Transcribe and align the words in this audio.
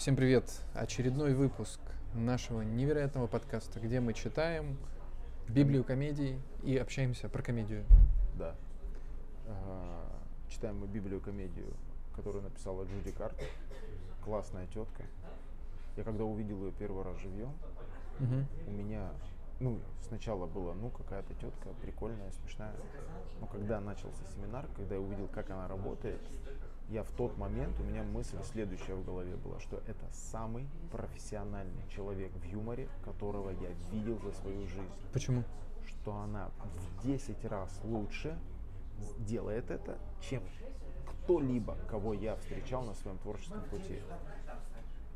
Всем 0.00 0.16
привет! 0.16 0.50
Очередной 0.72 1.34
выпуск 1.34 1.78
нашего 2.14 2.62
невероятного 2.62 3.26
подкаста, 3.26 3.80
где 3.80 4.00
мы 4.00 4.14
читаем 4.14 4.78
Библию 5.46 5.84
комедий 5.84 6.40
и 6.62 6.74
общаемся 6.78 7.28
про 7.28 7.42
комедию. 7.42 7.84
Да. 8.38 8.54
А, 9.46 10.08
Читаем 10.48 10.78
мы 10.78 10.86
Библию 10.86 11.20
комедию, 11.20 11.74
которую 12.16 12.44
написала 12.44 12.84
Джуди 12.84 13.12
Картер. 13.12 13.46
Классная 14.24 14.66
тетка. 14.68 15.02
Я 15.98 16.04
когда 16.04 16.24
увидел 16.24 16.64
ее 16.64 16.72
первый 16.72 17.04
раз 17.04 17.18
живьем, 17.18 17.52
Мгм. 18.20 18.46
у 18.68 18.70
меня, 18.70 19.10
ну, 19.60 19.80
сначала 20.00 20.46
было, 20.46 20.72
ну, 20.72 20.88
какая-то 20.88 21.34
тетка 21.34 21.68
прикольная, 21.82 22.30
смешная. 22.30 22.72
Но 23.38 23.46
когда 23.46 23.80
начался 23.80 24.22
семинар, 24.34 24.66
когда 24.74 24.94
я 24.94 25.00
увидел, 25.02 25.28
как 25.28 25.50
она 25.50 25.68
работает, 25.68 26.22
я 26.90 27.04
в 27.04 27.10
тот 27.12 27.36
момент, 27.38 27.78
у 27.78 27.84
меня 27.84 28.02
мысль 28.02 28.36
следующая 28.42 28.94
в 28.94 29.04
голове 29.04 29.36
была, 29.36 29.60
что 29.60 29.76
это 29.86 30.04
самый 30.12 30.66
профессиональный 30.90 31.86
человек 31.88 32.32
в 32.32 32.44
юморе, 32.44 32.88
которого 33.04 33.50
я 33.50 33.70
видел 33.92 34.18
за 34.20 34.32
свою 34.32 34.66
жизнь. 34.66 34.90
Почему? 35.12 35.44
Что 35.86 36.16
она 36.16 36.50
в 36.58 37.06
10 37.06 37.44
раз 37.44 37.80
лучше 37.84 38.36
делает 39.18 39.70
это, 39.70 39.98
чем 40.20 40.42
кто-либо, 41.06 41.76
кого 41.88 42.12
я 42.12 42.36
встречал 42.36 42.82
на 42.82 42.94
своем 42.94 43.18
творческом 43.18 43.62
пути. 43.70 44.00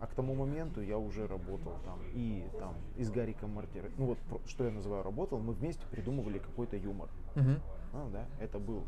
А 0.00 0.06
к 0.06 0.14
тому 0.14 0.34
моменту 0.34 0.80
я 0.80 0.98
уже 0.98 1.26
работал 1.26 1.72
там 1.84 1.98
и 2.12 2.44
там 2.58 2.74
и 2.96 3.04
с 3.04 3.10
Гариком 3.10 3.54
Мартирой. 3.54 3.90
Ну 3.96 4.06
вот 4.06 4.18
что 4.46 4.64
я 4.64 4.70
называю 4.70 5.02
работал, 5.02 5.38
мы 5.38 5.54
вместе 5.54 5.84
придумывали 5.90 6.38
какой-то 6.38 6.76
юмор. 6.76 7.08
Мгм. 7.34 7.60
Ну, 7.92 8.10
да, 8.10 8.26
это 8.38 8.58
был, 8.58 8.84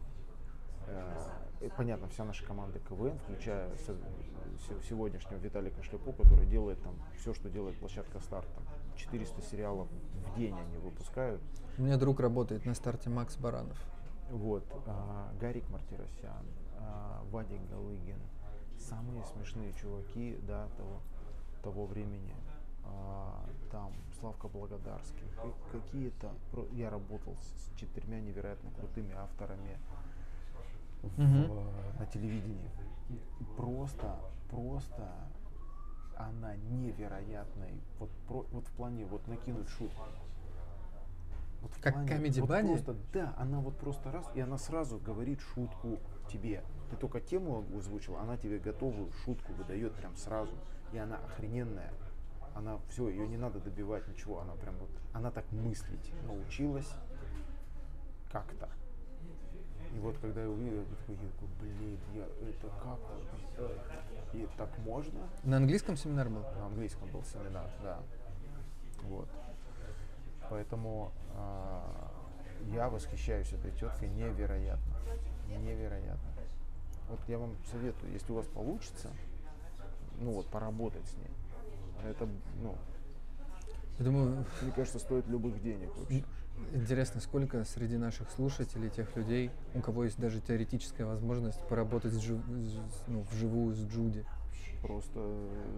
э, 0.86 1.18
э, 1.60 1.70
понятно, 1.76 2.08
вся 2.08 2.24
наша 2.24 2.44
команда 2.44 2.78
КВН, 2.80 3.18
включая 3.18 3.70
сегодняшнего 4.88 5.38
Виталика 5.38 5.82
Шляпу, 5.82 6.12
который 6.12 6.46
делает 6.46 6.82
там 6.82 6.94
все, 7.18 7.34
что 7.34 7.48
делает 7.48 7.78
площадка 7.78 8.20
Старт. 8.20 8.48
Там 8.54 8.64
400 8.96 9.42
сериалов 9.42 9.88
в 9.90 10.38
день 10.38 10.54
они 10.58 10.76
выпускают. 10.78 11.42
У 11.78 11.82
меня 11.82 11.98
друг 11.98 12.20
работает 12.20 12.64
на 12.64 12.74
старте 12.74 13.10
Макс 13.10 13.36
Баранов. 13.36 13.78
Вот, 14.30 14.64
а, 14.86 15.30
Гарик 15.40 15.68
Мартиросян, 15.68 16.44
а, 16.78 17.22
Вадик 17.30 17.60
Галыгин, 17.70 18.18
самые 18.78 19.22
смешные 19.24 19.72
чуваки, 19.74 20.38
да, 20.42 20.68
того, 20.76 21.00
того 21.62 21.86
времени. 21.86 22.34
А, 22.84 23.44
там 23.70 23.92
Славка 24.18 24.48
Благодарский, 24.48 25.26
ка- 25.36 25.78
какие-то, 25.78 26.32
я 26.72 26.90
работал 26.90 27.36
с 27.36 27.78
четырьмя 27.78 28.20
невероятно 28.20 28.70
крутыми 28.70 29.14
авторами 29.14 29.78
в- 31.02 31.18
Мгм. 31.20 31.50
на 31.98 32.06
телевидении. 32.06 32.70
И 33.10 33.20
Просто, 33.56 34.16
просто 34.50 35.08
она 36.16 36.56
невероятная. 36.56 37.72
Вот, 37.98 38.10
про- 38.28 38.46
вот 38.52 38.66
в 38.66 38.72
плане 38.72 39.04
вот 39.06 39.26
накинуть 39.28 39.68
шутку. 39.68 40.02
Вот 41.62 41.72
в 41.72 41.80
Как 41.80 41.94
плане- 41.94 42.08
Comedy 42.08 42.40
вот 42.40 42.50
Bunny? 42.50 42.66
просто, 42.68 42.96
да, 43.12 43.34
она 43.38 43.60
вот 43.60 43.76
просто 43.78 44.12
раз, 44.12 44.26
и 44.34 44.40
она 44.40 44.58
сразу 44.58 44.98
говорит 44.98 45.40
шутку 45.40 45.98
тебе. 46.30 46.62
Ты 46.90 46.96
только 46.96 47.20
тему 47.20 47.64
озвучил, 47.76 48.16
она 48.16 48.36
тебе 48.36 48.58
готовую 48.58 49.10
шутку 49.24 49.52
выдает 49.54 49.94
прям 49.94 50.16
сразу. 50.16 50.52
И 50.92 50.98
она 50.98 51.16
охрененная. 51.16 51.92
Она 52.54 52.78
все, 52.88 53.08
ее 53.08 53.26
не 53.28 53.36
надо 53.36 53.58
добивать 53.60 54.06
ничего. 54.08 54.40
Она 54.40 54.54
прям 54.54 54.76
вот, 54.78 54.90
она 55.12 55.30
так 55.30 55.50
мыслить 55.52 56.12
научилась 56.26 56.90
как-то. 58.30 58.68
И 59.94 59.98
вот 59.98 60.16
когда 60.18 60.42
я 60.42 60.48
увидел, 60.48 60.78
я 60.78 60.84
такой, 60.84 61.16
блин, 61.60 61.98
я, 62.14 62.24
это 62.24 62.68
как? 62.82 62.98
И 64.32 64.48
так 64.56 64.78
можно? 64.78 65.20
На 65.44 65.56
английском 65.58 65.96
семинар 65.96 66.28
был? 66.28 66.42
На 66.42 66.66
английском 66.66 67.08
был 67.10 67.22
семинар, 67.24 67.70
да. 67.82 67.98
Вот. 69.02 69.28
Поэтому 70.50 71.12
а, 71.34 72.10
я 72.72 72.88
восхищаюсь 72.88 73.52
этой 73.52 73.70
теткой 73.72 74.08
невероятно. 74.10 74.96
Невероятно. 75.48 76.30
Вот 77.08 77.20
я 77.28 77.38
вам 77.38 77.56
советую, 77.70 78.12
если 78.12 78.32
у 78.32 78.36
вас 78.36 78.46
получится, 78.46 79.10
ну 80.18 80.32
вот, 80.32 80.46
поработать 80.46 81.06
с 81.06 81.16
ней. 81.16 82.10
Это, 82.10 82.28
ну, 82.62 82.76
Я 83.98 84.04
думаю, 84.04 84.44
мне 84.60 84.72
кажется, 84.72 84.98
стоит 84.98 85.26
любых 85.28 85.62
денег 85.62 85.88
вообще. 85.96 86.24
Интересно, 86.72 87.20
сколько 87.20 87.64
среди 87.64 87.96
наших 87.96 88.30
слушателей, 88.30 88.90
тех 88.90 89.14
людей, 89.16 89.50
у 89.74 89.80
кого 89.80 90.04
есть 90.04 90.18
даже 90.18 90.40
теоретическая 90.40 91.04
возможность 91.04 91.60
поработать 91.68 92.12
с 92.12 92.18
жив- 92.18 92.44
с- 92.46 93.08
ну, 93.08 93.24
вживую 93.30 93.74
с 93.74 93.80
Джуди. 93.86 94.24
Просто 94.82 95.20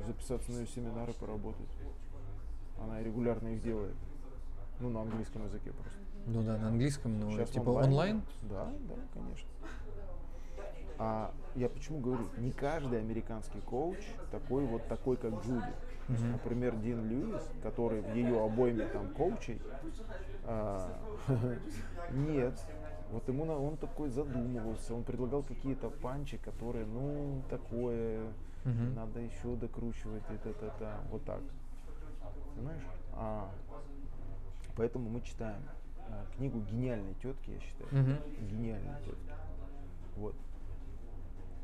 записаться 0.06 0.50
на 0.53 0.59
ее 0.59 0.67
семинары, 0.67 1.12
поработать. 1.15 1.69
Она 2.81 3.03
регулярно 3.03 3.49
их 3.49 3.62
делает. 3.62 3.94
Ну, 4.81 4.91
на 4.91 5.00
английском 5.03 5.44
языке 5.44 5.72
просто. 5.72 5.93
Ну 6.27 6.43
да, 6.43 6.59
на 6.59 6.69
английском, 6.69 7.19
но 7.19 7.31
Щас 7.33 7.50
типа 7.50 7.71
онлайн? 7.71 8.22
Да, 8.43 8.71
да, 8.88 8.94
конечно. 9.15 9.49
А 10.99 11.33
я 11.55 11.69
почему 11.69 12.01
говорю, 12.01 12.25
не 12.39 12.51
каждый 12.51 12.99
американский 13.01 13.61
коуч 13.61 13.99
такой 14.31 14.65
вот 14.65 14.87
такой, 14.89 15.17
как 15.17 15.33
Джуди. 15.45 15.73
Мгм. 16.09 16.33
Например, 16.33 16.75
Дин 16.77 17.09
Льюис, 17.09 17.43
который 17.63 18.01
в 18.01 18.15
ее 18.15 18.43
обойме 18.43 18.87
там 18.93 19.09
коучей, 19.17 19.61
а, 20.45 20.99
нет. 22.11 22.55
Вот 23.13 23.27
ему 23.29 23.45
он 23.45 23.77
такой 23.77 24.11
задумывался, 24.11 24.95
он 24.95 25.03
предлагал 25.03 25.43
какие-то 25.43 25.89
панчи, 25.91 26.37
которые, 26.39 26.85
ну, 26.85 27.43
такое, 27.49 28.27
Мгм. 28.65 28.95
надо 28.95 29.21
еще 29.21 29.55
докручивать, 29.57 30.23
и 30.31 30.37
та-та-та, 30.37 31.01
вот 31.11 31.25
так. 31.25 31.41
Понимаешь? 32.55 32.83
А, 33.13 33.49
поэтому 34.77 35.09
мы 35.09 35.21
читаем 35.23 35.63
а, 36.11 36.25
книгу 36.37 36.61
гениальной 36.61 37.15
тетки, 37.23 37.51
я 37.51 37.61
считаю. 37.61 37.89
Мгм. 37.93 38.49
Гениальной 38.51 38.97
тетки. 39.05 39.33
Вот. 40.17 40.35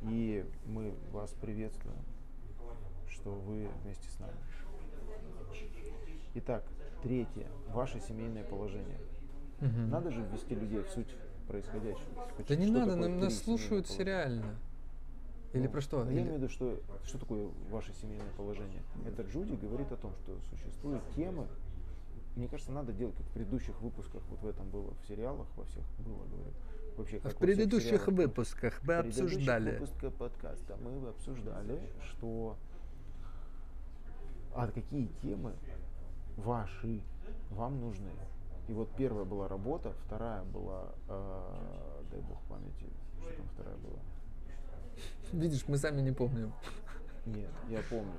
И 0.08 0.44
мы 0.66 0.94
вас 1.12 1.30
приветствуем, 1.40 1.96
что 3.08 3.30
вы 3.32 3.68
вместе 3.82 4.08
с 4.10 4.18
нами. 4.18 4.36
Итак, 6.34 6.64
третье. 7.02 7.46
Ваше 7.72 8.00
семейное 8.00 8.44
положение. 8.44 8.98
Мгм. 9.60 9.88
Надо 9.88 10.10
же 10.10 10.22
ввести 10.22 10.54
людей 10.54 10.80
в 10.80 10.88
суть 10.90 11.08
происходящего. 11.48 12.26
Хоть 12.36 12.46
Да 12.48 12.56
не 12.56 12.66
надо, 12.70 12.96
нам 12.96 13.18
нас 13.18 13.38
слушают 13.38 13.86
положения. 13.86 14.04
реально. 14.10 14.56
Или 15.52 15.66
Ну, 15.66 15.72
про 15.72 15.80
что? 15.80 16.04
ну, 16.04 16.10
Я 16.10 16.16
Или- 16.16 16.20
имею 16.22 16.34
в 16.34 16.38
виду, 16.42 16.48
что, 16.48 16.80
что 17.04 17.18
такое 17.18 17.48
ваше 17.70 17.92
семейное 17.94 18.30
положение. 18.36 18.82
Это 19.06 19.22
Джуди 19.22 19.54
говорит 19.54 19.90
о 19.92 19.96
том, 19.96 20.12
что 20.24 20.36
существуют 20.50 21.02
темы. 21.14 21.46
Мне 22.34 22.48
кажется, 22.48 22.72
надо 22.72 22.92
делать, 22.92 23.14
как 23.14 23.24
в 23.26 23.30
предыдущих 23.30 23.80
выпусках, 23.80 24.20
вот 24.28 24.40
в 24.42 24.46
этом 24.48 24.68
было, 24.68 24.92
в 25.00 25.06
сериалах 25.06 25.46
во 25.56 25.64
всех 25.64 25.84
было, 26.04 26.24
говорю. 26.26 26.50
Вообще, 26.96 27.18
как 27.18 27.32
В 27.32 27.36
предыдущих 27.38 28.02
сериалах. 28.02 28.08
выпусках 28.08 28.80
мы 28.82 28.94
обсуждали. 28.94 29.78
выпусках 29.78 30.14
подкаста 30.14 30.76
мы 30.76 31.08
обсуждали, 31.08 31.80
что 32.02 32.56
а 34.54 34.68
какие 34.68 35.08
темы 35.20 35.52
ваши 36.36 37.02
вам 37.50 37.80
нужны. 37.80 38.10
И 38.68 38.72
вот 38.72 38.88
первая 38.96 39.24
была 39.24 39.48
работа, 39.48 39.92
вторая 40.06 40.42
была, 40.44 40.94
э, 41.08 42.02
дай 42.10 42.20
бог 42.20 42.40
памяти, 42.48 42.86
что 43.20 43.36
там 43.36 43.46
вторая 43.54 43.76
была. 43.76 43.98
Видишь, 45.32 45.66
мы 45.66 45.76
сами 45.76 46.00
не 46.00 46.12
помним. 46.12 46.52
Нет, 47.26 47.50
я 47.68 47.80
помню. 47.90 48.14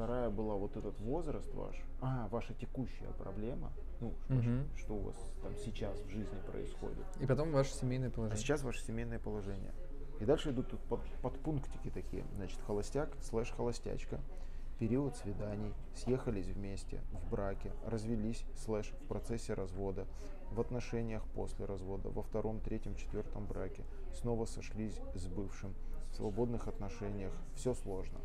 Вторая 0.00 0.30
была 0.30 0.54
вот 0.54 0.78
этот 0.78 0.98
возраст 1.00 1.52
ваш. 1.52 1.76
А, 2.00 2.26
ваша 2.28 2.54
текущая 2.54 3.10
проблема. 3.18 3.70
Ну, 4.00 4.14
что, 4.24 4.32
Мгм. 4.32 4.66
что 4.78 4.94
у 4.94 5.00
вас 5.00 5.16
там 5.42 5.54
сейчас 5.58 6.00
в 6.00 6.08
жизни 6.08 6.38
происходит. 6.50 7.04
И 7.20 7.26
потом 7.26 7.52
ваше 7.52 7.74
семейное 7.74 8.08
А 8.08 8.10
положение. 8.10 8.42
сейчас 8.42 8.62
ваше 8.62 8.80
семейное 8.82 9.18
положение. 9.18 9.74
И 10.18 10.24
дальше 10.24 10.52
идут 10.52 10.70
тут 10.70 10.80
под, 10.84 11.00
подпунктики 11.20 11.90
такие. 11.90 12.24
Значит, 12.36 12.58
холостяк 12.66 13.14
слэш 13.20 13.50
холостячка. 13.50 14.20
Период 14.78 15.16
свиданий. 15.16 15.74
Съехались 15.94 16.46
вместе, 16.46 17.02
в 17.12 17.30
браке. 17.30 17.70
Развелись 17.84 18.42
слэш 18.56 18.92
в 19.02 19.04
процессе 19.06 19.52
развода. 19.52 20.06
В 20.50 20.62
отношениях 20.62 21.22
после 21.34 21.66
развода. 21.66 22.08
Во 22.08 22.22
втором, 22.22 22.60
третьем, 22.60 22.94
четвертом 22.94 23.44
браке. 23.44 23.84
Снова 24.14 24.46
сошлись 24.46 24.98
с 25.14 25.26
бывшим. 25.26 25.74
В 26.10 26.14
свободных 26.16 26.68
отношениях. 26.68 27.34
Все 27.54 27.74
сложно. 27.74 28.18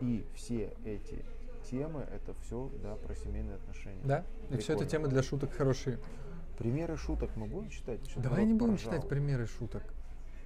И 0.00 0.24
все 0.34 0.72
эти 0.84 1.24
темы, 1.70 2.06
это 2.10 2.34
все, 2.42 2.70
да, 2.82 2.94
про 2.96 3.14
семейные 3.14 3.56
отношения. 3.56 4.00
Да? 4.04 4.24
И 4.50 4.56
все 4.56 4.72
это 4.72 4.84
Прикольно. 4.84 4.86
темы 4.90 5.08
для 5.08 5.22
шуток 5.22 5.52
хорошие. 5.52 5.98
Примеры 6.58 6.96
шуток 6.96 7.30
мы 7.36 7.46
будем 7.46 7.70
читать? 7.70 8.00
Что-то 8.06 8.28
Давай 8.28 8.44
не 8.44 8.54
будем 8.54 8.74
поржал. 8.74 8.92
читать 8.92 9.08
примеры 9.08 9.46
шуток. 9.46 9.82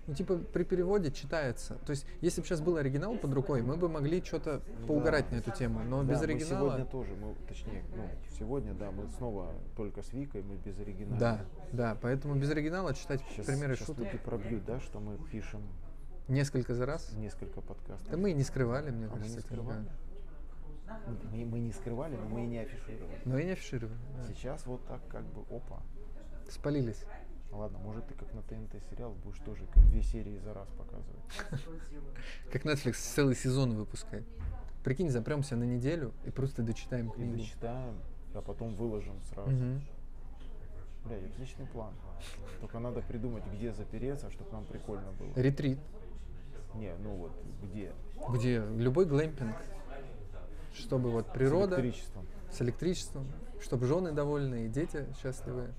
Ну, 0.06 0.12
типа, 0.14 0.36
при 0.36 0.64
переводе 0.64 1.10
читается. 1.10 1.76
То 1.86 1.90
есть, 1.90 2.04
если 2.20 2.42
бы 2.42 2.46
сейчас 2.46 2.60
был 2.60 2.76
оригинал 2.76 3.16
под 3.16 3.32
рукой, 3.32 3.62
мы 3.62 3.76
бы 3.76 3.88
могли 3.88 4.22
что-то 4.22 4.60
поугарать 4.86 5.32
на 5.32 5.36
эту 5.36 5.50
тему. 5.50 5.80
Но 5.82 6.02
Да, 6.02 6.12
без 6.12 6.18
мы 6.18 6.24
оригинала. 6.24 6.68
сегодня 6.68 6.84
тоже, 6.84 7.14
мы, 7.14 7.34
точнее, 7.48 7.82
ну, 7.96 8.06
сегодня, 8.38 8.74
да, 8.74 8.90
мы 8.90 9.08
снова 9.16 9.50
только 9.76 10.02
с 10.02 10.12
Викой, 10.12 10.42
мы 10.42 10.56
без 10.56 10.78
оригинала. 10.78 11.18
Да, 11.18 11.44
да. 11.72 11.98
Поэтому 12.02 12.34
без 12.34 12.50
оригинала 12.50 12.92
читать 12.92 13.22
Сейчас, 13.30 13.46
примеры 13.46 13.76
сейчас 13.76 13.86
шуток. 13.86 14.04
люди 14.04 14.18
пробьют, 14.18 14.64
да, 14.66 14.78
что 14.78 15.00
мы 15.00 15.16
пишем 15.32 15.62
Несколько 16.28 16.74
за 16.74 16.86
раз? 16.86 17.12
Несколько 17.12 17.60
подкастов. 17.60 18.08
Да 18.10 18.16
мы 18.16 18.30
и 18.30 18.34
не 18.34 18.42
скрывали, 18.44 18.90
мне 18.90 19.06
А 19.06 19.08
мы 19.10 19.16
кажется. 19.16 19.30
не 19.34 19.38
это 19.38 19.46
скрывали? 19.46 19.84
Мы, 21.32 21.44
мы 21.44 21.58
не 21.60 21.72
скрывали, 21.72 22.16
но 22.16 22.28
мы 22.28 22.44
и 22.44 22.46
не 22.46 22.58
афишировали. 22.58 23.18
Но 23.24 23.38
и 23.38 23.44
не 23.44 23.50
афишировали. 23.52 23.96
да. 24.16 24.24
Сейчас 24.28 24.66
вот 24.66 24.84
так 24.86 25.06
как 25.08 25.24
бы, 25.24 25.42
опа. 25.54 25.82
Спалились. 26.50 27.04
Ладно, 27.50 27.78
может 27.78 28.06
ты 28.08 28.14
как 28.14 28.32
на 28.34 28.42
ТНТ 28.42 28.82
сериал 28.90 29.12
будешь 29.22 29.38
тоже 29.40 29.64
как 29.72 29.82
две 29.88 30.02
серии 30.02 30.38
за 30.38 30.54
раз 30.54 30.68
показывать. 30.70 31.22
Как 32.52 32.64
Netflix 32.64 32.94
целый 32.94 33.36
сезон 33.36 33.76
выпускает. 33.76 34.24
Прикинь, 34.82 35.08
запремся 35.08 35.54
на 35.56 35.62
неделю 35.64 36.12
и 36.24 36.30
просто 36.30 36.62
дочитаем 36.62 37.10
И 37.10 37.12
книгу. 37.12 37.36
дочитаем, 37.36 37.94
а 38.34 38.42
потом 38.42 38.74
выложим 38.74 39.20
сразу. 39.32 39.50
Бля, 41.04 41.16
отличный 41.16 41.66
план. 41.66 41.94
Только 42.60 42.78
надо 42.80 43.02
придумать, 43.02 43.44
где 43.54 43.72
запереться, 43.72 44.30
чтобы 44.32 44.50
нам 44.50 44.64
прикольно 44.64 45.12
было. 45.12 45.32
Ретрит, 45.36 45.78
Не, 46.74 46.94
ну 47.02 47.14
вот 47.16 47.32
где? 47.62 47.92
где 48.30 48.64
любой 48.76 49.06
глэмпинг, 49.06 49.54
чтобы 50.74 51.10
вот 51.10 51.32
природа 51.32 51.76
С 51.76 51.80
электричеством. 51.80 52.26
с 52.50 52.62
электричеством, 52.62 53.26
чтобы 53.60 53.86
жены 53.86 54.12
довольны 54.12 54.66
и 54.66 54.68
дети 54.68 55.06
счастливые, 55.22 55.72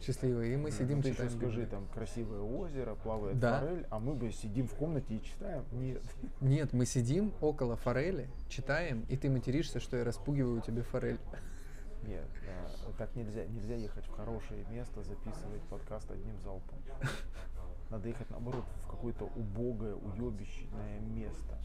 счастливые, 0.00 0.54
и 0.54 0.56
мы 0.56 0.70
сидим 0.70 0.98
ну, 0.98 1.02
ты 1.02 1.08
еще 1.08 1.16
читаем. 1.16 1.30
скажи, 1.38 1.50
Библию. 1.62 1.68
там 1.68 1.86
красивое 1.94 2.40
озеро, 2.40 2.94
плавает 2.96 3.38
Да. 3.38 3.60
форель, 3.60 3.86
а 3.90 3.98
мы 3.98 4.14
бы 4.14 4.30
сидим 4.32 4.66
в 4.68 4.74
комнате 4.74 5.14
и 5.16 5.22
читаем. 5.22 5.64
Нет. 5.72 6.02
Нет, 6.40 6.72
мы 6.72 6.86
сидим 6.86 7.32
около 7.40 7.76
форели, 7.76 8.28
читаем, 8.48 9.04
и 9.08 9.16
ты 9.16 9.30
материшься, 9.30 9.80
что 9.80 9.96
я 9.96 10.04
распугиваю 10.04 10.60
тебе 10.60 10.82
форель. 10.82 11.18
Нет, 12.06 12.26
э, 12.46 12.90
так 12.98 13.14
нельзя. 13.14 13.44
Нельзя 13.46 13.76
ехать 13.76 14.04
в 14.06 14.10
хорошее 14.10 14.64
место, 14.70 15.02
записывать 15.04 15.62
подкаст 15.70 16.10
одним 16.10 16.38
залпом. 16.40 16.78
Надо 17.92 18.08
ехать, 18.08 18.30
наоборот, 18.30 18.64
в 18.84 18.90
какое-то 18.90 19.26
убогое, 19.36 19.94
уебищное 19.94 20.98
место, 21.00 21.58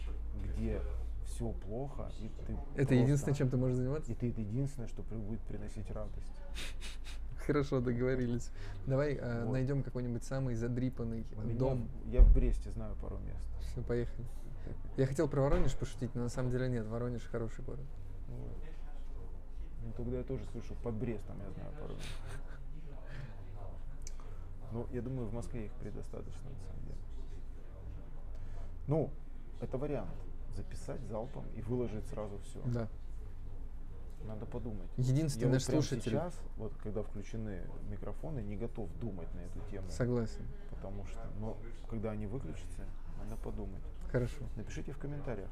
где 0.44 0.82
все 1.24 1.54
плохо, 1.54 2.12
и 2.20 2.28
ты 2.46 2.52
Это 2.52 2.60
просто- 2.76 2.96
единственное, 2.96 3.36
чем 3.36 3.50
ты 3.50 3.56
можешь 3.56 3.78
заниматься? 3.78 4.12
И 4.12 4.16
ты 4.16 4.30
это 4.32 4.42
единственное, 4.42 4.90
что 4.90 5.04
будет 5.04 5.40
приносить 5.44 5.90
радость. 5.90 6.36
Хорошо, 7.46 7.80
договорились. 7.80 8.52
Давай 8.86 9.14
э, 9.16 9.46
Вот. 9.46 9.54
найдем 9.54 9.84
какой-нибудь 9.84 10.26
самый 10.26 10.56
задрипанный 10.56 11.26
меня 11.46 11.58
дом. 11.58 11.88
Я 12.08 12.20
в 12.20 12.34
Бресте 12.34 12.72
знаю 12.72 12.98
пару 13.02 13.20
мест. 13.20 13.48
Все, 13.72 13.82
поехали. 13.82 14.26
Я 14.98 15.06
хотел 15.08 15.30
про 15.30 15.40
Воронеж 15.40 15.78
пошутить, 15.78 16.14
но 16.14 16.24
на 16.24 16.30
самом 16.30 16.52
деле 16.52 16.68
нет. 16.68 16.86
Воронеж 16.88 17.22
хороший 17.24 17.64
город. 17.64 17.86
Вот. 18.28 18.58
Ну, 19.86 19.94
тогда 19.96 20.18
я 20.18 20.24
тоже 20.24 20.44
слышу, 20.52 20.76
под 20.84 20.96
Брестом 20.96 21.38
я 21.40 21.50
знаю 21.52 21.72
пару 21.80 21.94
мест. 21.94 22.10
Ну, 24.72 24.88
я 24.92 25.02
думаю, 25.02 25.28
в 25.28 25.34
Москве 25.34 25.66
их 25.66 25.72
предостаточно, 25.74 26.50
на 26.50 26.58
самом 26.58 26.82
деле. 26.84 26.98
Ну, 28.88 29.12
это 29.62 29.78
вариант. 29.78 30.12
Записать 30.56 31.02
залпом 31.08 31.46
и 31.56 31.62
выложить 31.62 32.06
сразу 32.08 32.38
все. 32.40 32.62
Да. 32.66 32.88
Надо 34.26 34.46
подумать. 34.46 34.90
Единственный 34.98 35.46
я 35.46 35.54
наш 35.54 35.68
вот 35.68 35.74
слушатель. 35.74 36.12
сейчас, 36.12 36.34
вот 36.58 36.74
когда 36.84 37.04
включены 37.04 37.62
микрофоны, 37.90 38.42
не 38.42 38.58
готов 38.58 38.92
думать 39.00 39.34
на 39.36 39.40
эту 39.42 39.60
тему. 39.72 39.90
Согласен. 39.90 40.46
Потому 40.72 41.06
что, 41.06 41.22
но 41.40 41.58
когда 41.90 42.12
они 42.12 42.28
выключатся, 42.28 42.86
надо 43.20 43.36
подумать. 43.42 43.84
Хорошо. 44.12 44.44
Напишите 44.56 44.92
в 44.92 44.98
комментариях, 44.98 45.50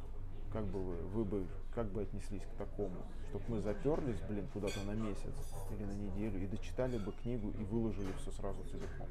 как 0.55 0.65
бы 0.67 0.79
вы, 0.79 0.95
вы 1.07 1.25
бы, 1.25 1.47
как 1.73 1.87
бы 1.87 2.03
отнеслись 2.03 2.43
к 2.43 2.57
такому, 2.57 2.95
чтобы 3.27 3.43
мы 3.49 3.61
заперлись, 3.61 4.21
блин, 4.29 4.47
куда-то 4.53 4.79
на 4.83 4.91
месяц 4.91 5.33
или 5.69 5.83
на 5.83 5.91
неделю 5.91 6.41
и 6.41 6.47
дочитали 6.47 6.97
бы 6.97 7.11
книгу 7.11 7.49
и 7.59 7.63
выложили 7.65 8.13
все 8.21 8.31
сразу 8.31 8.63
целиком. 8.71 9.07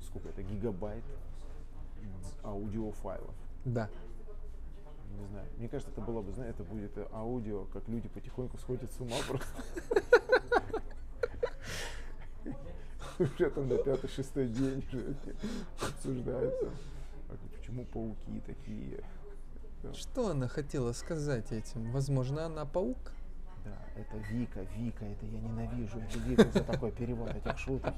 Сколько 0.00 0.28
это? 0.28 0.44
Гигабайт 0.44 1.02
аудиофайлов. 2.44 3.34
Да. 3.64 3.90
Не 5.18 5.26
знаю. 5.26 5.48
Мне 5.56 5.68
кажется, 5.68 5.90
это 5.90 6.00
было 6.00 6.22
бы, 6.22 6.30
знаешь, 6.30 6.54
это 6.54 6.62
будет 6.62 6.96
аудио, 7.12 7.64
как 7.64 7.88
люди 7.88 8.08
потихоньку 8.08 8.56
сходят 8.58 8.88
с 8.92 9.00
ума 9.00 9.16
просто. 9.26 9.64
Уже 13.18 13.50
там 13.50 13.68
на 13.68 13.78
пятый-шестой 13.78 14.46
день 14.46 14.84
обсуждается. 15.82 16.70
а 17.28 17.36
Почему 17.58 17.84
пауки 17.86 18.40
такие? 18.46 19.02
Да. 19.82 19.94
Что 19.94 20.30
она 20.30 20.48
хотела 20.48 20.92
сказать 20.92 21.52
этим? 21.52 21.90
Возможно, 21.90 22.46
она 22.46 22.64
паук? 22.66 23.12
Да, 23.64 23.78
это 23.94 24.16
Вика, 24.30 24.60
Вика, 24.76 25.04
это 25.04 25.26
я 25.26 25.40
ненавижу 25.40 25.98
эту 25.98 26.18
Вику 26.20 26.50
за 26.52 26.64
такой 26.64 26.92
перевод 26.92 27.30
этих 27.34 27.58
шуток. 27.58 27.94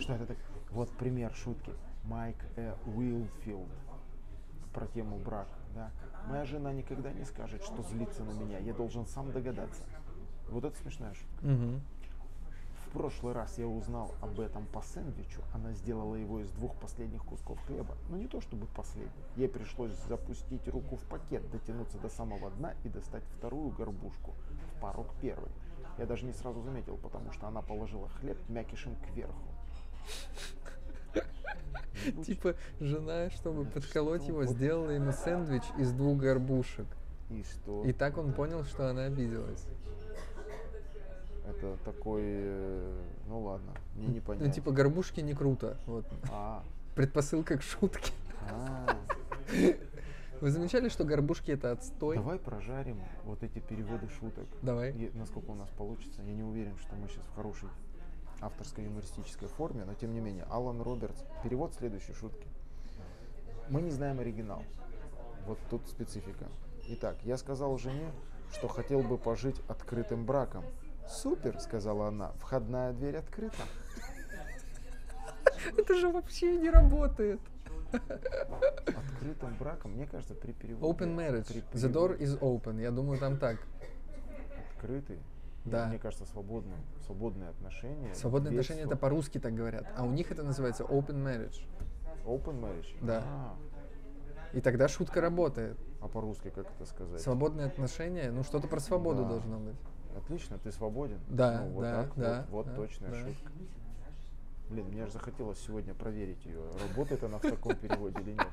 Что 0.00 0.14
это 0.14 0.26
так? 0.26 0.36
Вот 0.70 0.90
пример 0.90 1.32
шутки. 1.34 1.72
Майк 2.04 2.36
э, 2.56 2.74
Уилфилд 2.86 3.68
про 4.72 4.86
тему 4.88 5.18
брак. 5.18 5.48
Да. 5.74 5.90
Моя 6.28 6.44
жена 6.44 6.72
никогда 6.72 7.12
не 7.12 7.24
скажет, 7.24 7.62
что 7.62 7.82
злится 7.82 8.24
на 8.24 8.32
меня. 8.32 8.58
Я 8.58 8.74
должен 8.74 9.06
сам 9.06 9.32
догадаться. 9.32 9.82
Вот 10.48 10.64
это 10.64 10.76
смешная 10.76 11.14
шутка. 11.14 11.44
Угу. 11.44 11.80
В 12.96 12.98
прошлый 12.98 13.34
раз 13.34 13.58
я 13.58 13.66
узнал 13.66 14.14
об 14.22 14.40
этом 14.40 14.64
по 14.68 14.80
сэндвичу. 14.80 15.42
Она 15.52 15.74
сделала 15.74 16.14
его 16.14 16.40
из 16.40 16.50
двух 16.52 16.74
последних 16.76 17.22
кусков 17.26 17.60
хлеба. 17.66 17.94
Но 18.08 18.16
не 18.16 18.26
то 18.26 18.40
чтобы 18.40 18.66
последний. 18.68 19.12
Ей 19.36 19.48
пришлось 19.50 19.92
запустить 20.08 20.66
руку 20.66 20.96
в 20.96 21.02
пакет, 21.02 21.42
дотянуться 21.50 21.98
до 21.98 22.08
самого 22.08 22.50
дна 22.52 22.72
и 22.84 22.88
достать 22.88 23.22
вторую 23.36 23.68
горбушку 23.68 24.32
в 24.74 24.80
порог 24.80 25.08
первой. 25.20 25.50
Я 25.98 26.06
даже 26.06 26.24
не 26.24 26.32
сразу 26.32 26.62
заметил, 26.62 26.96
потому 26.96 27.32
что 27.32 27.46
она 27.46 27.60
положила 27.60 28.08
хлеб 28.08 28.38
мякишем 28.48 28.96
кверху. 29.12 29.44
Типа 32.24 32.54
жена, 32.80 33.28
чтобы 33.28 33.66
подколоть 33.66 34.26
его, 34.26 34.46
сделала 34.46 34.88
ему 34.88 35.12
сэндвич 35.12 35.64
из 35.76 35.92
двух 35.92 36.16
горбушек. 36.16 36.86
И 37.28 37.42
что? 37.42 37.84
И 37.84 37.92
так 37.92 38.16
он 38.16 38.32
понял, 38.32 38.64
что 38.64 38.88
она 38.88 39.04
обиделась. 39.04 39.66
Это 41.48 41.76
такой... 41.84 42.22
э, 42.24 43.02
Ну 43.28 43.40
ладно, 43.40 43.72
мне 43.94 44.06
не 44.08 44.20
понять. 44.20 44.46
Ну, 44.46 44.52
типа, 44.52 44.70
горбушки 44.72 45.20
не 45.20 45.34
круто. 45.34 45.76
Вот. 45.86 46.04
А, 46.30 46.62
Предпосылка 46.94 47.56
к 47.58 47.62
шутке. 47.62 48.12
а. 48.50 48.96
Вы 50.42 50.50
замечали, 50.50 50.90
что 50.90 51.04
горбушки 51.04 51.50
это 51.50 51.72
отстой? 51.72 52.16
Давай 52.16 52.38
прожарим 52.38 53.00
вот 53.24 53.42
эти 53.42 53.58
переводы 53.58 54.06
шуток. 54.20 54.44
Давай. 54.60 54.92
Насколько 55.14 55.50
у 55.50 55.54
нас 55.54 55.70
получится, 55.70 56.20
я 56.22 56.34
не 56.34 56.42
уверен, 56.42 56.76
что 56.76 56.94
мы 56.94 57.08
сейчас 57.08 57.24
в 57.24 57.34
хорошей 57.36 57.70
авторской 58.42 58.84
юмористической 58.84 59.48
форме, 59.48 59.84
но 59.86 59.94
тем 59.94 60.12
не 60.12 60.20
менее, 60.20 60.44
Алан 60.50 60.82
Робертс, 60.82 61.22
перевод 61.42 61.72
следующей 61.74 62.12
шутки. 62.12 62.46
Мы 63.70 63.80
не 63.80 63.90
знаем 63.90 64.20
оригинал. 64.20 64.62
Вот 65.46 65.58
тут 65.70 65.86
специфика. 65.88 66.44
Итак, 66.88 67.16
я 67.22 67.38
сказал 67.38 67.78
жене, 67.78 68.10
что 68.52 68.68
хотел 68.68 69.00
бы 69.02 69.16
пожить 69.16 69.56
открытым 69.68 70.26
браком. 70.26 70.64
Супер, 71.08 71.58
сказала 71.60 72.08
она, 72.08 72.32
входная 72.38 72.92
дверь 72.92 73.16
открыта. 73.16 73.56
Это 75.76 75.94
же 75.94 76.08
вообще 76.08 76.56
не 76.56 76.70
работает. 76.70 77.40
Открытым 77.92 79.54
браком, 79.58 79.92
мне 79.92 80.06
кажется, 80.06 80.34
при 80.34 80.52
переводе... 80.52 80.92
Open 80.92 81.14
marriage. 81.16 81.46
при 81.46 81.62
The 81.80 81.90
door 81.92 82.16
переводе 82.16 82.24
is 82.24 82.38
open. 82.40 82.80
Я 82.80 82.90
думаю, 82.90 83.18
там 83.18 83.38
так. 83.38 83.58
Открытый. 84.72 85.18
Да. 85.64 85.86
Мне 85.86 85.98
кажется, 85.98 86.26
свободным, 86.26 86.78
свободные 87.04 87.50
отношения. 87.50 88.14
Свободные 88.14 88.50
отношения 88.50 88.82
это 88.82 88.96
по-русски 88.96 89.38
так 89.38 89.54
говорят. 89.54 89.86
А 89.96 90.04
у 90.04 90.10
них 90.10 90.30
это 90.30 90.42
называется 90.42 90.84
open 90.84 91.22
marriage. 91.24 91.60
Open 92.24 92.60
marriage? 92.60 92.96
Да. 93.02 93.22
А, 93.26 93.54
И 94.52 94.60
тогда 94.60 94.86
шутка 94.88 95.20
работает. 95.20 95.76
а 96.00 96.08
по-русски 96.08 96.50
как 96.50 96.66
это 96.70 96.84
сказать? 96.86 97.20
Свободные 97.20 97.66
отношения, 97.66 98.30
ну 98.30 98.44
что-то 98.44 98.68
про 98.68 98.78
свободу 98.80 99.22
Да. 99.22 99.28
должно 99.30 99.58
быть. 99.58 99.76
Отлично, 100.16 100.58
ты 100.58 100.72
свободен. 100.72 101.20
Да, 101.28 101.60
Ну, 101.62 101.70
вот 101.72 101.82
да, 101.82 102.02
так 102.04 102.16
да, 102.16 102.46
Вот, 102.50 102.66
вот 102.66 102.66
да, 102.66 102.74
точная 102.76 103.10
да. 103.10 103.16
шутка. 103.16 103.52
Блин, 104.68 104.86
мне 104.88 105.04
же 105.06 105.12
захотелось 105.12 105.60
сегодня 105.60 105.94
проверить 105.94 106.44
ее, 106.44 106.60
работает 106.88 107.22
она 107.22 107.38
в 107.38 107.42
таком 107.42 107.76
переводе 107.76 108.20
или 108.20 108.32
нет. 108.32 108.48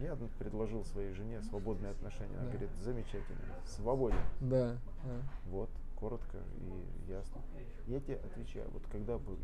Я 0.00 0.16
предложил 0.38 0.84
своей 0.84 1.12
жене 1.12 1.42
свободные 1.42 1.90
отношения. 1.92 2.36
Она 2.36 2.46
Да. 2.46 2.50
говорит, 2.50 2.70
замечательно, 2.82 3.40
свободен. 3.66 4.18
Да. 4.40 4.76
да. 5.04 5.10
Вот, 5.46 5.70
коротко 5.96 6.38
и 6.60 7.10
ясно. 7.10 7.40
Я 7.86 8.00
тебе 8.00 8.16
отвечаю, 8.16 8.68
вот 8.72 8.82
когда 8.90 9.18
бы, 9.18 9.36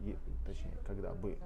точнее, 0.46 0.76
когда 0.86 1.12
бы, 1.12 1.36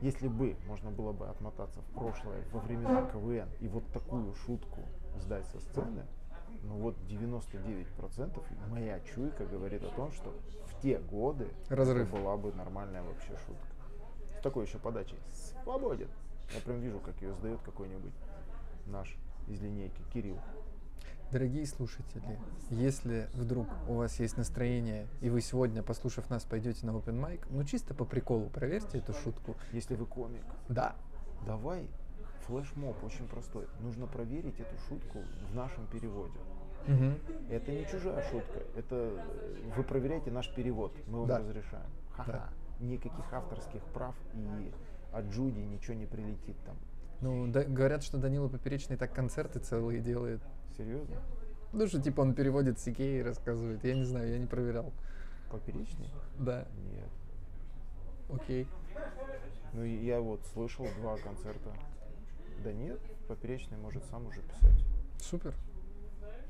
если 0.00 0.28
бы 0.28 0.56
можно 0.66 0.90
было 0.90 1.12
бы 1.12 1.26
отмотаться 1.28 1.80
в 1.80 1.86
прошлое, 1.98 2.42
во 2.52 2.60
времена 2.60 3.10
КВН, 3.10 3.48
и 3.60 3.68
вот 3.68 3.84
такую 3.92 4.34
шутку 4.34 4.80
сдать 5.18 5.46
со 5.46 5.60
сцены, 5.60 6.04
ну 6.62 6.76
вот 6.76 6.96
99% 7.08 8.42
моя 8.70 9.00
чуйка 9.00 9.44
говорит 9.46 9.82
о 9.84 9.90
том, 9.90 10.12
что 10.12 10.34
в 10.66 10.80
те 10.82 10.98
годы 10.98 11.48
Разрыв. 11.68 12.08
это 12.08 12.16
была 12.16 12.36
бы 12.36 12.52
нормальная 12.52 13.02
вообще 13.02 13.36
шутка. 13.46 13.66
С 14.38 14.42
такой 14.42 14.66
еще 14.66 14.78
подачей. 14.78 15.18
Свободен. 15.62 16.08
Я 16.54 16.60
прям 16.60 16.80
вижу, 16.80 17.00
как 17.00 17.20
ее 17.22 17.32
сдает 17.34 17.60
какой-нибудь 17.62 18.12
наш 18.86 19.16
из 19.48 19.60
линейки 19.60 20.02
Кирилл. 20.12 20.38
Дорогие 21.30 21.66
слушатели, 21.66 22.38
если 22.70 23.28
вдруг 23.32 23.66
у 23.88 23.94
вас 23.94 24.20
есть 24.20 24.36
настроение, 24.36 25.08
и 25.20 25.30
вы 25.30 25.40
сегодня, 25.40 25.82
послушав 25.82 26.30
нас, 26.30 26.44
пойдете 26.44 26.86
на 26.86 26.90
open 26.90 27.18
mic, 27.18 27.40
ну 27.50 27.64
чисто 27.64 27.94
по 27.94 28.04
приколу 28.04 28.50
проверьте 28.50 28.98
эту 28.98 29.14
шутку. 29.14 29.56
Если 29.72 29.94
вы 29.96 30.06
комик, 30.06 30.44
Да, 30.68 30.94
давай 31.46 31.88
Флешмоб 32.46 33.02
очень 33.04 33.26
простой. 33.26 33.66
Нужно 33.80 34.06
проверить 34.06 34.58
эту 34.60 34.76
шутку 34.88 35.20
в 35.50 35.54
нашем 35.54 35.86
переводе. 35.86 36.38
Мгм. 36.86 37.14
Это 37.48 37.72
не 37.72 37.86
чужая 37.86 38.22
шутка. 38.30 38.60
Это 38.76 39.24
вы 39.76 39.82
проверяете 39.82 40.30
наш 40.30 40.52
перевод. 40.54 40.92
Мы 41.06 41.20
вам 41.20 41.28
Да. 41.28 41.38
разрешаем. 41.38 41.86
Ха-ха. 42.12 42.32
Да. 42.32 42.84
Никаких 42.84 43.32
авторских 43.32 43.82
прав 43.94 44.14
и 44.34 44.72
от 45.12 45.24
Джуди 45.26 45.60
ничего 45.60 45.94
не 45.94 46.06
прилетит 46.06 46.56
там. 46.66 46.76
Ну, 47.20 47.46
да- 47.50 47.64
говорят, 47.64 48.02
что 48.02 48.18
Данила 48.18 48.48
Поперечный 48.48 48.96
так 48.96 49.14
концерты 49.14 49.60
целые 49.60 50.00
делает. 50.00 50.42
Серьезно? 50.76 51.16
Ну, 51.72 51.86
что 51.86 52.02
типа 52.02 52.20
он 52.20 52.34
переводит 52.34 52.78
с 52.78 52.86
Икеи 52.88 53.20
и 53.20 53.22
рассказывает. 53.22 53.82
Я 53.84 53.94
не 53.94 54.04
знаю, 54.04 54.28
я 54.30 54.38
не 54.38 54.46
проверял. 54.46 54.92
Поперечный? 55.50 56.10
Да, 56.38 56.66
Нет. 56.92 57.08
окей. 58.30 58.66
Ну, 59.72 59.84
я 59.84 60.20
вот 60.20 60.40
слышал 60.52 60.86
два 61.00 61.16
концерта. 61.16 61.70
Да 62.62 62.72
нет, 62.72 63.00
Поперечный 63.28 63.78
может 63.78 64.04
сам 64.10 64.26
уже 64.26 64.40
писать. 64.42 64.84
Супер. 65.20 65.54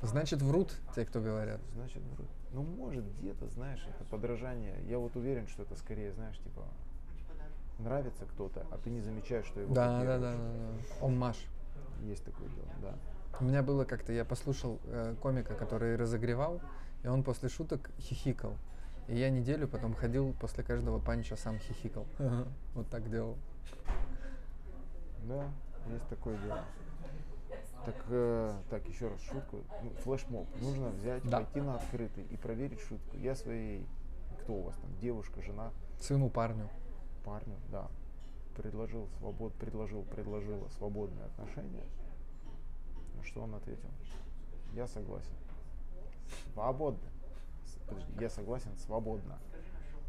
Значит, 0.03 0.43
врут 0.43 0.75
те, 0.95 1.05
кто 1.05 1.21
говорят. 1.21 1.61
Значит, 1.75 2.03
врут. 2.15 2.29
Ну, 2.53 2.63
может, 2.63 3.05
где-то, 3.19 3.49
знаешь, 3.49 3.85
это 3.89 4.05
подражание. 4.05 4.77
Я 4.87 4.99
вот 4.99 5.17
уверен, 5.17 5.47
что 5.47 5.63
это 5.63 5.77
скорее, 5.77 6.13
знаешь, 6.13 6.37
типа, 6.39 6.63
нравится 7.79 8.27
кто-то, 8.27 8.67
а 8.71 8.79
ты 8.79 8.91
не 8.91 9.01
замечаешь, 9.01 9.47
что 9.47 9.61
его 9.61 9.75
Да, 9.75 10.03
да, 10.03 10.19
да, 10.19 10.33
да, 10.33 10.37
да. 10.37 11.07
Оммаж. 11.07 11.37
Есть 12.03 12.25
такое 12.25 12.49
дело, 12.49 12.69
да. 12.83 12.95
У 13.41 13.45
меня 13.45 13.63
было 13.63 13.85
как-то, 13.85 14.13
я 14.13 14.25
послушал 14.25 14.79
э, 14.85 15.15
комика, 15.21 15.55
который 15.55 15.97
разогревал, 15.97 16.61
и 17.03 17.09
он 17.09 17.23
после 17.23 17.49
шуток 17.49 17.91
хихикал. 17.99 18.57
И 19.09 19.17
я 19.17 19.31
неделю 19.31 19.69
потом 19.69 19.95
ходил 19.95 20.35
после 20.41 20.65
каждого 20.65 20.99
панча 20.99 21.37
сам 21.37 21.59
хихикал. 21.59 22.07
Вот 22.75 22.89
так 22.89 23.11
делал. 23.11 23.37
Да, 25.25 25.51
есть 25.93 26.09
такое 26.09 26.37
дело. 26.39 26.65
Так, 27.85 27.97
э, 28.09 28.55
так, 28.71 28.87
еще 28.89 29.09
раз 29.09 29.21
шутку. 29.21 29.59
Ну, 29.83 29.91
флешмоб. 30.03 30.49
Нужно 30.61 30.89
взять, 30.89 31.23
Да. 31.29 31.39
пойти 31.39 31.61
на 31.61 31.77
открытый 31.77 32.25
и 32.25 32.37
проверить 32.37 32.81
шутку. 32.81 33.17
Я 33.19 33.35
своей, 33.35 33.87
кто 34.41 34.55
у 34.55 34.63
вас 34.63 34.75
там, 34.77 34.91
девушка, 35.01 35.43
жена, 35.43 35.71
Сыну 36.01 36.31
парню. 36.31 36.69
парню, 37.25 37.57
да, 37.71 37.89
предложил 38.57 39.07
свобод, 39.19 39.53
предложил, 39.55 40.03
предложила 40.05 40.67
свободные 40.69 41.27
отношения. 41.27 41.85
На 43.17 43.23
что 43.25 43.43
он 43.43 43.55
ответил? 43.55 43.89
Я 44.73 44.87
согласен. 44.87 45.35
Свободно. 46.55 47.09
Подожди, 47.87 48.13
я 48.19 48.31
согласен 48.31 48.71
свободно. 48.79 49.39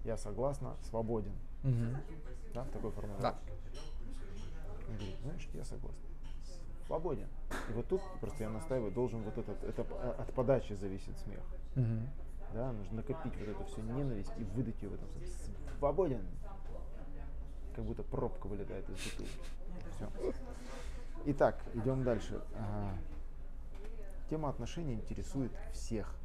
Я 0.05 0.15
согласна, 0.17 0.75
свободен. 0.89 1.33
Мгм. 1.63 1.97
Да, 2.53 2.63
в 2.63 2.69
такой 2.69 2.91
формулировке. 2.91 3.37
Он 4.87 4.95
говорит, 4.95 5.17
знаешь, 5.21 5.49
я 5.53 5.63
согласен. 5.65 5.99
Свободен. 6.87 7.27
И 7.69 7.73
вот 7.73 7.87
тут 7.87 8.01
просто 8.21 8.43
я 8.43 8.49
настаиваю, 8.49 8.91
должен 8.91 9.21
вот 9.23 9.37
этот, 9.37 9.63
это 9.63 9.85
а- 9.91 10.15
от 10.21 10.33
подачи 10.33 10.73
зависит 10.73 11.17
смех. 11.19 11.41
Мгм. 11.75 12.07
Да, 12.53 12.71
нужно 12.71 12.97
накопить 12.97 13.35
вот 13.37 13.47
эту 13.49 13.63
всю 13.65 13.81
ненависть 13.81 14.31
и 14.37 14.43
выдать 14.43 14.81
ее 14.81 14.89
в 14.89 14.93
этом. 14.93 15.07
Свободен. 15.79 16.21
Как 17.75 17.83
будто 17.85 18.03
пробка 18.03 18.47
вылетает 18.47 18.87
из 18.89 18.95
бутылки. 19.03 19.39
Все. 19.95 20.09
Итак, 21.25 21.59
идем 21.73 22.03
дальше. 22.03 22.41
А, 22.57 22.93
Тема 24.29 24.49
отношений 24.49 24.93
интересует 24.93 25.51
всех. 25.71 26.15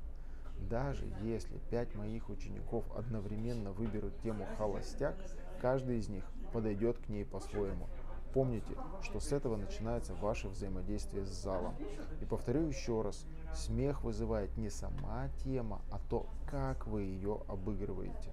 Даже 0.71 1.05
если 1.23 1.59
пять 1.71 1.95
моих 1.95 2.29
учеников 2.29 2.85
одновременно 2.97 3.73
выберут 3.73 4.19
тему 4.21 4.47
холостяк, 4.57 5.17
каждый 5.61 5.99
из 5.99 6.09
них 6.09 6.25
подойдет 6.52 6.99
к 6.99 7.09
ней 7.09 7.25
по-своему. 7.25 7.88
Помните, 8.32 8.76
что 9.02 9.18
с 9.18 9.32
этого 9.32 9.56
начинается 9.56 10.14
ваше 10.14 10.49
взаимодействие 10.49 11.25
с 11.25 11.30
залом. 11.30 11.75
И 12.20 12.25
повторю 12.25 12.66
еще 12.66 13.02
раз, 13.02 13.26
смех 13.54 14.04
вызывает 14.04 14.56
не 14.56 14.70
сама 14.70 15.28
тема, 15.44 15.82
а 15.90 15.99
то, 16.08 16.26
как 16.49 16.87
вы 16.87 17.02
ее 17.02 17.42
обыгрываете. 17.49 18.32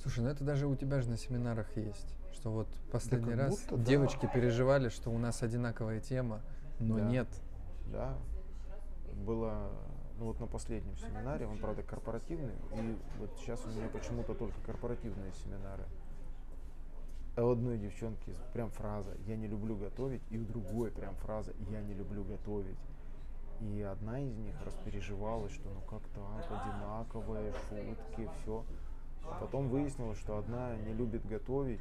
Слушай, 0.00 0.20
ну 0.20 0.30
это 0.30 0.44
даже 0.44 0.68
у 0.68 0.76
тебя 0.76 1.00
же 1.00 1.10
на 1.10 1.16
семинарах 1.16 1.76
есть. 1.76 2.14
Что 2.32 2.50
вот 2.50 2.68
последний 2.92 3.30
как 3.30 3.38
раз 3.38 3.50
будто 3.50 3.76
да. 3.76 3.84
девочки 3.84 4.30
переживали, 4.32 4.90
что 4.90 5.10
у 5.10 5.18
нас 5.18 5.42
одинаковая 5.42 6.00
тема, 6.00 6.40
но 6.78 6.98
Да. 6.98 7.04
нет. 7.04 7.28
Да, 7.86 8.16
было, 9.26 9.72
ну 10.18 10.26
вот 10.26 10.38
на 10.38 10.46
последнем 10.46 10.96
семинаре, 10.98 11.46
он, 11.46 11.58
правда, 11.58 11.82
корпоративный, 11.82 12.54
и 12.74 12.96
вот 13.18 13.30
сейчас 13.38 13.64
у 13.64 13.68
меня 13.70 13.88
почему-то 13.88 14.34
только 14.34 14.60
корпоративные 14.64 15.32
семинары. 15.32 15.84
А 17.38 17.44
у 17.44 17.50
одной 17.50 17.78
девчонки 17.78 18.34
прям 18.52 18.68
фраза 18.70 19.12
«я 19.28 19.36
не 19.36 19.46
люблю 19.46 19.76
готовить», 19.76 20.22
и 20.28 20.38
у 20.38 20.44
другой 20.44 20.90
прям 20.90 21.14
фраза 21.14 21.52
«я 21.70 21.80
не 21.82 21.94
люблю 21.94 22.24
готовить». 22.24 22.76
И 23.60 23.80
одна 23.80 24.18
из 24.18 24.36
них 24.38 24.56
распереживалась, 24.66 25.52
что 25.52 25.68
ну 25.70 25.80
как 25.82 26.02
так, 26.08 26.50
одинаковые 26.50 27.52
шутки, 27.68 28.28
все. 28.40 28.64
А 29.30 29.40
потом 29.40 29.68
выяснилось, 29.68 30.18
что 30.18 30.36
одна 30.36 30.74
не 30.78 30.92
любит 30.94 31.24
готовить, 31.28 31.80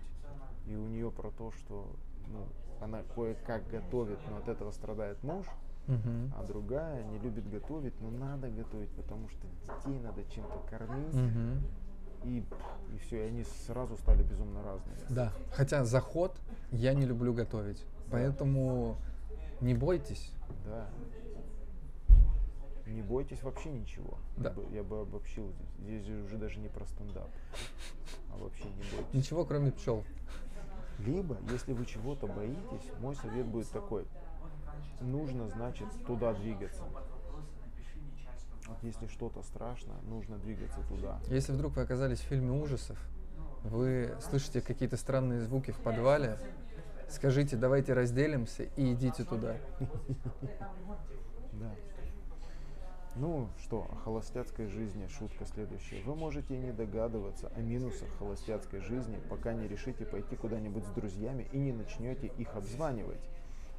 и 0.68 0.76
у 0.76 0.86
нее 0.86 1.10
про 1.10 1.32
то, 1.32 1.52
что 1.54 1.90
ну, 2.28 2.46
она 2.80 3.02
кое-как 3.16 3.68
готовит, 3.68 4.20
но 4.30 4.38
от 4.38 4.48
этого 4.48 4.70
страдает 4.70 5.24
муж, 5.24 5.48
Мгм. 5.88 6.34
а 6.38 6.46
другая 6.46 7.04
не 7.04 7.18
любит 7.18 7.50
готовить, 7.50 8.00
но 8.00 8.12
надо 8.12 8.48
готовить, 8.50 8.92
потому 8.92 9.28
что 9.30 9.48
детей 9.66 9.98
надо 9.98 10.24
чем-то 10.24 10.60
кормить, 10.70 11.16
Мгм. 11.16 11.64
И, 12.28 12.44
и 12.94 12.98
все, 13.00 13.24
и 13.24 13.28
они 13.28 13.44
сразу 13.66 13.98
стали 13.98 14.24
безумно 14.24 14.62
разными. 14.64 14.98
Да. 15.10 15.32
Хотя 15.54 15.86
заход 15.86 16.36
я 16.72 16.94
не 16.94 17.06
люблю 17.06 17.34
готовить. 17.34 17.84
Поэтому 18.12 18.98
не 19.62 19.74
бойтесь. 19.74 20.32
Да. 20.66 20.88
Не 22.86 23.02
бойтесь 23.02 23.44
вообще 23.44 23.70
ничего. 23.70 24.18
Да. 24.38 24.50
Я, 24.50 24.56
бы, 24.56 24.76
я 24.76 24.84
бы 24.84 25.02
обобщил 25.02 25.52
здесь. 25.52 25.68
Здесь 25.80 26.06
же 26.06 26.24
уже 26.24 26.38
даже 26.38 26.60
не 26.60 26.70
про 26.70 26.86
стендап, 26.86 27.30
а 28.34 28.38
вообще 28.38 28.64
не 28.64 28.84
бойтесь. 28.96 29.14
Ничего, 29.14 29.44
кроме 29.46 29.72
пчел. 29.72 30.04
Либо, 31.00 31.38
если 31.52 31.74
вы 31.74 31.86
чего-то 31.86 32.28
боитесь, 32.28 32.90
мой 33.00 33.16
совет 33.16 33.46
будет 33.46 33.70
такой. 33.70 34.06
Нужно, 35.02 35.50
значит, 35.50 35.88
туда 36.06 36.34
двигаться. 36.34 36.84
Если 38.82 39.08
что-то 39.08 39.42
страшно, 39.44 39.94
нужно 40.04 40.38
двигаться 40.38 40.80
туда. 40.88 41.20
Если 41.28 41.52
вдруг 41.52 41.76
вы 41.76 41.82
оказались 41.82 42.20
в 42.20 42.24
фильме 42.24 42.52
ужасов, 42.52 42.98
вы 43.64 44.16
слышите 44.22 44.62
какие-то 44.62 44.98
странные 44.98 45.42
звуки 45.42 45.72
в 45.72 45.80
подвале, 45.80 46.38
скажите, 47.10 47.58
давайте 47.58 47.94
разделимся 47.94 48.64
и 48.64 48.94
идите 48.94 49.24
туда. 49.24 49.58
Да. 51.54 51.72
Ну 53.16 53.50
что, 53.64 53.88
о 53.92 53.96
холостяцкой 53.96 54.68
жизни 54.68 55.08
шутка 55.08 55.46
следующая. 55.46 56.04
Вы 56.04 56.16
можете 56.16 56.56
не 56.56 56.72
догадываться 56.72 57.52
о 57.56 57.62
минусах 57.62 58.08
холостяцкой 58.20 58.82
жизни, 58.82 59.20
пока 59.28 59.54
не 59.54 59.68
решите 59.68 60.06
пойти 60.06 60.36
куда-нибудь 60.36 60.86
с 60.86 60.90
друзьями 60.90 61.48
и 61.52 61.58
не 61.58 61.74
начнете 61.74 62.28
их 62.38 62.56
обзванивать. 62.56 63.28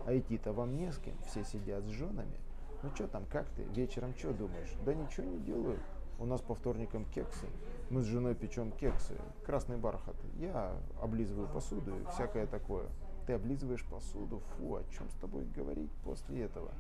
А 0.04 0.16
идти-то 0.16 0.52
вам 0.52 0.76
не 0.76 0.90
с 0.90 0.99
кем, 0.99 1.14
все 1.28 1.45
сидят 1.45 1.85
с 1.85 1.88
женами. 1.88 2.37
Ну 2.82 2.90
что 2.94 3.08
там, 3.08 3.26
как 3.26 3.49
ты? 3.50 3.64
Вечером 3.75 4.14
что 4.16 4.32
думаешь? 4.32 4.73
Да 4.85 4.94
ничего 4.94 5.26
не 5.26 5.38
делаю. 5.40 5.78
У 6.20 6.26
нас 6.26 6.40
по 6.40 6.54
вторникам 6.54 7.04
кексы. 7.06 7.47
Мы 7.90 8.02
с 8.02 8.04
женой 8.04 8.35
печем 8.35 8.70
кексы. 8.73 9.14
Красный 9.44 9.76
бархат. 9.76 10.16
Я 10.38 10.76
облизываю 11.00 11.49
посуду 11.49 11.97
и 11.97 12.04
всякое 12.12 12.47
такое. 12.47 12.87
Ты 13.26 13.35
облизываешь 13.35 13.85
посуду? 13.85 14.40
Фу, 14.56 14.76
о 14.76 14.85
чем 14.97 15.08
с 15.11 15.14
тобой 15.14 15.44
говорить 15.44 15.90
после 16.04 16.42
этого? 16.42 16.70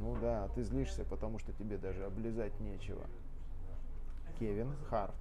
Ну 0.00 0.16
да, 0.20 0.48
ты 0.54 0.62
злишься, 0.62 1.04
потому 1.04 1.38
что 1.38 1.52
тебе 1.52 1.78
даже 1.78 2.04
облизать 2.04 2.58
нечего. 2.60 3.02
Кевин 4.38 4.74
Харт. 4.88 5.14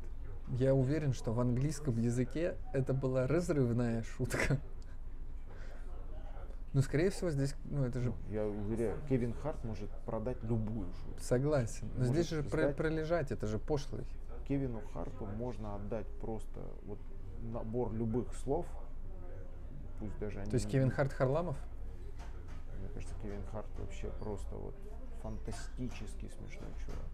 Я 0.47 0.73
уверен, 0.73 1.13
что 1.13 1.31
в 1.31 1.39
английском 1.39 1.97
языке 1.97 2.57
это 2.73 2.93
была 2.93 3.27
разрывная 3.27 4.03
шутка. 4.03 4.59
Ну, 6.73 6.81
скорее 6.81 7.09
всего, 7.09 7.29
здесь, 7.31 7.53
ну, 7.65 7.83
это 7.83 7.99
же 7.99 8.09
Ну, 8.09 8.15
я 8.33 8.45
уверяю, 8.45 8.97
Кевин 9.09 9.33
Харт 9.33 9.63
может 9.65 9.89
продать 10.05 10.41
любую 10.43 10.87
шутку. 10.93 11.19
согласен. 11.21 11.87
Но 11.95 11.99
Может 12.05 12.13
здесь 12.13 12.29
же 12.29 12.41
сдать- 12.43 12.75
пролежать, 12.77 13.31
это 13.31 13.45
же 13.47 13.59
пошлый. 13.59 14.05
Кевину 14.47 14.81
Харту 14.93 15.25
можно 15.25 15.75
отдать 15.75 16.07
просто 16.19 16.61
вот 16.83 16.97
набор 17.41 17.93
любых 17.93 18.33
слов, 18.35 18.65
пусть 19.99 20.17
даже 20.19 20.39
они... 20.39 20.49
То 20.49 20.55
есть 20.55 20.65
не- 20.67 20.71
Кевин 20.73 20.91
Харт 20.91 21.11
Харламов? 21.13 21.57
Мне 22.79 22.89
кажется, 22.93 23.15
Кевин 23.21 23.43
Харт 23.51 23.67
вообще 23.77 24.09
просто 24.19 24.55
вот 24.55 24.75
фантастически 25.21 26.29
смешной 26.29 26.69
чувак. 26.85 27.05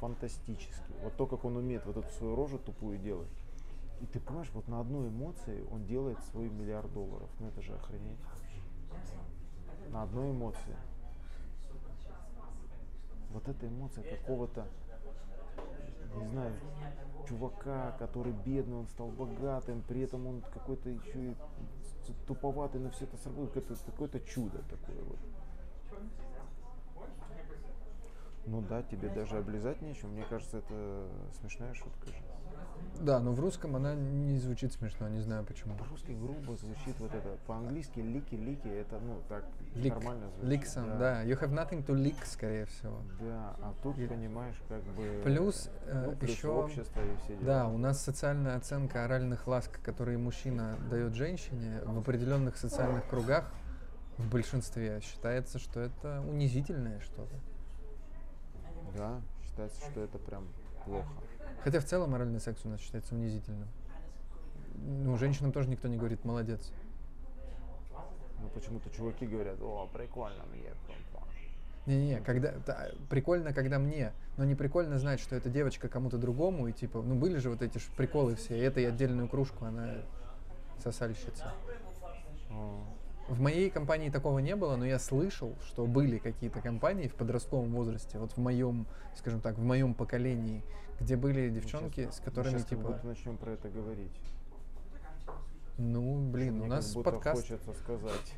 Фантастически. 0.00 0.92
Вот 1.02 1.14
то, 1.16 1.26
как 1.26 1.44
он 1.44 1.56
умеет 1.56 1.84
вот 1.86 1.96
эту 1.96 2.08
свою 2.14 2.34
рожу 2.34 2.58
тупую 2.58 2.98
делать. 2.98 3.28
И 4.00 4.06
ты 4.06 4.20
понимаешь, 4.20 4.50
вот 4.52 4.68
на 4.68 4.80
одной 4.80 5.08
эмоции 5.08 5.66
он 5.70 5.86
делает 5.86 6.18
свой 6.24 6.48
миллиард 6.50 6.92
долларов. 6.92 7.30
Ну 7.40 7.48
это 7.48 7.62
же 7.62 7.74
охренеть. 7.74 8.18
На 9.90 10.02
одной 10.02 10.30
эмоции. 10.30 10.76
Вот 13.30 13.48
эта 13.48 13.66
эмоция 13.66 14.04
какого-то, 14.04 14.66
не 16.16 16.26
знаю, 16.28 16.54
чувака, 17.28 17.92
который 17.98 18.32
бедный, 18.32 18.78
он 18.78 18.86
стал 18.88 19.08
богатым, 19.08 19.82
при 19.82 20.02
этом 20.02 20.26
он 20.26 20.40
какой-то 20.42 20.88
еще 20.90 21.32
и 21.32 21.36
туповатый, 22.26 22.80
но 22.80 22.90
все 22.90 23.04
это 23.04 23.16
сработает, 23.16 23.70
это 23.70 23.84
какое-то 23.84 24.20
чудо 24.20 24.62
такое 24.70 25.02
вот. 25.02 25.18
Ну 28.46 28.62
да, 28.62 28.82
тебе 28.82 29.08
даже 29.08 29.38
облизать 29.38 29.82
нечего. 29.82 30.08
Мне 30.08 30.24
кажется, 30.24 30.58
это 30.58 31.08
смешная 31.40 31.74
шутка 31.74 32.06
же. 32.06 32.22
Да, 33.00 33.20
но 33.20 33.32
в 33.32 33.40
русском 33.40 33.76
она 33.76 33.94
не 33.94 34.38
звучит 34.38 34.72
смешно, 34.72 35.08
не 35.08 35.20
знаю 35.20 35.44
почему. 35.44 35.76
По-русски 35.76 36.12
грубо 36.12 36.56
звучит 36.56 36.98
вот 36.98 37.14
это. 37.14 37.36
По-английски 37.46 38.00
лики-лики, 38.00 38.68
это, 38.68 38.98
ну, 39.00 39.18
так 39.28 39.44
Лик, 39.74 39.94
нормально 39.94 40.28
звучит. 40.30 40.48
ликсом, 40.48 40.98
да. 40.98 41.22
You 41.24 41.40
have 41.40 41.52
nothing 41.52 41.84
to 41.84 41.94
lick, 41.94 42.16
скорее 42.24 42.66
всего. 42.66 42.98
Да, 43.20 43.56
а 43.60 43.74
тут, 43.82 43.98
И- 43.98 44.06
понимаешь, 44.06 44.56
как 44.68 44.82
бы... 44.82 45.20
Плюс, 45.24 45.70
ну, 45.86 46.12
э, 46.12 46.16
плюс 46.16 46.30
еще, 46.30 46.48
общество 46.48 47.00
и 47.00 47.16
все 47.24 47.36
дела. 47.36 47.44
да, 47.46 47.68
у 47.68 47.78
нас 47.78 48.02
социальная 48.02 48.56
оценка 48.56 49.04
оральных 49.04 49.46
ласк, 49.46 49.80
которые 49.82 50.18
мужчина 50.18 50.76
дает 50.90 51.14
женщине, 51.14 51.80
в 51.84 51.98
определенных 51.98 52.56
социальных 52.56 53.06
кругах, 53.08 53.50
в 54.18 54.30
большинстве, 54.30 55.00
считается, 55.02 55.58
что 55.58 55.80
это 55.80 56.22
унизительное 56.26 57.00
что-то. 57.00 57.34
Да, 58.96 59.20
считается, 59.44 59.78
что 59.90 60.00
это 60.00 60.18
прям 60.18 60.48
плохо. 60.84 61.08
Хотя 61.64 61.80
в 61.80 61.84
целом 61.84 62.14
оральный 62.14 62.40
секс 62.40 62.60
у 62.64 62.68
нас 62.68 62.80
считается 62.80 63.14
унизительным. 63.14 63.68
Ну, 64.76 65.16
женщинам 65.16 65.52
тоже 65.52 65.68
никто 65.68 65.88
не 65.88 65.96
говорит 65.96 66.24
«молодец». 66.24 66.72
Ну, 68.40 68.48
почему-то 68.54 68.90
чуваки 68.90 69.26
говорят, 69.26 69.60
о, 69.60 69.88
прикольно 69.92 70.44
мне. 70.52 70.68
пам-пам». 70.86 71.24
Не-не, 71.86 72.20
когда 72.20 72.52
да, 72.66 72.88
прикольно, 73.08 73.52
когда 73.52 73.78
мне, 73.78 74.12
но 74.36 74.44
не 74.44 74.56
прикольно 74.56 74.98
знать, 74.98 75.20
что 75.20 75.36
эта 75.36 75.48
девочка 75.48 75.88
кому-то 75.88 76.18
другому, 76.18 76.66
и 76.66 76.72
типа, 76.72 77.00
ну 77.00 77.14
были 77.14 77.38
же 77.38 77.48
вот 77.48 77.62
эти 77.62 77.78
ж 77.78 77.82
приколы 77.96 78.34
все, 78.34 78.58
и 78.58 78.60
этой 78.60 78.88
отдельную 78.88 79.28
кружку 79.28 79.64
она 79.64 79.94
сосальщица. 80.82 81.52
О, 82.50 82.82
В 83.28 83.40
моей 83.40 83.70
компании 83.70 84.10
такого 84.10 84.40
не 84.40 84.56
было, 84.56 84.74
но 84.74 84.84
я 84.84 84.98
слышал, 84.98 85.54
что 85.64 85.86
были 85.86 86.18
какие-то 86.18 86.60
компании 86.60 87.06
в 87.06 87.14
подростковом 87.14 87.72
возрасте, 87.72 88.18
вот 88.18 88.32
в 88.32 88.38
моем, 88.38 88.86
скажем 89.14 89.40
так, 89.40 89.56
в 89.56 89.62
моем 89.62 89.94
поколении, 89.94 90.64
где 91.00 91.16
были 91.16 91.48
ну, 91.48 91.54
девчонки, 91.54 92.04
щас- 92.04 92.16
с 92.16 92.18
мы 92.20 92.24
которыми 92.24 92.52
щас 92.52 92.62
как 92.62 92.70
типа, 92.70 92.82
будто 92.82 93.06
начнем 93.06 93.36
про 93.36 93.50
это 93.52 93.68
говорить. 93.68 94.20
ну 95.78 96.30
блин, 96.30 96.54
Мне 96.54 96.60
у 96.60 96.62
как 96.64 96.70
нас 96.70 96.94
будто 96.94 97.10
подкаст. 97.10 97.42
хочется 97.42 97.72
сказать. 97.74 98.34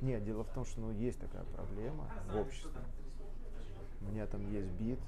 Нет, 0.00 0.24
дело 0.24 0.44
в 0.44 0.50
том, 0.50 0.64
что 0.64 0.80
ну, 0.80 0.90
есть 0.90 1.18
такая 1.20 1.44
проблема 1.44 2.10
в 2.30 2.36
обществе. 2.36 2.80
У 4.00 4.10
меня 4.10 4.26
там 4.26 4.50
есть 4.52 4.70
бит, 4.72 4.98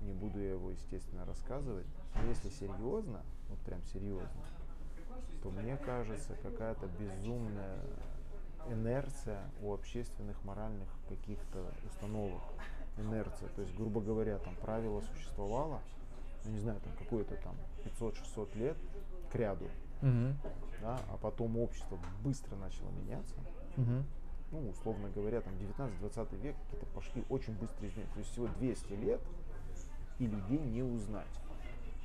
не 0.00 0.12
буду 0.12 0.38
я 0.38 0.52
его, 0.52 0.70
естественно, 0.70 1.24
рассказывать. 1.24 1.86
Но 2.14 2.28
если 2.28 2.48
серьезно, 2.48 3.22
вот 3.48 3.58
прям 3.60 3.82
серьезно, 3.84 4.30
то 5.42 5.50
мне 5.50 5.76
кажется, 5.76 6.34
какая-то 6.42 6.86
безумная 6.98 7.78
инерция 8.68 9.42
у 9.62 9.72
общественных 9.72 10.42
моральных 10.44 10.88
каких-то 11.08 11.70
установок. 11.84 12.42
Инерция. 12.98 13.48
То 13.50 13.62
есть, 13.62 13.74
грубо 13.76 14.00
говоря, 14.00 14.38
там 14.38 14.54
правило 14.56 15.00
существовало, 15.00 15.80
ну 16.44 16.52
не 16.52 16.58
знаю, 16.60 16.80
там 16.80 16.92
какое-то 16.98 17.36
там 17.36 17.54
500-600 17.84 18.58
лет 18.58 18.76
к 19.30 19.34
ряду, 19.34 19.68
Мгм, 20.02 20.36
да, 20.82 21.00
а 21.10 21.16
потом 21.16 21.58
общество 21.58 21.98
быстро 22.22 22.54
начало 22.56 22.90
меняться, 22.90 23.34
мгм. 23.76 24.04
ну, 24.52 24.68
условно 24.70 25.08
говоря, 25.14 25.40
там 25.40 25.54
19-20 25.54 26.36
век 26.40 26.56
какие-то 26.64 26.86
пошли 26.94 27.24
очень 27.28 27.54
быстрые 27.54 27.90
изменения. 27.90 28.12
То 28.12 28.20
есть 28.20 28.32
всего 28.32 28.48
200 28.58 28.92
лет 28.92 29.20
и 30.18 30.26
людей 30.26 30.58
не 30.58 30.82
узнать. 30.82 31.26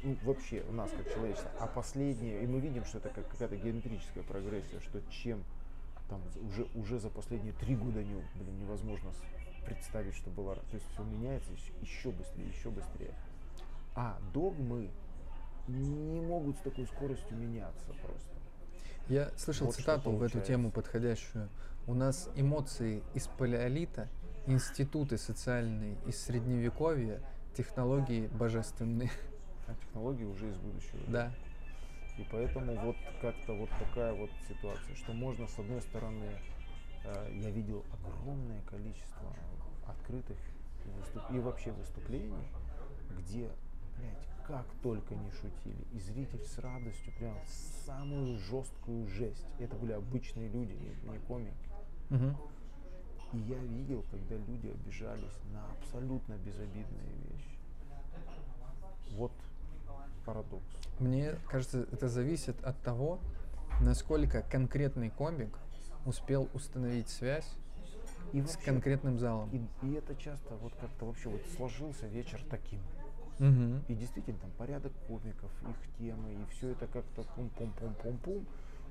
Ну, 0.03 0.17
вообще, 0.23 0.63
у 0.67 0.71
нас 0.71 0.89
как 0.89 1.13
человечество. 1.13 1.51
А 1.59 1.67
последнее, 1.67 2.43
и 2.43 2.47
мы 2.47 2.59
видим, 2.59 2.85
что 2.85 2.97
это 2.97 3.09
как 3.09 3.27
какая-то 3.29 3.55
геометрическая 3.55 4.23
прогрессия, 4.23 4.79
что 4.79 4.99
чем 5.11 5.43
там 6.09 6.21
уже, 6.47 6.67
уже 6.75 6.99
за 6.99 7.09
последние 7.09 7.53
три 7.53 7.75
года 7.75 8.03
не, 8.03 8.15
блин, 8.35 8.59
невозможно 8.59 9.11
представить, 9.65 10.15
что 10.15 10.29
было. 10.29 10.55
То 10.55 10.75
есть 10.75 10.85
все 10.93 11.03
меняется 11.03 11.51
еще, 11.81 12.11
быстрее, 12.11 12.47
еще 12.47 12.69
быстрее. 12.69 13.13
А 13.95 14.17
догмы 14.33 14.89
не 15.67 16.21
могут 16.21 16.57
с 16.57 16.61
такой 16.61 16.85
скоростью 16.87 17.37
меняться 17.37 17.93
просто. 18.01 18.29
Я 19.09 19.31
слышал 19.37 19.67
Вот 19.67 19.75
цитату 19.75 20.11
в 20.11 20.23
эту 20.23 20.39
тему 20.41 20.71
подходящую. 20.71 21.49
У 21.87 21.93
нас 21.93 22.29
эмоции 22.35 23.03
из 23.13 23.27
палеолита, 23.27 24.07
институты 24.45 25.17
социальные 25.17 25.97
из 26.05 26.21
средневековья, 26.21 27.21
технологии 27.55 28.27
божественные. 28.27 29.11
А 29.67 29.75
технологии 29.75 30.23
уже 30.23 30.49
из 30.49 30.57
будущего. 30.57 30.99
Да. 31.07 31.31
И 32.17 32.25
поэтому 32.31 32.75
вот 32.75 32.95
как-то 33.21 33.53
вот 33.53 33.69
такая 33.79 34.13
вот 34.13 34.29
ситуация, 34.47 34.95
что 34.95 35.13
можно 35.13 35.47
с 35.47 35.57
одной 35.57 35.81
стороны, 35.81 36.29
э, 37.03 37.31
я 37.41 37.49
видел 37.49 37.85
огромное 37.91 38.61
количество 38.63 39.35
открытых 39.91 40.37
выступ- 40.97 41.31
и 41.31 41.39
вообще 41.39 41.71
выступлений, 41.71 42.47
где, 43.17 43.49
блядь, 43.97 44.27
как 44.47 44.65
только 44.81 45.15
не 45.15 45.31
шутили, 45.31 45.85
и 45.93 45.99
зритель 45.99 46.43
с 46.43 46.57
радостью 46.57 47.13
прям 47.17 47.37
самую 47.85 48.37
жесткую 48.37 49.07
жесть. 49.07 49.45
Это 49.59 49.75
были 49.75 49.93
обычные 49.93 50.49
люди, 50.49 50.73
не, 50.73 51.11
не 51.11 51.19
комики. 51.19 51.69
Мгм. 52.09 52.35
И 53.33 53.37
я 53.37 53.57
видел, 53.59 54.03
когда 54.11 54.35
люди 54.35 54.67
обижались 54.67 55.37
на 55.53 55.65
абсолютно 55.71 56.33
безобидные 56.33 57.13
вещи. 57.29 57.57
Вот 59.11 59.31
парадокс. 60.25 60.65
Мне 60.99 61.35
кажется, 61.49 61.87
это 61.91 62.09
зависит 62.09 62.61
от 62.63 62.77
того, 62.81 63.19
насколько 63.81 64.41
конкретный 64.41 65.09
комик 65.09 65.57
успел 66.05 66.49
установить 66.53 67.09
связь 67.09 67.49
И 68.33 68.41
с 68.41 68.53
вообще- 68.53 68.65
конкретным 68.65 69.17
залом. 69.17 69.49
И, 69.51 69.85
и 69.85 69.93
это 69.93 70.15
часто 70.15 70.55
вот 70.55 70.73
как-то 70.75 71.05
вообще 71.05 71.29
вот 71.29 71.41
сложился 71.57 72.07
вечер 72.07 72.41
таким. 72.49 72.81
Мгм. 73.39 73.83
И 73.87 73.95
действительно 73.95 74.37
там 74.39 74.51
порядок 74.51 74.91
комиков, 75.07 75.51
их 75.69 75.97
темы, 75.97 76.31
и 76.33 76.45
все 76.51 76.69
это 76.69 76.87
как-то 76.87 77.23
пум-пум-пум-пум-пум. 77.35 78.45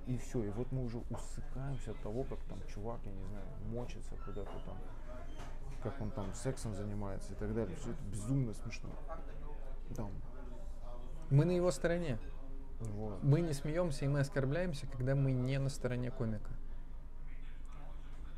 И 0.06 0.16
все, 0.16 0.42
и 0.42 0.48
вот 0.50 0.72
мы 0.72 0.84
уже 0.84 0.98
усыкаемся 1.10 1.92
от 1.92 1.98
того, 2.00 2.24
как 2.24 2.38
там 2.48 2.58
чувак, 2.66 3.00
я 3.04 3.12
не 3.12 3.22
знаю, 3.26 3.44
мочится 3.70 4.14
куда-то 4.24 4.50
там, 4.66 4.76
как 5.82 6.00
он 6.00 6.10
там 6.10 6.32
сексом 6.34 6.74
занимается 6.74 7.32
и 7.32 7.36
так 7.36 7.54
далее. 7.54 7.76
Все 7.76 7.90
это 7.90 8.02
безумно 8.10 8.52
смешно. 8.54 8.90
Там, 9.94 10.10
Мы 11.30 11.44
на 11.44 11.52
его 11.52 11.70
стороне. 11.70 12.18
вот. 12.80 13.22
Мы 13.22 13.40
не 13.42 13.52
смеемся 13.52 14.04
и 14.04 14.08
мы 14.08 14.20
оскорбляемся, 14.20 14.86
когда 14.88 15.14
мы 15.14 15.32
не 15.32 15.58
на 15.58 15.68
стороне 15.68 16.10
комика. 16.10 16.50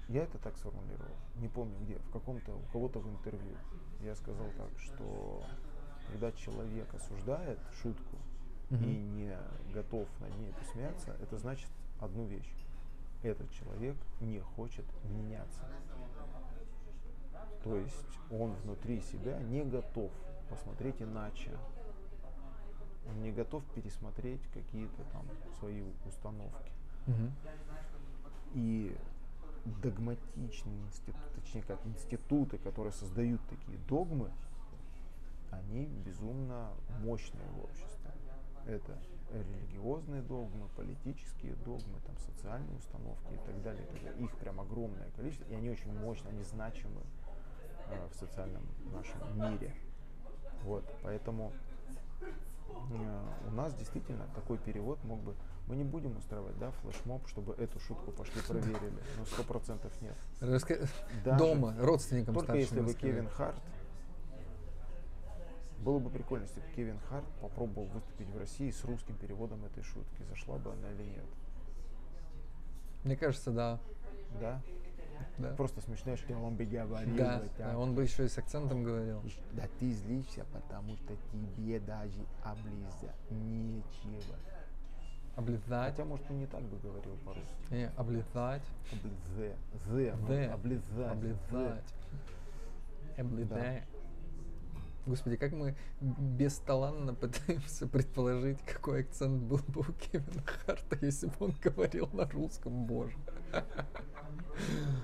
Я 0.08 0.24
это 0.24 0.38
так 0.38 0.56
сформулировал, 0.58 1.14
не 1.36 1.48
помню 1.48 1.78
где, 1.80 1.98
в 1.98 2.10
каком-то, 2.10 2.52
у 2.54 2.62
кого-то 2.72 2.98
в 2.98 3.08
интервью. 3.08 3.56
Я 4.00 4.14
сказал 4.14 4.46
так, 4.58 4.70
что 4.78 5.44
когда 6.08 6.32
человек 6.32 6.92
осуждает 6.94 7.58
шутку 7.82 8.16
и 8.70 8.74
Мгм. 8.74 9.16
не 9.16 9.36
готов 9.72 10.08
над 10.20 10.36
ней 10.38 10.52
посмеяться, 10.52 11.16
это 11.22 11.38
значит 11.38 11.68
одну 12.00 12.24
вещь. 12.26 12.52
Этот 13.22 13.50
человек 13.52 13.96
не 14.20 14.40
хочет 14.40 14.84
меняться. 15.04 15.62
То 17.62 17.76
есть 17.76 18.18
он 18.30 18.52
внутри 18.64 19.00
себя 19.00 19.38
не 19.38 19.62
готов 19.64 20.10
посмотреть 20.50 21.00
иначе. 21.00 21.50
Он 23.08 23.22
не 23.22 23.30
готов 23.30 23.64
пересмотреть 23.74 24.42
какие-то 24.52 25.04
там 25.12 25.26
свои 25.58 25.82
установки. 26.06 26.72
Мгм. 27.06 27.32
И 28.54 28.96
догматичные 29.64 30.80
институты, 30.80 31.40
точнее 31.40 31.62
как 31.62 31.84
институты, 31.86 32.58
которые 32.58 32.92
создают 32.92 33.40
такие 33.48 33.78
догмы, 33.88 34.30
они 35.50 35.86
безумно 35.86 36.70
мощные 37.00 37.46
в 37.50 37.64
обществе. 37.64 38.10
Это 38.66 38.98
религиозные 39.32 40.22
догмы, 40.22 40.68
политические 40.76 41.54
догмы, 41.56 42.00
там, 42.06 42.16
социальные 42.18 42.76
установки 42.76 43.32
и 43.32 43.38
так 43.46 43.62
далее. 43.62 43.86
и. 44.18 44.24
Их 44.24 44.36
прям 44.36 44.60
огромное 44.60 45.10
количество, 45.16 45.44
и 45.44 45.54
они 45.54 45.70
очень 45.70 45.92
мощные, 45.98 46.32
они 46.32 46.42
значимы 46.42 47.02
э, 47.88 48.08
в 48.08 48.14
социальном 48.14 48.62
нашем 48.92 49.52
мире. 49.52 49.74
Вот, 50.64 50.84
поэтому 51.02 51.52
э, 52.20 53.24
у 53.48 53.50
нас 53.50 53.74
действительно 53.74 54.26
такой 54.34 54.58
перевод 54.58 55.02
мог 55.04 55.20
бы... 55.20 55.34
Мы 55.72 55.76
не 55.76 55.84
будем 55.84 56.14
устраивать, 56.18 56.58
да, 56.58 56.70
флешмоб, 56.70 57.26
чтобы 57.28 57.54
эту 57.54 57.80
шутку 57.80 58.12
пошли 58.12 58.42
проверили. 58.46 58.92
Ну, 59.16 59.24
сто 59.24 59.42
процентов 59.42 59.90
нет. 60.02 60.14
Раска- 60.42 60.86
Даже 61.24 61.38
Дома, 61.38 61.74
родственникам 61.78 62.34
Только 62.34 62.56
если 62.56 62.80
бы 62.80 62.88
рассказать. 62.88 63.00
Кевин 63.00 63.28
Харт... 63.30 63.56
Было 65.78 65.98
бы 65.98 66.10
прикольно, 66.10 66.42
если 66.42 66.60
бы 66.60 66.66
Кевин 66.76 66.98
Харт 67.08 67.24
попробовал 67.40 67.86
выступить 67.86 68.28
в 68.28 68.36
России 68.36 68.70
с 68.70 68.84
русским 68.84 69.16
переводом 69.16 69.64
этой 69.64 69.82
шутки. 69.82 70.22
Зашла 70.28 70.58
бы 70.58 70.72
она 70.72 70.90
или 70.90 71.04
нет. 71.04 71.24
Мне 73.04 73.16
кажется, 73.16 73.50
да. 73.50 73.80
Да? 74.42 74.60
Да, 75.38 75.54
Просто 75.54 75.80
смешно, 75.80 76.16
что 76.16 76.36
он 76.36 76.54
бы 76.54 76.66
говорил 76.66 77.16
да, 77.16 77.40
вот 77.42 77.50
да, 77.56 77.78
он 77.78 77.94
бы 77.94 78.02
еще 78.02 78.26
и 78.26 78.28
с 78.28 78.36
акцентом 78.36 78.84
говорил. 78.84 79.22
Да 79.52 79.62
ты 79.80 79.90
злишься, 79.90 80.44
потому 80.52 80.96
что 80.98 81.16
тебе 81.32 81.80
даже 81.80 82.26
облиза 82.44 83.14
нечего. 83.30 84.36
Облизать. 85.36 85.92
Хотя, 85.92 86.04
может, 86.04 86.30
он 86.30 86.38
не 86.38 86.46
так 86.46 86.62
бы 86.62 86.78
говорил 86.78 87.16
по-русски. 87.24 87.54
Не, 87.70 87.90
облизать. 87.96 88.62
Облизе. 88.92 89.56
Зе. 89.88 90.14
ну, 90.20 90.26
Зе. 90.26 90.44
Облизать. 90.46 91.12
Облизать. 91.12 91.94
Облизать. 93.16 93.84
Господи, 95.04 95.36
как 95.36 95.52
мы 95.52 95.74
бесталанно 96.00 97.14
пытаемся 97.14 97.88
предположить, 97.88 98.60
какой 98.64 99.00
акцент 99.00 99.42
был 99.42 99.58
бы 99.68 99.80
у 99.80 99.92
Кевина 99.94 100.42
Харта, 100.44 100.96
если 101.00 101.26
бы 101.26 101.34
он 101.40 101.54
говорил 101.60 102.08
на 102.12 102.28
русском, 102.28 102.84
боже. 102.86 103.16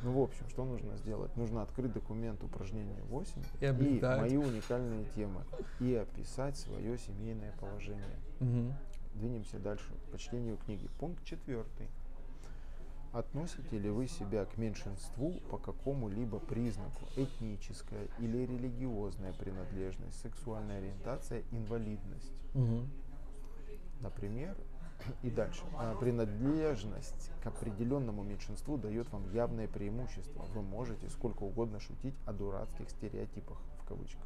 Ну, 0.04 0.12
в 0.12 0.22
общем, 0.22 0.48
что 0.50 0.64
нужно 0.64 0.96
сделать? 0.98 1.34
Нужно 1.36 1.62
открыть 1.62 1.92
документ 1.92 2.44
упражнения 2.44 3.02
8 3.08 3.42
И 3.60 3.64
облизать. 3.66 4.20
мои 4.20 4.36
уникальные 4.36 5.04
темы 5.16 5.42
и 5.80 5.94
описать 5.94 6.56
свое 6.56 6.96
семейное 6.98 7.52
положение. 7.58 8.18
Мгм. 8.40 8.74
Двинемся 9.18 9.58
дальше 9.58 9.92
по 10.12 10.18
чтению 10.18 10.56
книги. 10.58 10.88
Пункт 11.00 11.24
четвертый. 11.24 11.88
Относите 13.12 13.76
ли 13.76 13.90
вы 13.90 14.06
себя 14.06 14.44
к 14.44 14.56
меньшинству 14.56 15.32
по 15.50 15.58
какому-либо 15.58 16.38
признаку? 16.38 17.04
Этническая 17.16 18.06
или 18.20 18.46
религиозная 18.46 19.32
принадлежность, 19.32 20.20
сексуальная 20.20 20.78
ориентация, 20.78 21.42
инвалидность? 21.50 22.42
Мгм. 22.54 22.88
Например, 24.00 24.56
и 25.24 25.30
дальше. 25.30 25.64
А, 25.76 25.96
Принадлежность 25.96 27.32
к 27.42 27.46
определенному 27.48 28.22
меньшинству 28.22 28.78
дает 28.78 29.10
вам 29.10 29.28
явное 29.32 29.66
преимущество. 29.66 30.44
Вы 30.54 30.62
можете 30.62 31.08
сколько 31.08 31.42
угодно 31.42 31.80
шутить 31.80 32.14
о 32.24 32.32
дурацких 32.32 32.88
стереотипах, 32.88 33.58
в 33.82 33.88
кавычках. 33.88 34.22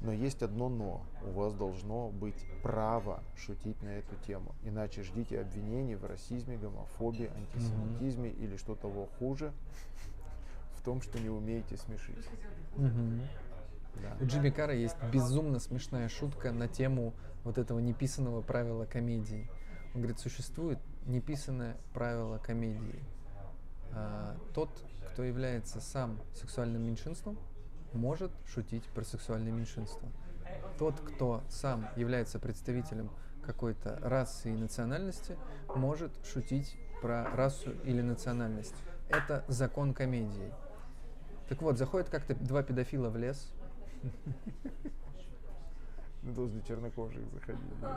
Но 0.00 0.12
есть 0.12 0.42
одно 0.42 0.68
но. 0.68 1.02
У 1.24 1.30
вас 1.30 1.54
должно 1.54 2.10
быть 2.10 2.46
право 2.62 3.22
шутить 3.36 3.82
на 3.82 3.88
эту 3.88 4.14
тему. 4.26 4.54
Иначе 4.62 5.02
ждите 5.02 5.40
обвинений 5.40 5.94
в 5.94 6.04
расизме, 6.04 6.56
гомофобии, 6.58 7.30
антисемитизме 7.34 8.30
или 8.30 8.56
что 8.56 8.74
того 8.74 9.08
хуже 9.18 9.52
в 10.76 10.82
том, 10.82 11.00
что 11.00 11.18
не 11.18 11.30
умеете 11.30 11.76
смешить. 11.76 12.28
Мгм. 12.76 13.22
Да. 14.02 14.16
У 14.20 14.26
Джимми 14.26 14.50
Карра 14.50 14.74
есть 14.74 14.96
безумно 15.12 15.58
смешная 15.58 16.08
шутка 16.08 16.52
на 16.52 16.68
тему 16.68 17.14
вот 17.44 17.58
этого 17.58 17.78
неписанного 17.78 18.42
правила 18.42 18.84
комедии. 18.84 19.48
Он 19.94 20.02
говорит, 20.02 20.18
существует 20.18 20.78
неписанное 21.06 21.76
правило 21.94 22.38
комедии. 22.38 23.02
А, 23.92 24.36
тот, 24.52 24.68
кто 25.12 25.22
является 25.22 25.80
сам 25.80 26.20
сексуальным 26.34 26.82
меньшинством, 26.82 27.38
может 27.92 28.32
шутить 28.46 28.84
про 28.84 29.04
сексуальное 29.04 29.52
меньшинство. 29.52 30.08
Тот, 30.78 31.00
кто 31.00 31.42
сам 31.48 31.88
является 31.96 32.38
представителем 32.38 33.10
какой-то 33.44 33.98
расы 34.02 34.50
и 34.50 34.56
национальности, 34.56 35.36
может 35.74 36.12
шутить 36.24 36.76
про 37.00 37.30
расу 37.34 37.70
или 37.84 38.00
национальность. 38.02 38.74
Это 39.08 39.44
закон 39.48 39.94
комедии. 39.94 40.52
Так 41.48 41.62
вот, 41.62 41.78
заходят 41.78 42.08
как-то 42.08 42.34
два 42.34 42.62
педофила 42.62 43.08
в 43.08 43.16
лес, 43.16 43.52
Ну, 46.22 46.32
Возле 46.32 46.60
чернокожих 46.62 47.22
заходили. 47.32 47.70
да. 47.80 47.96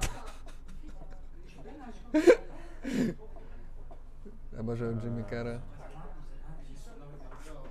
Обожаю 4.58 5.00
Джимми 5.00 5.24
Карра. 5.24 5.62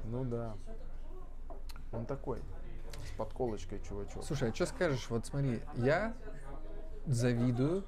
Ну 0.04 0.24
да. 0.24 0.56
Он 1.92 2.06
такой. 2.06 2.40
С 3.06 3.16
подколочкой 3.16 3.80
чувачок. 3.80 4.24
Слушай, 4.24 4.50
а 4.50 4.54
что 4.54 4.66
скажешь? 4.66 5.08
Вот 5.08 5.26
смотри, 5.26 5.60
я 5.76 6.14
завидую 7.06 7.84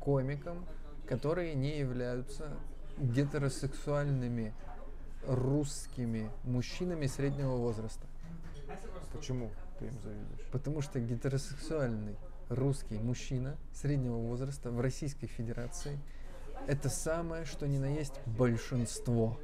комикам, 0.00 0.66
которые 1.06 1.54
не 1.54 1.78
являются 1.78 2.56
гетеросексуальными 2.98 4.54
русскими 5.26 6.30
мужчинами 6.44 7.06
среднего 7.06 7.56
возраста. 7.56 8.06
Почему 9.12 9.50
ты 9.78 9.86
им 9.86 10.00
завидуешь? 10.00 10.46
Потому 10.52 10.80
что 10.80 11.00
гетеросексуальный 11.00 12.16
русский 12.48 12.98
мужчина 12.98 13.56
среднего 13.72 14.16
возраста 14.16 14.70
в 14.70 14.80
Российской 14.80 15.26
Федерации 15.26 15.98
это 16.66 16.88
самое, 16.88 17.44
что 17.44 17.66
ни 17.66 17.78
на 17.78 17.86
есть 17.86 18.14
большинство. 18.26 19.38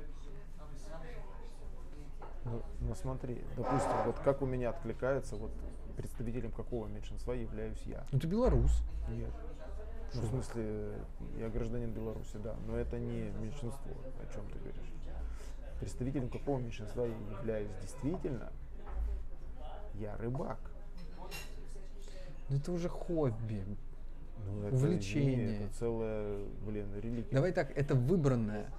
Ну, 2.47 2.63
ну 2.81 2.95
смотри, 2.95 3.43
допустим, 3.57 3.91
вот 4.07 4.19
как 4.21 4.41
у 4.41 4.47
меня 4.47 4.71
откликается, 4.71 5.37
вот 5.37 5.51
представителем 5.97 6.53
какого 6.53 6.87
меньшинства 6.87 7.33
являюсь 7.33 7.83
я. 7.87 8.07
Ну 8.13 8.21
ты 8.21 8.29
белорус. 8.29 8.83
Нет. 9.09 9.33
Ну, 10.15 10.21
в 10.23 10.27
смысле, 10.27 10.93
я 11.39 11.49
гражданин 11.49 11.91
Беларуси, 11.91 12.37
да, 12.37 12.55
но 12.67 12.77
это 12.77 12.99
не 12.99 13.31
меньшинство, 13.41 13.93
о 14.23 14.33
чем 14.33 14.47
ты 14.51 14.59
говоришь. 14.61 14.93
Представителем 15.81 16.31
какого 16.31 16.59
меньшинства 16.59 17.05
я 17.05 17.15
являюсь 17.39 17.71
действительно, 17.83 18.51
я 19.95 20.17
рыбак. 20.17 20.59
Ну 22.49 22.57
это 22.57 22.73
уже 22.73 22.89
хобби. 22.89 23.65
Ну, 24.47 24.63
это, 24.63 24.77
Увлечение. 24.77 25.47
извини, 25.47 25.65
Это 25.65 25.75
целая, 25.75 26.45
блин, 26.65 26.87
религия. 26.95 27.33
Давай 27.33 27.53
так, 27.53 27.77
это 27.77 27.95
выбранное. 27.95 28.71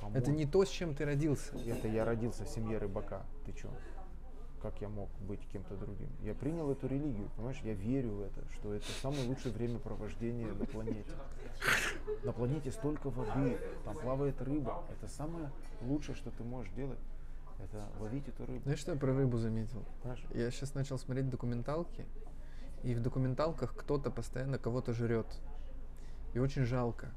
Come 0.00 0.09
on. 0.09 0.16
Это 0.16 0.30
не 0.30 0.46
то, 0.46 0.64
с 0.64 0.68
чем 0.68 0.94
ты 0.94 1.04
родился. 1.04 1.56
Это 1.66 1.88
я 1.88 2.04
родился 2.04 2.44
в 2.44 2.48
семье 2.48 2.78
рыбака. 2.78 3.24
Ты 3.44 3.52
чё? 3.52 3.70
Как 4.62 4.80
я 4.80 4.88
мог 4.88 5.08
быть 5.20 5.40
кем-то 5.52 5.76
другим? 5.76 6.08
Я 6.22 6.34
принял 6.34 6.70
эту 6.70 6.88
религию, 6.88 7.28
понимаешь? 7.36 7.60
Я 7.62 7.74
верю 7.74 8.14
в 8.14 8.22
это, 8.22 8.42
что 8.54 8.74
это 8.74 8.86
самое 9.00 9.26
лучшее 9.28 9.52
времяпровождение 9.52 10.52
на 10.52 10.64
планете. 10.66 11.12
На 12.24 12.32
планете 12.32 12.70
столько 12.72 13.10
воды, 13.10 13.58
там 13.84 13.96
плавает 13.96 14.40
рыба. 14.42 14.84
Это 14.90 15.08
самое 15.08 15.50
лучшее, 15.82 16.16
что 16.16 16.30
ты 16.30 16.42
можешь 16.42 16.72
делать. 16.72 16.98
Это 17.58 17.88
ловить 18.00 18.28
эту 18.28 18.44
рыбу. 18.44 18.62
Знаешь, 18.64 18.80
что 18.80 18.92
я 18.92 18.98
про 18.98 19.14
рыбу 19.14 19.38
заметил? 19.38 19.84
Знаешь? 20.02 20.24
Я 20.34 20.50
сейчас 20.50 20.74
начал 20.74 20.98
смотреть 20.98 21.30
документалки, 21.30 22.04
и 22.82 22.94
в 22.94 23.00
документалках 23.00 23.74
кто-то 23.74 24.10
постоянно 24.10 24.58
кого-то 24.58 24.92
жрет. 24.92 25.26
И 26.34 26.38
очень 26.38 26.64
жалко 26.64 27.08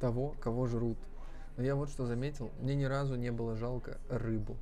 того, 0.00 0.34
кого 0.40 0.66
жрут. 0.66 0.98
Но 1.60 1.66
я 1.66 1.74
вот 1.74 1.90
что 1.90 2.06
заметил, 2.06 2.50
мне 2.58 2.74
ни 2.74 2.84
разу 2.84 3.16
не 3.16 3.30
было 3.30 3.54
жалко 3.54 3.98
рыбу. 4.08 4.56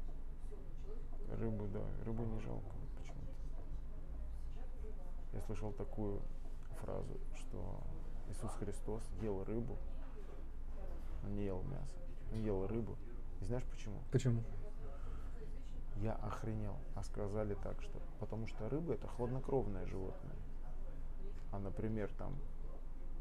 Рыбу, 1.39 1.69
да, 1.69 1.85
рыбу 2.05 2.25
не 2.25 2.41
жалко 2.41 2.75
почему-то. 2.97 3.33
Я 5.33 5.41
слышал 5.43 5.71
такую 5.71 6.21
фразу, 6.81 7.21
что 7.37 7.81
Иисус 8.29 8.51
Христос 8.59 9.01
ел 9.23 9.45
рыбу, 9.45 9.77
он 11.23 11.37
не 11.37 11.45
ел 11.45 11.63
мясо, 11.63 11.95
он 12.33 12.43
ел 12.43 12.67
рыбу. 12.67 12.97
И 13.43 13.45
знаешь 13.45 13.65
почему? 13.71 14.01
Почему? 14.11 14.43
Я 15.99 16.15
охренел. 16.15 16.79
А 16.97 17.05
сказали 17.05 17.55
так, 17.63 17.81
что 17.81 18.01
потому 18.19 18.49
что 18.49 18.69
рыба 18.69 18.95
это 18.95 19.07
хладнокровное 19.07 19.87
животное. 19.87 20.35
А, 21.53 21.61
например, 21.61 22.11
там 22.19 22.35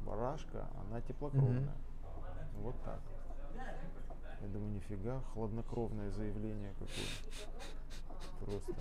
барашка, 0.04 0.68
она 0.82 1.00
теплокровная. 1.02 1.78
Вот 2.56 2.76
так. 2.84 3.00
Я 4.42 4.48
думаю, 4.48 4.72
нифига, 4.74 5.22
хладнокровное 5.34 6.12
заявление 6.12 6.74
какое. 6.74 8.46
Просто. 8.46 8.76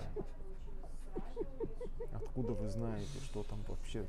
Откуда 2.13 2.53
вы 2.53 2.69
знаете, 2.69 3.19
что 3.25 3.43
там 3.43 3.63
вообще 3.67 4.05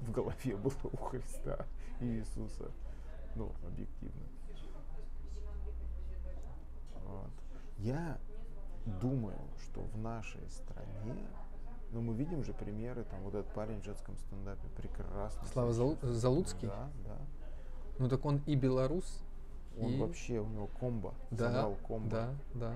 в 0.00 0.10
голове 0.12 0.56
было 0.56 0.72
у 0.92 0.96
Христа 0.96 1.66
и 2.00 2.04
Иисуса? 2.04 2.70
Ну, 3.36 3.52
объективно. 3.66 4.22
Вот. 7.06 7.30
Я 7.78 8.18
думаю, 9.00 9.38
что 9.62 9.82
в 9.82 9.98
нашей 9.98 10.48
стране, 10.50 11.16
ну 11.92 12.00
мы 12.02 12.14
видим 12.14 12.44
же 12.44 12.52
примеры, 12.52 13.04
там 13.04 13.20
вот 13.22 13.34
этот 13.34 13.52
парень 13.54 13.80
в 13.80 13.84
детском 13.84 14.16
стендапе 14.18 14.68
прекрасно. 14.76 15.46
Слава 15.48 15.72
Залу-. 15.72 15.98
Залуцкий? 16.02 16.68
Да, 16.68 16.90
да. 17.04 17.18
Ну 17.98 18.08
так 18.08 18.24
он 18.24 18.42
и 18.46 18.56
белорус, 18.56 19.22
Он 19.80 19.90
и... 19.92 19.98
вообще, 19.98 20.38
у 20.38 20.46
него 20.46 20.68
комбо, 20.78 21.14
да, 21.30 21.46
собрал 21.46 21.74
комбо. 21.86 22.10
да, 22.10 22.34
да. 22.54 22.74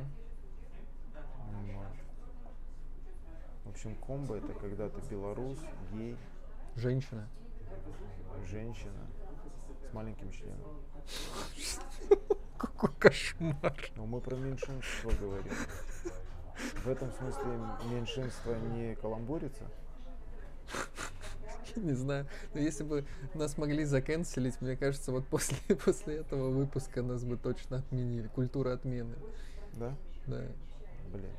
В 3.64 3.70
общем, 3.70 3.94
комбо 3.96 4.36
это 4.36 4.52
когда 4.54 4.88
ты 4.88 5.00
белорус, 5.10 5.58
гей, 5.92 6.16
Женщина. 6.74 7.28
женщина 8.46 9.06
с 9.88 9.92
маленьким 9.92 10.30
членом. 10.32 10.66
Какой 12.56 12.90
кошмар. 12.98 13.74
Но 13.96 14.06
мы 14.06 14.20
про 14.20 14.36
меньшинство 14.36 15.10
говорим. 15.20 15.52
В 16.84 16.88
этом 16.88 17.12
смысле 17.12 17.44
меньшинство 17.90 18.54
не 18.54 18.94
каламбурится. 18.96 19.64
Не 21.76 21.92
знаю. 21.94 22.26
Но 22.54 22.60
если 22.60 22.84
бы 22.84 23.04
нас 23.34 23.56
могли 23.58 23.84
заканцелить, 23.84 24.60
мне 24.60 24.76
кажется, 24.76 25.12
вот 25.12 25.26
после, 25.26 25.56
после 25.84 26.16
этого 26.18 26.50
выпуска 26.50 27.02
нас 27.02 27.24
бы 27.24 27.36
точно 27.36 27.78
отменили. 27.78 28.28
Культура 28.28 28.72
отмены. 28.74 29.14
Да? 29.74 29.94
Да. 30.26 30.42
Блин. 31.12 31.32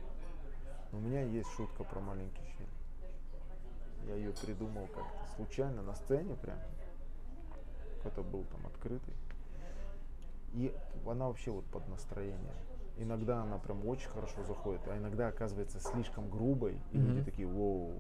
У 0.91 0.97
меня 0.97 1.21
есть 1.21 1.49
шутка 1.51 1.83
про 1.83 1.99
маленький 1.99 2.41
член. 2.55 2.69
Я 4.07 4.15
ее 4.15 4.31
придумал 4.31 4.87
как-то 4.87 5.35
случайно 5.35 5.81
на 5.81 5.95
сцене 5.95 6.35
прям. 6.35 6.57
какой-то 7.97 8.23
был 8.23 8.45
там 8.45 8.65
открытый. 8.67 9.13
И 10.53 10.73
она 11.05 11.27
вообще 11.27 11.51
вот 11.51 11.65
под 11.65 11.87
настроение. 11.89 12.53
Иногда 12.97 13.43
она 13.43 13.59
прям 13.59 13.85
очень 13.85 14.09
хорошо 14.09 14.43
заходит, 14.43 14.81
а 14.87 14.97
иногда 14.97 15.27
оказывается 15.27 15.79
слишком 15.79 16.29
грубой, 16.29 16.81
и 16.91 16.97
Мгм. 16.97 17.07
люди 17.09 17.23
такие, 17.23 17.47
воу, 17.47 17.93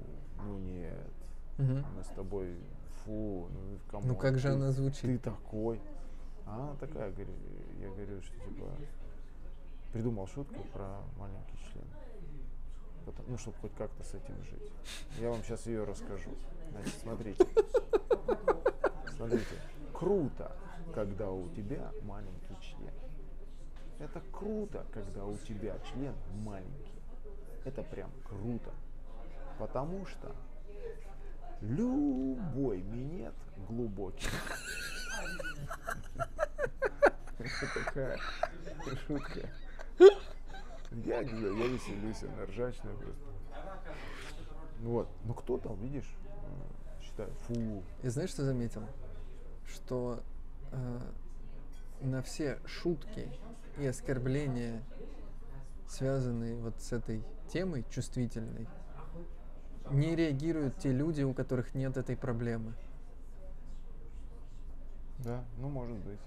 ну 0.45 0.57
нет, 0.57 1.11
Мгм. 1.59 1.85
мы 1.95 2.03
с 2.03 2.07
тобой, 2.07 2.55
фу, 3.03 3.47
ну 3.53 3.59
Ну 3.71 3.79
come 3.91 4.05
on, 4.05 4.15
как 4.15 4.37
же 4.37 4.47
ты- 4.47 4.53
она 4.53 4.71
звучит? 4.71 5.01
Ты 5.01 5.17
такой. 5.19 5.79
А 6.45 6.55
она 6.63 6.75
такая, 6.75 7.11
говорю, 7.11 7.33
я 7.79 7.89
говорю, 7.89 8.21
что 8.21 8.33
типа 8.39 8.71
придумал 9.91 10.25
шутку 10.27 10.63
про 10.73 10.99
маленький 11.17 11.57
член. 11.71 11.85
Потом- 13.05 13.25
ну, 13.27 13.37
чтобы 13.37 13.57
хоть 13.61 13.73
как-то 13.75 14.03
с 14.03 14.13
этим 14.13 14.35
жить. 14.43 14.71
Я 15.19 15.29
вам 15.29 15.43
сейчас 15.43 15.65
ее 15.67 15.83
расскажу. 15.83 16.29
Значит, 16.71 16.93
смотрите. 17.01 17.45
Смотрите. 19.15 19.45
Круто, 19.93 20.51
когда 20.93 21.29
у 21.29 21.47
тебя 21.49 21.91
маленький 22.03 22.55
член. 22.61 22.93
Это 23.99 24.21
круто, 24.31 24.85
когда 24.93 25.25
у 25.25 25.35
тебя 25.37 25.75
член 25.91 26.13
маленький. 26.45 26.93
Это 27.65 27.83
прям 27.83 28.09
круто. 28.27 28.71
Потому 29.57 30.05
что 30.05 30.33
любой 31.61 32.81
минет 32.81 33.33
глубокий. 33.67 34.27
Это 37.39 37.85
такая 37.85 38.19
шутка. 39.07 39.49
Я, 40.91 41.23
знаю, 41.23 41.57
я 41.57 41.67
веселюсь, 41.67 42.23
она 42.23 42.45
ржачная 42.45 42.93
просто. 42.95 43.23
Вот. 44.79 45.09
Ну 45.25 45.33
кто 45.33 45.57
там, 45.57 45.79
видишь, 45.81 46.09
э, 46.23 47.03
считает, 47.03 47.33
фу, 47.47 47.83
И 48.01 48.07
знаешь, 48.07 48.29
что 48.31 48.43
заметил? 48.43 48.83
Что 49.65 50.23
э, 50.71 50.99
на 52.01 52.21
все 52.21 52.59
шутки 52.65 53.31
и 53.77 53.85
оскорбления, 53.85 54.83
связанные 55.87 56.55
вот 56.55 56.81
с 56.81 56.91
этой 56.91 57.23
темой 57.51 57.85
чувствительной, 57.89 58.67
не 59.91 60.15
реагируют 60.15 60.77
те 60.77 60.91
люди, 60.91 61.21
у 61.23 61.33
которых 61.33 61.73
нет 61.75 61.97
этой 61.97 62.15
проблемы. 62.15 62.73
да, 65.19 65.43
ну 65.57 65.69
может 65.69 65.97
быть. 65.97 66.19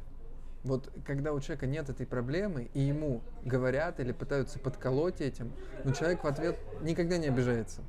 Вот 0.64 0.92
когда 1.04 1.32
у 1.32 1.40
человека 1.40 1.66
нет 1.66 1.88
этой 1.88 2.06
проблемы, 2.06 2.70
и 2.72 2.80
ему 2.80 3.20
говорят 3.44 3.98
или 3.98 4.12
пытаются 4.12 4.58
подколоть 4.58 5.20
этим, 5.20 5.52
но 5.84 5.92
человек 5.92 6.22
в 6.22 6.26
ответ 6.26 6.58
никогда 6.82 7.18
не 7.18 7.26
обижается. 7.26 7.82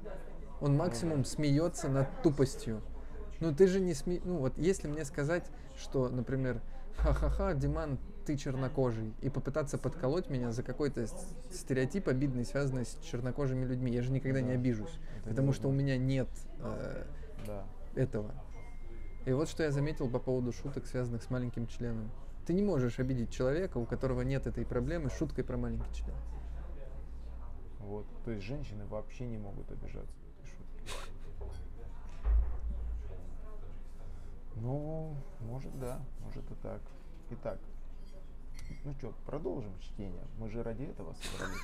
Он 0.60 0.76
максимум 0.76 1.24
смеется 1.24 1.88
над 1.88 2.08
тупостью. 2.24 2.82
Ну 3.40 3.54
ты 3.54 3.68
же 3.68 3.80
не 3.80 3.94
сме... 3.94 4.22
Ну 4.24 4.38
вот 4.38 4.58
если 4.58 4.88
мне 4.88 5.06
сказать, 5.06 5.46
что, 5.78 6.10
например, 6.10 6.62
ха-ха-ха, 6.98 7.54
Диман, 7.54 8.00
ты 8.26 8.38
чернокожий, 8.38 9.14
и 9.22 9.30
попытаться 9.30 9.78
подколоть 9.78 10.30
меня 10.30 10.52
за 10.52 10.64
какой-то 10.64 11.08
стереотип 11.52 12.08
обидный, 12.08 12.46
связанный 12.46 12.86
с 12.86 12.98
чернокожими 13.04 13.66
людьми, 13.66 13.92
я 13.92 14.02
же 14.02 14.12
никогда 14.12 14.42
не 14.42 14.50
Да, 14.50 14.54
обижусь, 14.56 15.00
это 15.20 15.30
потому 15.30 15.54
что 15.54 15.68
у 15.70 15.72
меня 15.72 15.98
нет 15.98 16.30
э, 16.60 17.06
Да. 17.46 17.66
этого. 17.96 18.34
И 19.26 19.32
вот 19.32 19.48
что 19.48 19.64
я 19.64 19.72
заметил 19.72 20.10
по 20.10 20.20
поводу 20.20 20.52
шуток, 20.52 20.86
связанных 20.86 21.24
с 21.24 21.30
маленьким 21.30 21.68
членом. 21.68 22.12
Ты 22.46 22.54
не 22.54 22.62
можешь 22.62 23.00
обидеть 23.00 23.32
человека, 23.32 23.78
у 23.78 23.86
которого 23.86 24.22
нет 24.22 24.48
этой 24.48 24.66
проблемы, 24.66 25.10
шуткой 25.10 25.46
про 25.46 25.56
маленький 25.56 25.94
член. 25.94 26.16
Вот. 27.80 28.06
То 28.26 28.32
есть 28.32 28.44
женщины 28.44 28.86
вообще 28.86 29.26
не 29.26 29.38
могут 29.38 29.72
обижаться. 29.72 30.14
Ну, 34.56 35.16
может 35.42 35.78
да, 35.80 36.02
может 36.24 36.50
и 36.52 36.56
так. 36.62 36.82
Итак, 37.32 37.60
ну 38.84 38.94
что, 38.96 39.14
продолжим 39.26 39.72
чтение. 39.80 40.24
Мы 40.38 40.50
же 40.50 40.64
ради 40.64 40.84
этого 40.84 41.14
собрались. 41.14 41.62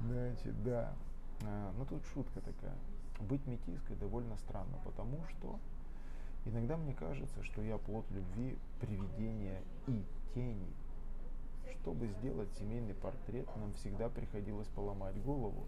Значит, 0.00 0.62
да. 0.62 0.94
А, 1.42 1.72
Ну 1.76 1.84
тут 1.86 2.02
шутка 2.12 2.40
такая. 2.40 2.76
Быть 3.20 3.46
метиской 3.46 3.96
довольно 3.96 4.36
странно, 4.36 4.78
потому 4.84 5.18
что 5.28 5.58
иногда 6.44 6.76
мне 6.76 6.94
кажется, 6.94 7.42
что 7.44 7.62
я 7.62 7.78
плод 7.78 8.04
любви, 8.10 8.58
привидения 8.80 9.62
и 9.86 10.04
тени. 10.34 10.72
Чтобы 11.80 12.08
сделать 12.08 12.48
семейный 12.58 12.94
портрет, 12.94 13.46
нам 13.56 13.72
всегда 13.74 14.08
приходилось 14.08 14.68
поломать 14.68 15.16
голову. 15.22 15.66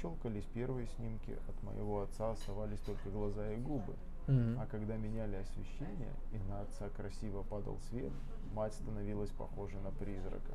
Щелкались 0.00 0.44
первые 0.54 0.86
снимки, 0.86 1.36
от 1.48 1.62
моего 1.62 2.02
отца 2.02 2.30
оставались 2.30 2.80
только 2.80 3.10
глаза 3.10 3.52
и 3.52 3.56
губы. 3.56 3.96
А 4.28 4.66
когда 4.70 4.96
меняли 4.96 5.36
освещение, 5.36 6.12
и 6.32 6.38
на 6.50 6.60
отца 6.60 6.90
красиво 6.90 7.42
падал 7.44 7.78
свет, 7.88 8.12
мать 8.52 8.74
становилась 8.74 9.30
похожа 9.30 9.78
на 9.80 9.90
призрака. 9.90 10.52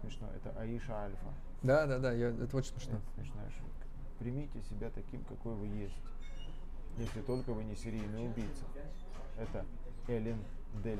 Смешно, 0.00 0.28
это 0.34 0.58
Аиша 0.58 1.04
Альфа. 1.04 1.28
Да, 1.62 1.86
да, 1.86 1.98
да, 2.00 2.12
я, 2.12 2.30
это 2.30 2.56
очень 2.56 2.72
смешно. 2.72 2.96
Это 2.96 3.14
смешная 3.14 3.50
шутка. 3.50 3.86
Примите 4.18 4.60
себя 4.62 4.90
таким, 4.90 5.22
какой 5.24 5.54
вы 5.54 5.66
есть. 5.66 6.02
Если 6.98 7.20
только 7.22 7.52
вы 7.52 7.62
не 7.62 7.76
серийный 7.76 8.26
убийца. 8.26 8.64
Это 9.38 9.64
Эллен 10.08 10.42
Дель 10.82 10.98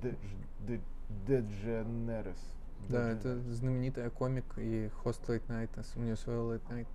Де- 0.00 0.80
Дедженерес. 1.26 2.54
Да, 2.88 3.10
это 3.10 3.40
знаменитая 3.52 4.10
комик 4.10 4.44
и 4.56 4.88
хост 5.02 5.22
Late 5.28 5.46
Night, 5.46 5.70
у 5.96 6.00
нее 6.00 6.16
свой 6.16 6.36
Late 6.36 6.66
Night. 6.68 6.86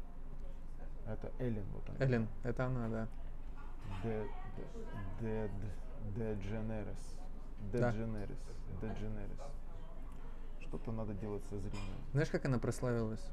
Это 1.05 1.31
Эллен, 1.39 1.65
вот 1.73 1.89
она. 1.89 1.97
Эллен, 1.99 2.27
это 2.43 2.65
она, 2.65 2.87
да. 2.87 3.07
Дед- 4.03 5.51
Дедженерес. 6.15 7.19
Да. 7.71 7.91
Что-то 10.61 10.91
надо 10.91 11.13
делать 11.13 11.43
со 11.49 11.57
зрением. 11.59 11.97
Знаешь, 12.11 12.29
как 12.29 12.45
она 12.45 12.59
прославилась? 12.59 13.23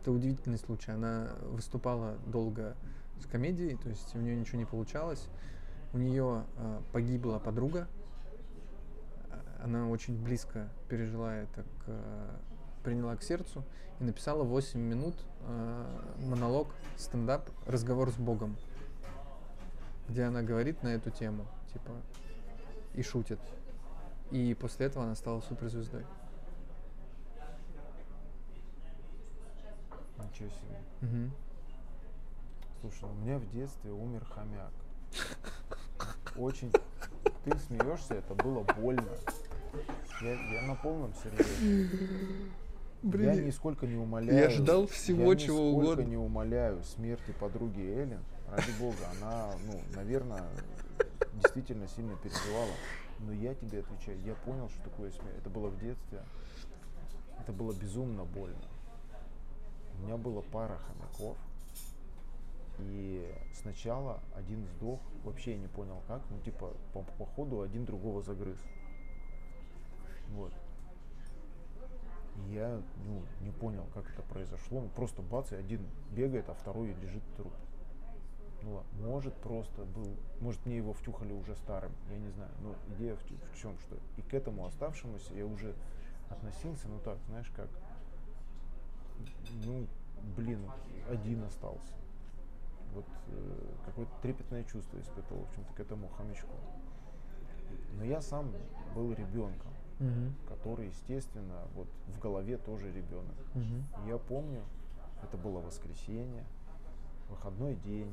Это 0.00 0.12
удивительный 0.12 0.58
случай. 0.58 0.92
Она 0.92 1.30
выступала 1.42 2.16
долго 2.26 2.76
с 3.20 3.26
комедией, 3.26 3.76
то 3.76 3.88
есть 3.88 4.14
у 4.14 4.18
нее 4.18 4.36
ничего 4.36 4.58
не 4.58 4.64
получалось. 4.64 5.28
У 5.92 5.98
нее 5.98 6.44
э, 6.56 6.80
погибла 6.92 7.38
подруга. 7.38 7.88
Она 9.62 9.88
очень 9.88 10.22
близко 10.22 10.68
пережила 10.88 11.34
это, 11.34 11.62
к, 11.62 11.84
э, 11.86 12.36
приняла 12.84 13.16
к 13.16 13.22
сердцу 13.22 13.64
и 13.98 14.04
написала 14.04 14.44
8 14.44 14.78
минут 14.78 15.16
э, 15.40 16.14
монолог, 16.20 16.68
стендап, 16.98 17.48
разговор 17.66 18.10
с 18.10 18.16
Богом, 18.16 18.56
где 20.08 20.24
она 20.24 20.42
говорит 20.42 20.82
на 20.82 20.88
эту 20.88 21.10
тему, 21.10 21.46
типа, 21.72 21.92
и 22.94 23.02
шутит. 23.02 23.38
И 24.30 24.54
после 24.54 24.86
этого 24.86 25.04
она 25.04 25.14
стала 25.14 25.40
суперзвездой. 25.40 26.04
Ничего 30.18 30.50
себе. 30.50 30.82
Мгм. 31.00 31.32
Слушай, 32.80 33.04
у 33.04 33.14
меня 33.14 33.38
в 33.38 33.50
детстве 33.50 33.90
умер 33.90 34.24
хомяк. 34.26 34.72
Очень. 36.36 36.72
Ты 37.44 37.58
смеешься, 37.58 38.14
это 38.14 38.34
было 38.34 38.62
больно. 38.62 39.08
Я, 40.20 40.32
я 40.52 40.62
на 40.62 40.74
полном 40.76 41.12
серьезе. 41.14 42.50
Я 43.02 43.10
Блин, 43.10 43.46
нисколько 43.46 43.86
не 43.86 43.96
умоляю. 43.96 44.50
ждал 44.50 44.86
всего, 44.88 45.32
я 45.32 45.38
чего 45.38 45.70
угодно. 45.70 46.02
не 46.02 46.16
умоляю 46.16 46.82
смерти 46.82 47.32
подруги 47.38 47.80
Эллен. 47.80 48.24
Ради 48.50 48.70
бога, 48.80 48.96
она, 49.20 49.52
ну, 49.66 49.80
наверное, 49.94 50.42
действительно 51.34 51.86
сильно 51.86 52.16
переживала. 52.16 52.72
Но 53.20 53.32
я 53.32 53.54
тебе 53.54 53.80
отвечаю, 53.80 54.20
я 54.22 54.34
понял, 54.34 54.68
что 54.68 54.82
такое 54.84 55.10
смерть. 55.10 55.36
Это 55.38 55.50
было 55.50 55.68
в 55.68 55.78
детстве. 55.78 56.22
Это 57.40 57.52
было 57.52 57.72
безумно 57.72 58.24
больно. 58.24 58.56
У 59.98 60.02
меня 60.04 60.16
было 60.16 60.40
пара 60.40 60.78
хомяков. 60.78 61.36
И 62.80 63.32
сначала 63.54 64.20
один 64.34 64.64
сдох, 64.66 65.00
вообще 65.24 65.52
я 65.52 65.58
не 65.58 65.66
понял 65.66 66.00
как, 66.06 66.22
ну 66.30 66.38
типа 66.40 66.72
по, 66.92 67.02
по 67.02 67.26
ходу 67.26 67.60
один 67.60 67.84
другого 67.84 68.22
загрыз. 68.22 68.58
Вот. 70.28 70.52
И 72.46 72.54
я 72.54 72.80
ну, 73.06 73.22
не 73.40 73.50
понял, 73.50 73.86
как 73.94 74.08
это 74.10 74.22
произошло. 74.22 74.80
Ну, 74.80 74.88
просто 74.88 75.22
бац, 75.22 75.52
и 75.52 75.56
один 75.56 75.86
бегает, 76.10 76.48
а 76.48 76.54
второй 76.54 76.92
лежит 76.94 77.22
труп. 77.36 77.52
Ну 78.62 78.74
ладно, 78.74 79.06
может 79.06 79.34
просто 79.34 79.84
был, 79.84 80.16
может 80.40 80.64
мне 80.66 80.76
его 80.76 80.92
втюхали 80.92 81.32
уже 81.32 81.54
старым, 81.56 81.92
я 82.10 82.18
не 82.18 82.30
знаю. 82.30 82.50
Но 82.60 82.74
идея 82.94 83.16
в, 83.16 83.54
в 83.54 83.60
чем, 83.60 83.78
что 83.78 83.96
и 84.16 84.22
к 84.22 84.34
этому 84.34 84.66
оставшемуся 84.66 85.32
я 85.34 85.46
уже 85.46 85.74
относился, 86.28 86.88
ну 86.88 86.98
так, 87.04 87.18
знаешь, 87.28 87.50
как, 87.54 87.68
ну, 89.64 89.86
блин, 90.36 90.60
один 91.08 91.44
остался. 91.44 91.92
Вот 92.94 93.04
э, 93.28 93.74
какое-то 93.86 94.12
трепетное 94.22 94.64
чувство 94.64 94.98
испытывал, 94.98 95.44
в 95.44 95.48
общем-то, 95.50 95.74
к 95.74 95.80
этому 95.80 96.08
хомячку. 96.08 96.54
Но 97.96 98.04
я 98.04 98.20
сам 98.20 98.52
был 98.94 99.12
ребенком, 99.12 99.72
Мгм. 99.98 100.34
который, 100.48 100.86
естественно, 100.88 101.62
вот 101.74 101.88
в 102.06 102.18
голове 102.20 102.56
тоже 102.58 102.92
ребенок. 102.92 103.34
И 103.54 104.08
Я 104.08 104.18
помню, 104.18 104.62
это 105.22 105.36
было 105.36 105.60
воскресенье, 105.60 106.44
выходной 107.28 107.74
день. 107.74 108.12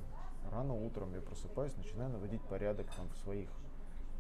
рано 0.52 0.74
утром 0.74 1.14
я 1.14 1.22
просыпаюсь, 1.22 1.76
начинаю 1.78 2.12
наводить 2.12 2.42
порядок 2.42 2.88
там 2.96 3.08
в 3.10 3.18
своих, 3.18 3.50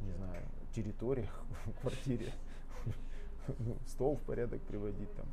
не 0.01 0.11
знаю, 0.11 0.43
территориях, 0.73 1.43
в 1.65 1.81
квартире, 1.81 2.33
ну, 3.59 3.77
стол 3.87 4.15
в 4.15 4.21
порядок 4.21 4.61
приводить 4.61 5.13
там. 5.15 5.25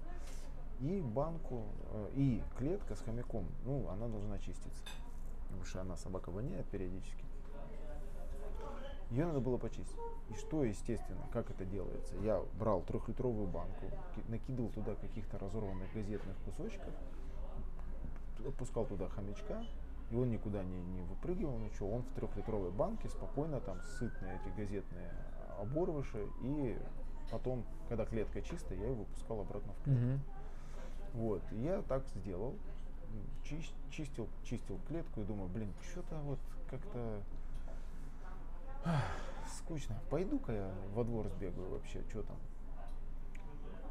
И 0.81 1.01
банку, 1.01 1.64
э, 1.92 2.11
и 2.14 2.42
клетка 2.59 2.95
с 2.97 3.01
хомяком, 3.01 3.47
ну, 3.64 3.88
она 3.88 4.09
должна 4.09 4.38
чиститься. 4.38 4.83
Потому 5.47 5.64
что 5.64 5.81
она, 5.81 5.97
собака, 5.97 6.31
воняет 6.31 6.66
периодически. 6.66 7.25
Ее 9.12 9.27
надо 9.27 9.40
было 9.40 9.59
почистить. 9.59 9.94
И 10.31 10.35
что, 10.35 10.64
естественно, 10.64 11.20
как 11.33 11.51
это 11.51 11.66
делается? 11.66 12.16
Я 12.22 12.42
брал 12.59 12.81
трехлитровую 12.83 13.46
банку, 13.46 13.90
накидывал 14.29 14.70
туда 14.70 14.94
каких-то 14.94 15.38
разорванных 15.38 15.92
газетных 15.92 16.35
кусочков, 16.46 16.94
опускал 18.46 18.87
туда 18.87 19.09
хомячка, 19.09 19.62
и 20.11 20.16
он 20.16 20.31
никуда 20.31 20.64
не, 20.64 20.81
не 20.81 21.03
выпрыгивал, 21.03 21.59
ничего. 21.59 21.90
Он 21.90 22.03
в 22.03 22.09
трехлитровой 22.14 22.70
банке 22.70 23.09
спокойно 23.11 23.61
там 23.61 23.83
сытные 23.98 24.40
эти 24.40 24.57
газетные 24.57 25.11
оборвыши, 25.59 26.27
и 26.40 26.79
потом, 27.31 27.64
когда 27.90 28.07
клетка 28.07 28.40
чистая, 28.40 28.79
я 28.79 28.87
ее 28.87 28.94
выпускал 28.94 29.40
обратно 29.40 29.75
в 29.75 29.85
клетку. 29.85 30.05
Мгм. 30.05 30.20
Вот, 31.12 31.42
и 31.53 31.57
я 31.57 31.83
так 31.83 32.07
сделал, 32.14 32.55
чис- 33.44 33.75
чистил, 33.90 34.27
чистил 34.42 34.81
клетку 34.88 35.20
и 35.20 35.25
думаю, 35.25 35.51
блин, 35.51 35.75
что-то 35.92 36.18
вот 36.20 36.38
как-то 36.70 37.20
скучно. 39.57 39.97
Пойду-ка 40.11 40.53
я 40.53 40.71
во 40.95 41.05
двор 41.05 41.29
сбегаю 41.29 41.71
вообще, 41.71 42.03
что 42.09 42.23
там. 42.23 42.37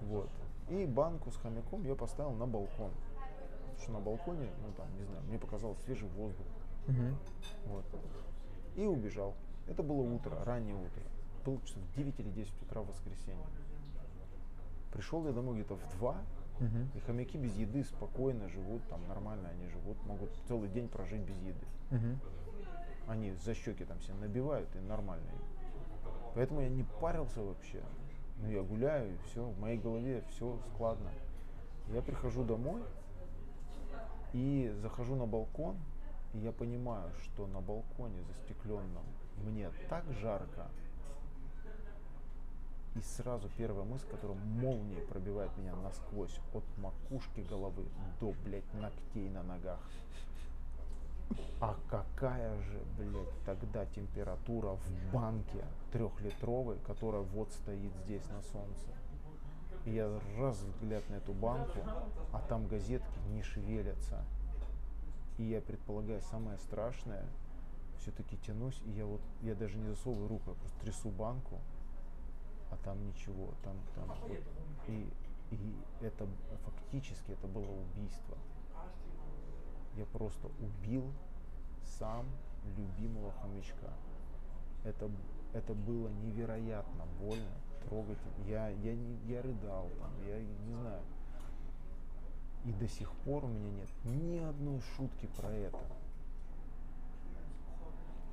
Вот. 0.02 0.30
И 0.70 0.86
банку 0.86 1.32
с 1.32 1.38
хомяком 1.38 1.84
я 1.84 1.96
поставил 1.96 2.32
на 2.32 2.48
балкон. 2.48 2.92
Потому 2.92 3.78
что 3.82 3.92
на 3.92 4.00
балконе, 4.00 4.50
ну 4.66 4.74
там, 4.76 4.88
не 4.98 5.04
знаю, 5.06 5.24
мне 5.24 5.38
показалось 5.40 5.80
свежий 5.82 6.08
воздух. 6.10 6.46
Мгм. 6.88 7.18
Вот. 7.66 7.86
И 8.76 8.86
убежал. 8.86 9.36
Это 9.68 9.84
было 9.84 10.02
утро, 10.02 10.44
раннее 10.44 10.76
утро. 10.76 11.04
Было 11.46 11.60
часов 11.62 11.82
9 11.96 12.20
или 12.20 12.30
10 12.30 12.62
утра 12.64 12.82
в 12.82 12.88
воскресенье. 12.88 13.46
Пришел 14.92 15.26
я 15.26 15.32
домой 15.32 15.56
где-то 15.56 15.76
в 15.76 15.98
2, 15.98 16.16
Мгм. 16.60 16.92
и 16.94 17.00
хомяки 17.00 17.38
без 17.38 17.56
еды 17.56 17.84
спокойно 17.84 18.48
живут, 18.50 18.84
там 18.90 19.08
нормально 19.08 19.50
они 19.50 19.68
живут, 19.68 19.98
могут 20.06 20.30
целый 20.48 20.70
день 20.70 20.88
прожить 20.90 21.22
без 21.22 21.38
еды. 21.38 21.66
Мгм. 21.90 22.20
Они 23.08 23.32
за 23.34 23.54
щеки 23.54 23.86
там 23.86 24.00
себе 24.02 24.16
набивают 24.16 24.70
и 24.76 24.80
нормально. 24.80 25.32
Поэтому 26.36 26.62
я 26.62 26.70
не 26.70 26.84
парился 26.84 27.42
вообще. 27.42 27.82
Ну, 28.38 28.50
я 28.50 28.64
гуляю, 28.64 29.14
и 29.14 29.18
все, 29.28 29.44
в 29.44 29.60
моей 29.60 29.78
голове 29.78 30.24
все 30.32 30.58
складно. 30.74 31.12
Я 31.90 32.02
прихожу 32.02 32.44
домой 32.44 32.82
и 34.34 34.74
захожу 34.82 35.16
на 35.16 35.26
балкон, 35.26 35.78
и 36.34 36.40
я 36.40 36.52
понимаю, 36.52 37.12
что 37.24 37.48
на 37.48 37.60
балконе 37.60 38.24
застекленном 38.24 39.04
мне 39.44 39.70
так 39.90 40.06
жарко, 40.14 40.70
и 42.96 43.02
сразу 43.02 43.50
первая 43.58 43.86
мысль, 43.86 44.08
которая 44.10 44.38
молнией 44.38 45.02
пробивает 45.08 45.56
меня 45.58 45.76
насквозь, 45.78 46.40
от 46.54 46.64
макушки 46.78 47.40
головы 47.42 47.86
до, 48.20 48.34
блядь, 48.44 48.74
ногтей 48.74 49.30
на 49.30 49.44
ногах. 49.44 49.80
А 51.60 51.78
какая 51.90 52.60
же, 52.62 52.82
блядь, 52.98 53.44
тогда 53.46 53.86
температура 53.86 54.76
в 54.76 55.14
банке 55.14 55.64
трехлитровой, 55.92 56.78
которая 56.88 57.22
вот 57.22 57.52
стоит 57.52 57.94
здесь 58.06 58.26
на 58.30 58.42
солнце. 58.42 58.90
И 59.86 59.92
я 59.92 60.20
раз 60.38 60.58
взгляд 60.62 61.08
на 61.10 61.16
эту 61.16 61.34
банку, 61.34 61.80
а 62.34 62.40
там 62.50 62.68
газетки 62.68 63.20
не 63.30 63.42
шевелятся. 63.42 64.24
И 65.38 65.44
я 65.44 65.62
предполагаю, 65.62 66.22
самое 66.22 66.58
страшное, 66.58 67.26
все-таки 68.00 68.38
тянусь, 68.38 68.82
и 68.86 68.92
я 68.92 69.06
вот, 69.06 69.22
я 69.42 69.56
даже 69.56 69.78
не 69.78 69.88
засовываю 69.90 70.28
руку, 70.28 70.52
я 70.52 70.56
просто 70.56 70.80
трясу 70.82 71.10
банку, 71.10 71.60
а 72.72 72.78
там 72.84 73.06
ничего, 73.08 73.54
там, 73.64 73.76
там 73.96 74.16
и, 74.88 75.10
и 75.52 75.76
это 76.02 76.28
фактически 76.66 77.32
это 77.32 77.48
было 77.48 77.70
убийство. 77.70 78.38
Я 79.96 80.06
просто 80.06 80.50
убил 80.60 81.12
сам 82.00 82.26
любимого 82.78 83.32
хомячка. 83.42 83.94
Это, 84.84 85.10
это 85.54 85.74
было 85.74 86.08
невероятно 86.08 87.06
больно, 87.20 87.58
трогательно. 87.84 88.48
Я, 88.48 88.70
я, 88.70 88.96
не, 88.96 89.16
я 89.28 89.42
рыдал 89.42 89.90
там, 90.00 90.12
я 90.28 90.40
не 90.40 90.74
знаю. 90.74 91.02
И 92.66 92.72
до 92.74 92.88
сих 92.88 93.12
пор 93.26 93.46
у 93.46 93.48
меня 93.48 93.72
нет 93.72 93.90
ни 94.06 94.38
одной 94.38 94.82
шутки 94.96 95.28
про 95.38 95.52
это. 95.52 95.80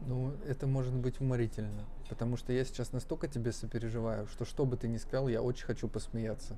Ну, 0.02 0.32
это 0.46 0.66
может 0.66 0.94
быть 0.94 1.20
уморительно, 1.20 1.84
потому 2.08 2.36
что 2.36 2.52
я 2.52 2.64
сейчас 2.64 2.92
настолько 2.92 3.26
тебе 3.26 3.52
сопереживаю, 3.52 4.28
что 4.28 4.44
что 4.44 4.64
бы 4.64 4.76
ты 4.76 4.86
ни 4.86 4.96
сказал, 4.96 5.28
я 5.28 5.42
очень 5.42 5.66
хочу 5.66 5.88
посмеяться. 5.88 6.56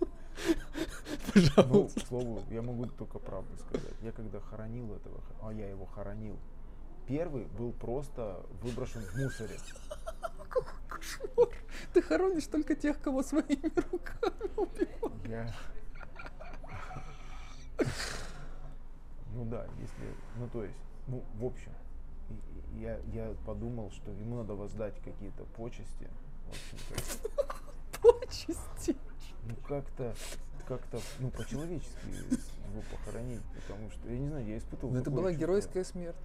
Ну, 1.34 1.40
Пожалуйста. 1.56 2.00
к 2.00 2.06
слову, 2.06 2.42
я 2.50 2.62
могу 2.62 2.86
только 2.86 3.18
правду 3.18 3.56
сказать. 3.58 3.94
Я 4.02 4.12
когда 4.12 4.40
хоронил 4.40 4.94
этого, 4.94 5.20
а 5.42 5.52
я 5.52 5.68
его 5.68 5.86
хоронил, 5.86 6.38
первый 7.06 7.44
был 7.46 7.72
просто 7.72 8.44
выброшен 8.62 9.02
в 9.02 9.16
мусоре. 9.16 9.56
Кошмар. 10.88 11.48
Ты 11.92 12.02
хоронишь 12.02 12.46
только 12.46 12.74
тех, 12.76 13.00
кого 13.00 13.22
своими 13.22 13.72
руками 13.90 14.50
убил. 14.56 15.12
Я... 15.28 15.52
Ну 19.32 19.44
да, 19.46 19.66
если, 19.80 20.14
ну 20.36 20.48
то 20.48 20.62
есть, 20.64 20.78
ну 21.08 21.24
в 21.34 21.44
общем, 21.44 21.72
я, 22.78 22.98
я 23.12 23.34
подумал, 23.44 23.90
что 23.90 24.12
ему 24.12 24.36
надо 24.36 24.54
воздать 24.54 24.94
какие-то 25.02 25.42
почести. 25.56 26.08
В 26.46 26.50
общем, 26.50 26.78
как- 27.36 28.00
Почести. 28.02 28.96
ну 29.42 29.56
как-то, 29.66 30.14
как-то, 30.66 31.00
ну 31.20 31.30
по-человечески 31.30 32.06
его 32.06 32.82
похоронить, 32.90 33.42
потому 33.54 33.90
что, 33.90 34.08
я 34.08 34.18
не 34.18 34.28
знаю, 34.28 34.46
я 34.46 34.58
испытывал 34.58 34.90
Но 34.90 34.96
Ну, 34.96 35.00
это 35.02 35.10
была 35.10 35.30
чувство. 35.30 35.40
геройская 35.40 35.84
смерть. 35.84 36.16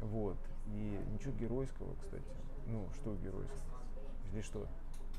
Вот. 0.00 0.36
И 0.66 0.98
ничего 1.12 1.32
геройского, 1.32 1.94
кстати. 2.02 2.24
Ну, 2.66 2.88
что 2.94 3.14
геройского? 3.16 3.80
Или 4.32 4.42
что? 4.42 4.66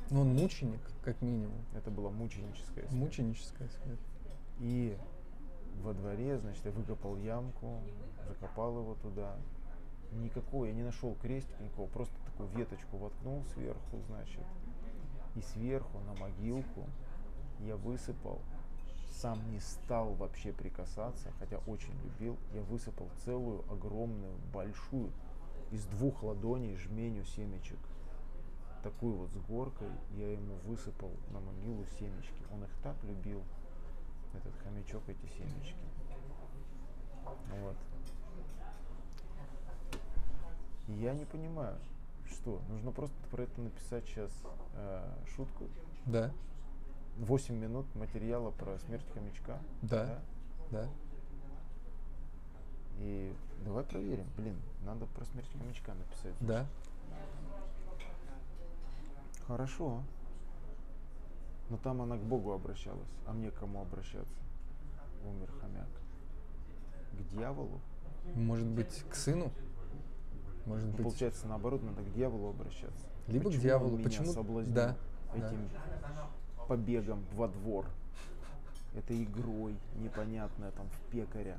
Но 0.10 0.22
он 0.22 0.36
мученик, 0.36 0.82
как 1.04 1.22
минимум. 1.22 1.64
Это 1.74 1.90
была 1.90 2.10
мученическая 2.10 2.86
смерть. 2.86 2.92
Мученическая 2.92 3.70
смерть. 3.70 4.00
И 4.60 4.98
во 5.82 5.94
дворе, 5.94 6.38
значит, 6.40 6.64
я 6.66 6.72
выкопал 6.72 7.18
ямку, 7.18 7.80
закопал 8.28 8.78
его 8.78 8.96
туда. 8.96 9.36
Никакого, 10.12 10.66
я 10.66 10.74
не 10.74 10.84
нашел 10.84 11.16
крестика 11.16 11.64
никакого, 11.64 11.88
просто 11.88 12.14
такую 12.26 12.50
веточку 12.50 12.98
воткнул 12.98 13.44
сверху, 13.54 14.00
значит. 14.08 14.44
И 15.36 15.42
сверху 15.42 15.98
на 16.02 16.14
могилку 16.22 16.88
я 17.62 17.76
высыпал, 17.78 18.40
сам 19.24 19.40
не 19.52 19.62
стал 19.62 20.16
вообще 20.16 20.52
прикасаться, 20.52 21.32
хотя 21.40 21.60
очень 21.66 21.94
любил, 22.04 22.38
я 22.54 22.62
высыпал 22.64 23.10
целую 23.24 23.64
огромную, 23.72 24.36
большую, 24.54 25.14
из 25.72 25.86
двух 25.86 26.24
ладоней 26.24 26.76
жменю 26.76 27.24
семечек. 27.24 27.80
Такую 28.84 29.16
вот 29.16 29.32
с 29.32 29.38
горкой 29.48 29.88
я 30.18 30.34
ему 30.34 30.56
высыпал 30.66 31.12
на 31.32 31.40
могилу 31.40 31.86
семечки. 31.98 32.44
Он 32.52 32.66
их 32.66 32.70
так 32.84 33.02
любил, 33.06 33.42
этот 34.34 34.54
хомячок, 34.62 35.02
эти 35.08 35.26
семечки. 35.38 35.78
Вот. 37.62 37.78
Я 40.90 41.14
не 41.14 41.24
понимаю, 41.24 41.78
что 42.30 42.62
нужно 42.68 42.92
просто 42.92 43.16
про 43.32 43.44
это 43.44 43.62
написать 43.62 44.06
сейчас 44.06 44.34
э, 44.74 45.16
шутку. 45.34 45.70
Да, 46.06 46.34
8 47.18 47.56
минут 47.56 47.86
материала 47.96 48.52
про 48.52 48.78
смерть 48.80 49.06
хомячка. 49.14 49.60
Да. 49.82 50.20
да. 50.72 50.88
И 53.00 53.34
давай 53.66 53.84
проверим. 53.84 54.26
Блин, 54.38 54.56
надо 54.86 55.06
про 55.08 55.26
смерть 55.26 55.48
хомячка 55.52 55.94
написать. 55.94 56.34
Да. 56.40 56.66
Хорошо. 59.48 60.02
Но 61.70 61.78
там 61.78 62.02
она 62.02 62.18
к 62.18 62.22
Богу 62.22 62.52
обращалась. 62.52 63.08
А 63.26 63.34
мне 63.34 63.52
к 63.52 63.56
кому 63.56 63.82
обращаться? 63.82 64.36
Умер 65.26 65.52
хомяк. 65.62 65.88
К 67.14 67.30
дьяволу? 67.32 67.80
Может 68.36 68.68
быть, 68.68 69.04
к 69.10 69.16
сыну? 69.16 69.52
Может 70.66 70.86
Ну, 70.86 70.92
быть, 70.94 71.04
Получается, 71.04 71.48
наоборот, 71.48 71.84
надо 71.84 72.02
к 72.02 72.14
дьяволу 72.14 72.50
обращаться. 72.50 73.06
Либо 73.28 73.46
к 73.46 73.54
Почему 73.54 73.58
он 73.58 73.62
дьяволу. 73.62 73.92
меня 73.98 74.04
Почему? 74.04 74.26
соблазнил 74.32 74.74
Да, 74.76 74.96
да. 75.36 75.54
Побегом 76.68 77.26
во 77.34 77.48
двор, 77.48 77.86
этой 78.96 79.24
игрой 79.24 79.76
непонятная 79.96 80.72
там 80.72 80.88
в 80.90 81.12
пекаря. 81.12 81.58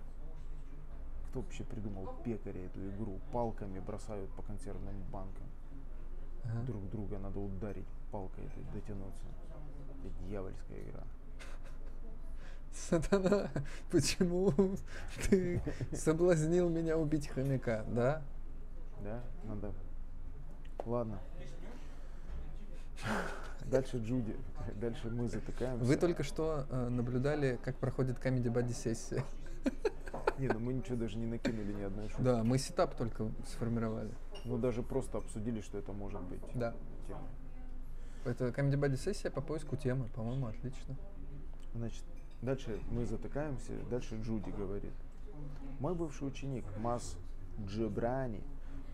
Кто 1.29 1.41
вообще 1.41 1.65
придумал 1.65 2.15
пекаря 2.25 2.65
эту 2.67 2.89
игру? 2.91 3.19
Палками 3.33 3.81
бросают 3.81 4.31
по 4.31 4.43
консервным 4.43 4.95
банкам. 5.11 5.47
Ага. 6.45 6.63
Друг 6.67 6.91
друга 6.91 7.19
надо 7.19 7.41
ударить 7.41 7.87
палкой 8.13 8.45
этой, 8.45 8.63
дотянуться. 8.73 9.25
Это 10.05 10.29
дьявольская 10.29 10.81
игра. 10.83 11.03
Сатана, 12.73 13.51
почему 13.91 14.53
ты 15.29 15.63
соблазнил 15.93 16.69
меня 16.69 16.99
убить 16.99 17.29
хомяка, 17.29 17.85
да? 17.89 18.23
Да, 19.03 19.21
надо. 19.45 19.73
Ладно. 20.85 21.19
Дальше 23.71 23.99
Джуди. 23.99 24.37
Дальше 24.77 25.09
мы 25.11 25.29
затыкаемся. 25.29 25.85
Вы 25.85 25.97
только 25.97 26.23
что 26.23 26.67
э, 26.71 26.89
наблюдали, 26.89 27.59
как 27.65 27.77
проходит 27.77 28.19
комедий 28.19 28.51
бади 28.51 28.73
сессия. 28.73 29.25
Не, 30.39 30.49
ну 30.49 30.59
мы 30.59 30.73
ничего 30.75 30.97
даже 30.97 31.17
не 31.17 31.27
накинули 31.27 31.73
ни 31.73 31.83
одной 31.83 32.09
шутки. 32.09 32.23
Да, 32.23 32.43
мы 32.43 32.59
сетап 32.59 32.95
только 32.97 33.31
сформировали. 33.47 34.11
Ну 34.45 34.59
даже 34.59 34.83
просто 34.83 35.19
обсудили, 35.19 35.61
что 35.61 35.79
это 35.79 35.93
может 35.93 36.21
быть 36.23 36.41
Да. 36.55 36.75
тема. 37.07 37.23
Это 38.25 38.53
комедий 38.53 38.77
бади 38.77 38.97
сессия 38.97 39.31
по 39.31 39.41
поиску 39.41 39.77
темы, 39.77 40.09
по-моему, 40.15 40.47
отлично. 40.47 40.97
Значит, 41.75 42.05
дальше 42.43 42.81
мы 42.91 43.05
затыкаемся, 43.07 43.73
дальше 43.91 44.17
Джуди 44.23 44.51
говорит. 44.51 44.93
Мой 45.79 45.95
бывший 45.95 46.27
ученик 46.29 46.65
Мас 46.79 47.17
Джебрани 47.67 48.43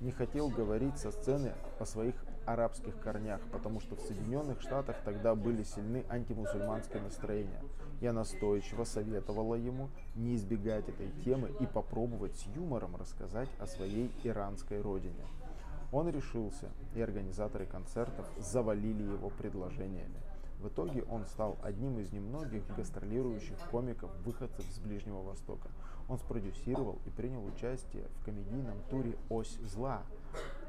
не 0.01 0.11
хотел 0.11 0.49
говорить 0.49 0.99
со 0.99 1.11
сцены 1.13 1.53
о 1.79 1.85
своих 1.85 2.15
арабских 2.53 2.99
корнях, 3.01 3.41
потому 3.53 3.81
что 3.81 3.97
в 3.97 4.01
Соединенных 4.01 4.61
Штатах 4.61 4.97
тогда 5.05 5.35
были 5.35 5.63
сильны 5.63 6.05
антимусульманские 6.09 7.03
настроения. 7.03 7.63
Я 8.01 8.13
настойчиво 8.13 8.85
советовала 8.85 9.55
ему 9.55 9.89
не 10.15 10.37
избегать 10.37 10.89
этой 10.89 11.11
темы 11.25 11.53
и 11.61 11.67
попробовать 11.67 12.37
с 12.37 12.47
юмором 12.57 12.97
рассказать 12.97 13.49
о 13.59 13.67
своей 13.67 14.11
иранской 14.25 14.81
родине. 14.81 15.27
Он 15.93 16.09
решился, 16.09 16.69
и 16.95 17.01
организаторы 17.01 17.67
концертов 17.67 18.27
завалили 18.39 19.03
его 19.03 19.29
предложениями. 19.31 20.21
В 20.61 20.69
итоге 20.69 21.03
он 21.05 21.25
стал 21.27 21.59
одним 21.63 21.99
из 21.99 22.13
немногих 22.13 22.63
гастролирующих 22.77 23.57
комиков-выходцев 23.71 24.65
с 24.71 24.79
Ближнего 24.79 25.23
Востока. 25.23 25.69
Он 26.09 26.19
спродюсировал 26.19 26.99
и 27.07 27.11
принял 27.11 27.45
участие 27.45 28.05
в 28.17 28.25
комедийном 28.25 28.77
туре 28.91 29.17
«Ось 29.31 29.59
зла», 29.63 30.03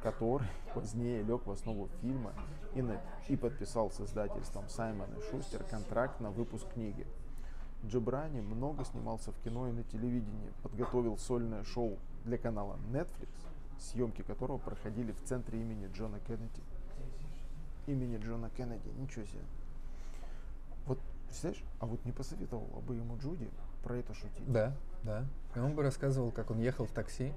который 0.01 0.47
позднее 0.73 1.23
лег 1.23 1.45
в 1.45 1.51
основу 1.51 1.89
фильма 2.01 2.33
и, 2.73 2.81
на- 2.81 3.01
и 3.27 3.35
подписал 3.35 3.91
с 3.91 3.99
издательством 4.01 4.67
Саймон 4.69 5.09
и 5.13 5.21
Шустер 5.29 5.63
контракт 5.63 6.19
на 6.19 6.31
выпуск 6.31 6.65
книги. 6.73 7.05
Джабрани 7.85 8.41
много 8.41 8.85
снимался 8.85 9.31
в 9.31 9.39
кино 9.43 9.67
и 9.67 9.71
на 9.71 9.83
телевидении, 9.83 10.51
подготовил 10.61 11.17
сольное 11.17 11.63
шоу 11.63 11.97
для 12.25 12.37
канала 12.37 12.77
Netflix, 12.91 13.29
съемки 13.79 14.21
которого 14.21 14.59
проходили 14.59 15.11
в 15.11 15.23
центре 15.23 15.59
имени 15.59 15.89
Джона 15.91 16.19
Кеннеди. 16.19 16.61
Имени 17.87 18.17
Джона 18.17 18.51
Кеннеди, 18.51 18.87
ничего 18.99 19.25
себе. 19.25 19.41
Вот, 20.85 20.99
представляешь, 21.25 21.63
а 21.79 21.87
вот 21.87 22.05
не 22.05 22.11
посоветовала 22.11 22.81
бы 22.81 22.95
ему 22.95 23.17
Джуди 23.17 23.49
про 23.83 23.97
это 23.97 24.13
шутить. 24.13 24.51
Да, 24.51 24.75
да. 25.03 25.25
И 25.55 25.59
он 25.59 25.73
бы 25.73 25.81
рассказывал, 25.81 26.29
как 26.31 26.51
он 26.51 26.59
ехал 26.59 26.85
в 26.85 26.91
такси. 26.91 27.33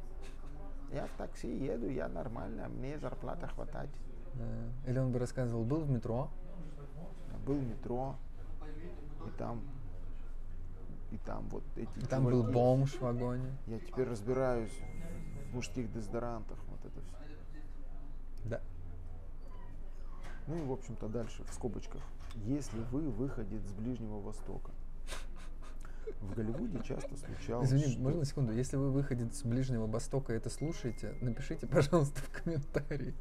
Я 0.95 1.07
в 1.07 1.13
такси 1.19 1.49
еду, 1.49 1.89
я 1.89 2.09
нормально, 2.09 2.69
мне 2.69 2.97
зарплата 3.01 3.49
хватать. 3.49 3.91
э, 4.35 4.71
Или 4.87 4.99
он 5.01 5.11
бы 5.11 5.19
рассказывал, 5.19 5.65
был 5.65 5.81
в 5.81 5.91
метро, 5.91 6.31
Был 7.45 7.57
в 7.57 7.67
метро, 7.67 8.15
и 9.27 9.31
там, 9.37 9.61
и 11.11 11.19
там 11.19 11.49
вот 11.49 11.65
эти 11.77 11.99
и 11.99 12.07
там 12.07 12.25
был 12.25 12.45
бомж 12.45 12.93
в 12.95 13.01
вагоне. 13.01 13.51
Я 13.67 13.81
теперь 13.81 14.09
разбираюсь 14.09 14.73
в 15.51 15.55
мужских 15.55 15.93
дезодорантах, 15.93 16.59
вот 16.69 16.79
это 16.85 17.01
все. 17.01 17.17
Да. 18.45 18.61
Ну 20.47 20.57
и, 20.57 20.63
в 20.65 20.73
общем-то, 20.73 21.09
дальше, 21.09 21.43
в 21.43 21.53
скобочках. 21.53 22.03
Если 22.37 22.79
вы 22.93 23.11
выходец 23.11 23.63
с 23.63 23.73
Ближнего 23.73 24.21
Востока, 24.21 24.71
в 26.21 26.35
Голливуде 26.35 26.81
часто 26.83 27.17
случалось, 27.17 27.69
Извини, 27.69 27.93
что- 27.93 28.01
можно 28.01 28.21
на 28.21 28.25
секунду? 28.25 28.53
Если 28.53 28.77
вы 28.77 28.91
выходец 28.91 29.37
с 29.39 29.43
Ближнего 29.45 29.87
Востока 29.87 30.33
и 30.33 30.37
это 30.37 30.51
слушаете, 30.51 31.15
напишите, 31.21 31.67
пожалуйста, 31.67 32.21
в 32.21 32.31
комментарии. 32.31 33.15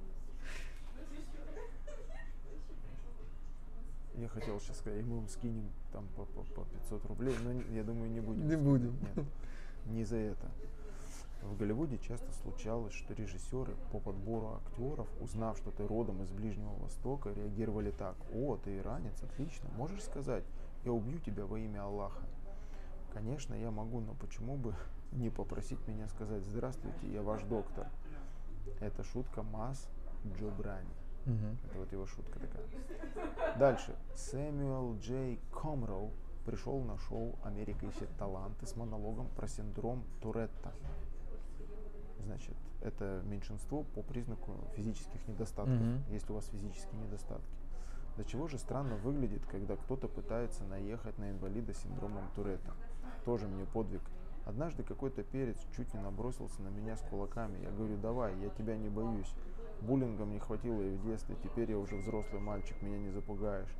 Я 4.16 4.28
хотел 4.28 4.60
сейчас 4.60 4.78
сказать, 4.78 5.00
и 5.00 5.04
мы 5.04 5.18
вам 5.18 5.28
скинем 5.28 5.70
там 5.92 6.08
по, 6.16 6.26
по, 6.26 6.44
по 6.44 6.66
500 6.66 7.06
рублей, 7.06 7.36
но 7.44 7.52
я 7.76 7.84
думаю, 7.84 8.12
не 8.12 8.20
будем. 8.20 8.48
Не 8.48 8.56
будем. 8.56 8.96
Нет, 9.16 9.26
не 9.88 10.04
за 10.06 10.18
это. 10.18 10.52
В 11.42 11.58
Голливуде 11.58 11.98
часто 11.98 12.32
случалось, 12.42 12.94
что 12.94 13.14
режиссеры 13.14 13.74
по 13.92 14.00
подбору 14.00 14.62
актеров, 14.66 15.08
узнав, 15.20 15.58
что 15.58 15.72
ты 15.72 15.86
родом 15.86 16.24
из 16.24 16.32
Ближнего 16.32 16.74
Востока, 16.76 17.32
реагировали 17.34 17.92
так. 17.92 18.16
О, 18.34 18.58
ты 18.64 18.78
иранец, 18.78 19.22
отлично. 19.22 19.70
Можешь 19.76 20.04
сказать, 20.04 20.44
я 20.86 20.92
убью 20.94 21.20
тебя 21.20 21.46
во 21.46 21.60
имя 21.60 21.82
Аллаха. 21.84 22.22
Конечно, 23.14 23.53
я 23.53 23.70
могу, 23.72 23.99
но 24.01 24.14
почему 24.16 24.57
бы 24.57 24.74
не 25.11 25.30
попросить 25.30 25.88
меня 25.88 26.07
сказать 26.07 26.43
«Здравствуйте, 26.43 27.11
я 27.11 27.22
ваш 27.22 27.43
доктор». 27.43 27.88
Это 28.80 29.03
шутка 29.03 29.43
Мас 29.43 29.88
Джобрани. 30.26 30.89
Мгм. 31.26 31.57
Это 31.66 31.80
вот 31.80 31.91
его 31.91 32.05
шутка 32.05 32.39
такая. 32.39 33.57
Дальше. 33.57 33.95
Сэмюэл 34.16 34.97
Джей 34.99 35.39
Комроу 35.53 36.11
пришел 36.45 36.82
на 36.82 36.97
шоу 36.97 37.36
«Америка 37.43 37.86
ищет 37.86 38.09
таланты» 38.18 38.66
с 38.66 38.76
монологом 38.76 39.28
про 39.36 39.47
синдром 39.47 40.03
Туретта. 40.22 40.74
Значит, 42.26 42.55
это 42.82 43.22
меньшинство 43.26 43.84
по 43.95 44.01
признаку 44.01 44.53
физических 44.76 45.26
недостатков, 45.28 45.76
Мгм. 45.76 46.03
если 46.09 46.32
у 46.32 46.36
вас 46.36 46.47
физические 46.47 46.99
недостатки. 47.01 47.45
До 48.18 48.24
чего 48.26 48.47
же 48.47 48.57
странно 48.57 48.95
выглядит, 48.97 49.45
когда 49.45 49.76
кто-то 49.76 50.07
пытается 50.07 50.64
наехать 50.66 51.18
на 51.18 51.32
инвалида 51.32 51.74
с 51.74 51.78
синдромом 51.78 52.24
Туретта. 52.36 52.72
Тоже 53.26 53.47
мне 53.47 53.66
подвиг. 53.66 54.01
Однажды 54.45 54.84
какой-то 54.84 55.24
перец 55.24 55.58
чуть 55.76 55.93
не 55.93 55.99
набросился 56.01 56.62
на 56.62 56.68
меня 56.68 56.97
с 56.97 57.01
кулаками. 57.01 57.60
Я 57.64 57.72
говорю, 57.72 57.97
давай, 57.97 58.38
я 58.39 58.49
тебя 58.49 58.76
не 58.76 58.89
боюсь. 58.89 59.34
Буллингом 59.82 60.32
не 60.32 60.39
хватило 60.39 60.82
и 60.82 60.95
в 60.95 61.04
детстве, 61.06 61.36
теперь 61.43 61.72
я 61.72 61.78
уже 61.78 61.95
взрослый 61.95 62.41
мальчик, 62.41 62.82
меня 62.82 62.99
не 62.99 63.12
запугаешь. 63.12 63.74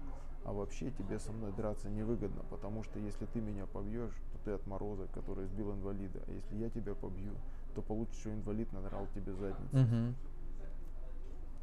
А 0.46 0.52
вообще 0.52 0.92
тебе 0.92 1.20
со 1.20 1.32
мной 1.32 1.54
драться 1.54 1.90
невыгодно, 1.90 2.44
потому 2.50 2.84
что 2.84 3.00
если 3.00 3.26
ты 3.28 3.40
меня 3.40 3.66
побьешь, 3.66 4.14
то 4.34 4.40
ты 4.44 4.52
отморозок, 4.52 5.10
который 5.12 5.46
сбил 5.46 5.74
инвалида. 5.74 6.22
А 6.28 6.32
если 6.32 6.58
я 6.58 6.70
тебя 6.70 6.96
побью, 6.96 7.34
то 7.76 7.82
получится, 7.82 8.20
что 8.20 8.34
инвалид 8.34 8.72
надрал 8.74 9.08
тебе 9.16 9.34
задницу. 9.34 9.78
Мгм. 9.78 10.16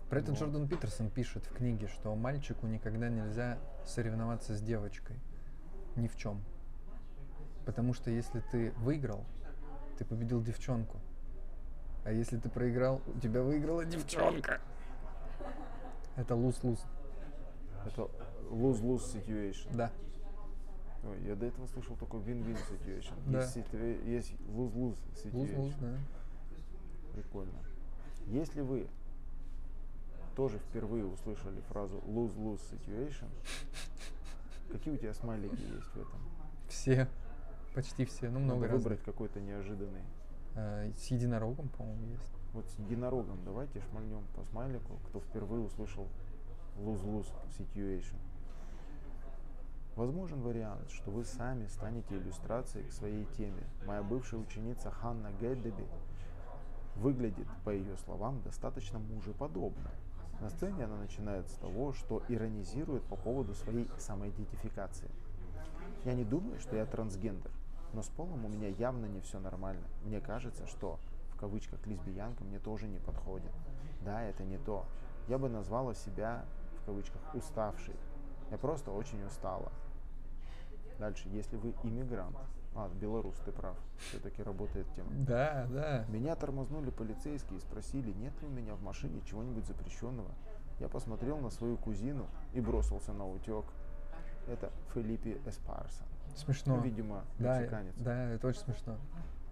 Про 0.08 0.18
это 0.18 0.32
Вот. 0.32 0.40
Джордан 0.40 0.66
Питерсон 0.66 1.11
пишет 1.11 1.44
в 1.44 1.52
книге, 1.52 1.86
что 1.88 2.14
мальчику 2.16 2.66
никогда 2.66 3.11
нельзя 3.11 3.58
соревноваться 3.84 4.54
с 4.56 4.62
девочкой. 4.62 5.16
Ни 5.96 6.08
в 6.08 6.16
чем. 6.16 6.42
Потому 7.70 7.94
что 7.94 8.10
если 8.10 8.40
ты 8.50 8.72
выиграл, 8.78 9.24
ты 9.96 10.04
победил 10.04 10.42
девчонку. 10.42 10.98
А 12.02 12.10
если 12.10 12.36
ты 12.36 12.48
проиграл, 12.48 13.00
у 13.06 13.20
тебя 13.20 13.42
выиграла 13.42 13.84
девчонка. 13.84 14.60
Это 16.16 16.34
луз-луз. 16.34 16.84
Это 17.86 18.10
lose-lose 18.50 19.04
situation. 19.14 19.68
Да. 19.72 19.92
Ой, 21.04 21.22
я 21.22 21.36
до 21.36 21.46
этого 21.46 21.68
слышал 21.68 21.94
только 21.94 22.16
win-win 22.16 22.58
situation. 22.68 23.14
Да. 23.26 23.42
Есть, 23.42 23.56
есть 24.04 24.32
lose-lose 24.48 24.98
situation. 25.14 25.58
Луз-луз, 25.58 25.74
да. 25.80 25.96
Прикольно. 27.14 27.60
Если 28.26 28.62
вы 28.62 28.88
тоже 30.34 30.58
впервые 30.58 31.06
услышали 31.06 31.60
фразу 31.68 31.98
lose-lose 31.98 32.62
situation, 32.68 33.28
какие 34.72 34.92
у 34.92 34.96
тебя 34.96 35.14
смайлики 35.14 35.60
есть 35.60 35.86
в 35.94 35.96
этом? 36.00 36.20
Все. 36.68 37.08
Почти 37.74 38.04
все. 38.04 38.28
Ну, 38.30 38.40
много 38.40 38.62
Надо 38.62 38.72
разных. 38.72 38.82
выбрать 38.82 39.02
какой-то 39.04 39.40
неожиданный. 39.40 40.02
Э, 40.56 40.90
С 40.96 41.06
единорогом, 41.06 41.68
по-моему, 41.68 42.06
есть. 42.06 42.32
Вот 42.52 42.68
с 42.68 42.78
единорогом 42.80 43.38
давайте 43.44 43.80
шмальнем 43.80 44.24
по 44.34 44.42
смайлику, 44.44 44.98
кто 45.06 45.20
впервые 45.20 45.62
услышал 45.62 46.08
lose-lose 46.78 47.30
situation. 47.58 48.16
Возможен 49.94 50.40
вариант, 50.40 50.90
что 50.90 51.10
вы 51.10 51.24
сами 51.24 51.66
станете 51.66 52.16
иллюстрацией 52.16 52.88
к 52.88 52.92
своей 52.92 53.24
теме. 53.36 53.62
Моя 53.86 54.02
бывшая 54.02 54.38
ученица 54.38 54.90
Ханна 54.90 55.30
Гэддеби 55.40 55.86
выглядит, 56.96 57.46
по 57.64 57.70
ее 57.70 57.96
словам, 57.98 58.40
достаточно 58.42 58.98
мужеподобно. 58.98 59.90
На 60.40 60.48
сцене 60.50 60.84
она 60.84 60.96
начинает 60.96 61.48
с 61.48 61.54
того, 61.54 61.92
что 61.92 62.22
иронизирует 62.28 63.02
по 63.04 63.16
поводу 63.16 63.54
своей 63.54 63.88
самоидентификации. 63.98 65.10
Я 66.05 66.14
не 66.14 66.24
думаю, 66.24 66.59
что 66.61 66.76
я 66.76 66.86
трансгендер, 66.86 67.51
но 67.92 68.03
с 68.03 68.09
полом 68.09 68.44
у 68.44 68.48
меня 68.48 68.68
явно 68.68 69.07
не 69.07 69.20
все 69.20 69.38
нормально. 69.38 69.86
Мне 70.03 70.20
кажется, 70.20 70.66
что 70.66 70.98
в 71.34 71.36
кавычках 71.36 71.86
лесбиянка 71.86 72.42
мне 72.44 72.59
тоже 72.59 72.88
не 72.88 72.98
подходит. 72.98 73.53
Да, 74.03 74.22
это 74.22 74.42
не 74.44 74.59
то. 74.59 74.86
Я 75.28 75.38
бы 75.38 75.48
назвала 75.48 75.94
себя 75.94 76.44
в 76.80 76.86
кавычках 76.86 77.20
уставшей. 77.34 77.96
Я 78.51 78.59
просто 78.59 78.90
очень 78.90 79.22
устала. 79.24 79.70
Дальше, 80.98 81.28
если 81.28 81.57
вы 81.57 81.74
иммигрант, 81.82 82.36
а, 82.74 82.88
белорус, 82.88 83.34
ты 83.44 83.53
прав, 83.53 83.76
все-таки 84.09 84.42
работает 84.42 84.86
тема. 84.94 85.11
Да, 85.26 85.66
да. 85.70 86.05
Меня 86.09 86.34
тормознули 86.36 86.90
полицейские 86.90 87.59
и 87.59 87.61
спросили, 87.61 88.12
нет 88.12 88.32
ли 88.40 88.48
у 88.48 88.51
меня 88.51 88.74
в 88.74 88.82
машине 88.82 89.20
чего-нибудь 89.26 89.66
запрещенного. 89.66 90.30
Я 90.78 90.88
посмотрел 90.88 91.38
на 91.38 91.51
свою 91.51 91.76
кузину 91.76 92.26
и 92.55 92.61
бросился 92.61 93.12
на 93.12 93.28
утек. 93.28 93.66
Это 94.49 94.70
Филиппи 94.95 95.41
Эспарса. 95.47 96.03
Смешно. 96.36 96.76
Ну, 96.76 96.82
видимо, 96.82 97.24
Да, 97.38 97.59
мексиканец. 97.59 97.95
да, 97.99 98.30
это 98.30 98.47
очень 98.47 98.61
смешно. 98.61 98.97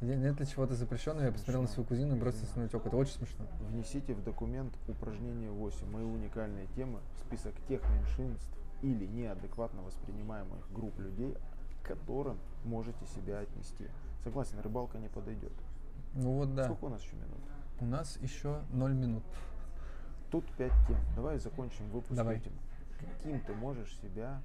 Нет 0.00 0.38
ли 0.38 0.46
чего-то 0.46 0.74
запрещенного? 0.74 1.24
Я 1.26 1.32
посмотрел 1.32 1.62
на 1.62 1.68
свою 1.68 1.86
кузину 1.88 2.14
и 2.16 2.18
бросился 2.20 2.56
на 2.58 2.66
утек. 2.66 2.86
Это 2.86 2.96
очень 2.96 3.14
смешно. 3.14 3.46
Внесите 3.68 4.14
в 4.14 4.22
документ 4.22 4.72
упражнение 4.86 5.50
8 5.50 5.90
«Мои 5.90 6.04
уникальные 6.04 6.66
темы» 6.76 7.00
в 7.16 7.18
список 7.26 7.52
тех 7.66 7.82
меньшинств 7.90 8.48
или 8.82 9.06
неадекватно 9.06 9.82
воспринимаемых 9.82 10.72
групп 10.72 10.96
людей, 11.00 11.36
к 11.82 11.86
которым 11.88 12.38
можете 12.64 13.04
себя 13.06 13.40
отнести. 13.40 13.88
Согласен, 14.22 14.60
рыбалка 14.60 14.98
не 14.98 15.08
подойдет. 15.08 15.52
Ну 16.14 16.32
вот 16.38 16.54
да. 16.54 16.64
Сколько 16.64 16.84
у 16.84 16.88
нас 16.90 17.02
еще 17.02 17.16
минут? 17.16 17.40
У 17.80 17.84
нас 17.84 18.16
еще 18.18 18.60
0 18.70 18.94
минут. 18.94 19.24
Тут 20.30 20.44
пять 20.56 20.72
тем. 20.86 20.96
Давай 21.16 21.38
закончим 21.38 21.88
выпуск 21.90 22.12
Давай. 22.14 22.36
этим. 22.36 22.52
Каким 23.00 23.40
ты 23.40 23.52
можешь 23.54 23.96
себя 23.98 24.40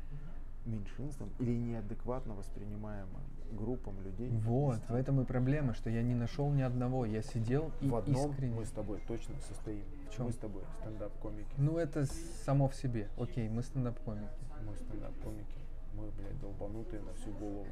меньшинством 0.66 1.30
или 1.40 1.52
неадекватно 1.52 2.34
воспринимаемым 2.36 3.22
группам 3.52 4.02
людей 4.02 4.30
Вот, 4.32 4.80
в 4.90 4.96
этом 4.96 5.22
и 5.22 5.26
проблема, 5.26 5.74
что 5.74 5.90
я 5.90 6.02
не 6.02 6.16
нашел 6.16 6.50
ни 6.52 6.62
одного. 6.62 7.06
Я 7.06 7.22
сидел 7.22 7.72
и 7.82 7.88
В 7.88 7.96
одном 7.96 8.32
искренне. 8.32 8.56
мы 8.56 8.66
с 8.66 8.72
тобой 8.72 9.02
точно 9.08 9.36
состоим. 9.48 9.84
В 10.10 10.16
чем? 10.16 10.26
Мы 10.26 10.32
с 10.32 10.38
тобой 10.38 10.64
стендап-комики. 10.80 11.54
Ну 11.58 11.78
это 11.78 12.06
само 12.46 12.68
в 12.68 12.76
себе. 12.76 13.10
Окей, 13.18 13.50
мы 13.50 13.62
стендап-комики. 13.64 14.28
Мы 14.66 14.76
стендап-комики. 14.76 15.58
Мы, 15.94 16.10
блядь, 16.12 16.40
долбанутые 16.40 17.02
на 17.04 17.14
всю 17.14 17.32
голову. 17.34 17.68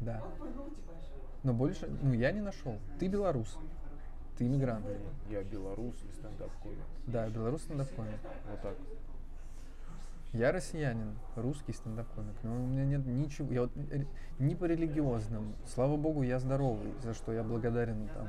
Да. 0.00 0.22
Но 1.42 1.52
больше, 1.52 1.86
ну 2.02 2.12
я 2.14 2.32
не 2.32 2.40
нашел. 2.40 2.78
Ты 2.98 3.08
белорус. 3.08 3.58
Ты 4.38 4.46
иммигрант. 4.46 4.86
Я 5.30 5.42
белорус 5.42 5.94
и 6.08 6.12
стендап-комик. 6.12 6.78
Да, 7.06 7.28
белорус 7.28 7.62
стендап-комик. 7.62 8.18
Вот 8.50 8.62
так. 8.62 8.76
Я 10.34 10.50
россиянин, 10.50 11.16
русский 11.36 11.72
стендап-комик, 11.72 12.34
но 12.42 12.56
у 12.56 12.66
меня 12.66 12.84
нет 12.84 13.06
ничего, 13.06 13.52
я 13.52 13.62
вот 13.62 13.70
ре- 13.76 14.08
ни 14.40 14.54
по 14.56 14.64
религиозному, 14.64 15.54
слава 15.64 15.96
богу, 15.96 16.22
я 16.22 16.40
здоровый, 16.40 16.92
за 17.02 17.14
что 17.14 17.32
я 17.32 17.44
благодарен 17.44 18.08
там 18.08 18.28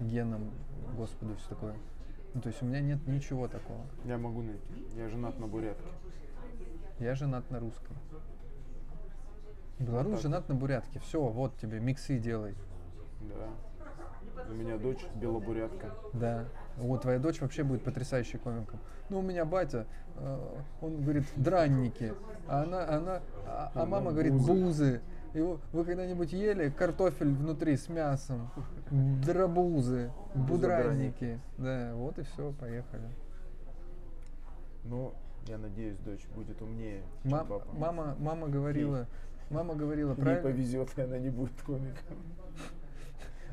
генам, 0.00 0.50
Господу, 0.98 1.34
все 1.36 1.48
такое. 1.48 1.74
Ну, 2.34 2.42
то 2.42 2.48
есть 2.48 2.60
у 2.62 2.66
меня 2.66 2.80
нет 2.80 3.06
ничего 3.06 3.48
такого. 3.48 3.86
Я 4.04 4.18
могу 4.18 4.42
найти. 4.42 4.86
Я 4.94 5.08
женат 5.08 5.38
на 5.38 5.46
бурятке. 5.46 5.88
Я 6.98 7.14
женат 7.14 7.50
на 7.50 7.58
русском. 7.58 7.96
Белорус 9.78 10.12
так. 10.12 10.22
женат 10.22 10.48
на 10.50 10.54
бурятке. 10.54 11.00
Все, 11.00 11.20
вот 11.20 11.56
тебе, 11.56 11.80
миксы 11.80 12.18
делай. 12.18 12.54
Да. 13.22 14.44
У 14.46 14.52
меня 14.52 14.76
дочь 14.76 15.04
белобурятка. 15.14 15.94
Да. 16.12 16.44
Вот 16.80 17.02
твоя 17.02 17.18
дочь 17.18 17.40
вообще 17.40 17.62
будет 17.62 17.82
потрясающей 17.84 18.38
комиком. 18.38 18.78
Ну, 19.10 19.18
у 19.18 19.22
меня 19.22 19.44
батя, 19.44 19.86
э, 20.16 20.38
он 20.80 21.02
говорит 21.02 21.24
дранники, 21.36 22.14
а 22.48 22.62
она, 22.62 22.88
она, 22.88 23.20
а, 23.46 23.70
а 23.74 23.86
мама 23.86 24.12
говорит 24.12 24.32
бузы. 24.34 25.00
И 25.34 25.40
вы 25.40 25.58
вы 25.72 25.84
когда-нибудь 25.84 26.32
ели 26.32 26.70
картофель 26.70 27.28
внутри 27.32 27.76
с 27.76 27.88
мясом? 27.88 28.50
Дробузы, 28.90 30.10
будранники. 30.34 31.38
Да, 31.58 31.92
вот 31.94 32.18
и 32.18 32.22
все, 32.22 32.52
поехали. 32.52 33.08
Но 34.84 35.12
я 35.46 35.58
надеюсь, 35.58 35.98
дочь 35.98 36.26
будет 36.34 36.60
умнее, 36.62 37.02
чем 37.22 37.32
Ма- 37.32 37.44
папа. 37.44 37.66
мама, 37.74 38.16
мама 38.18 38.48
говорила, 38.48 39.06
мама 39.50 39.74
говорила 39.74 40.14
правильно. 40.14 40.42
повезет, 40.42 40.88
и 40.96 41.02
она 41.02 41.18
не 41.18 41.30
будет 41.30 41.60
комиком. 41.62 42.16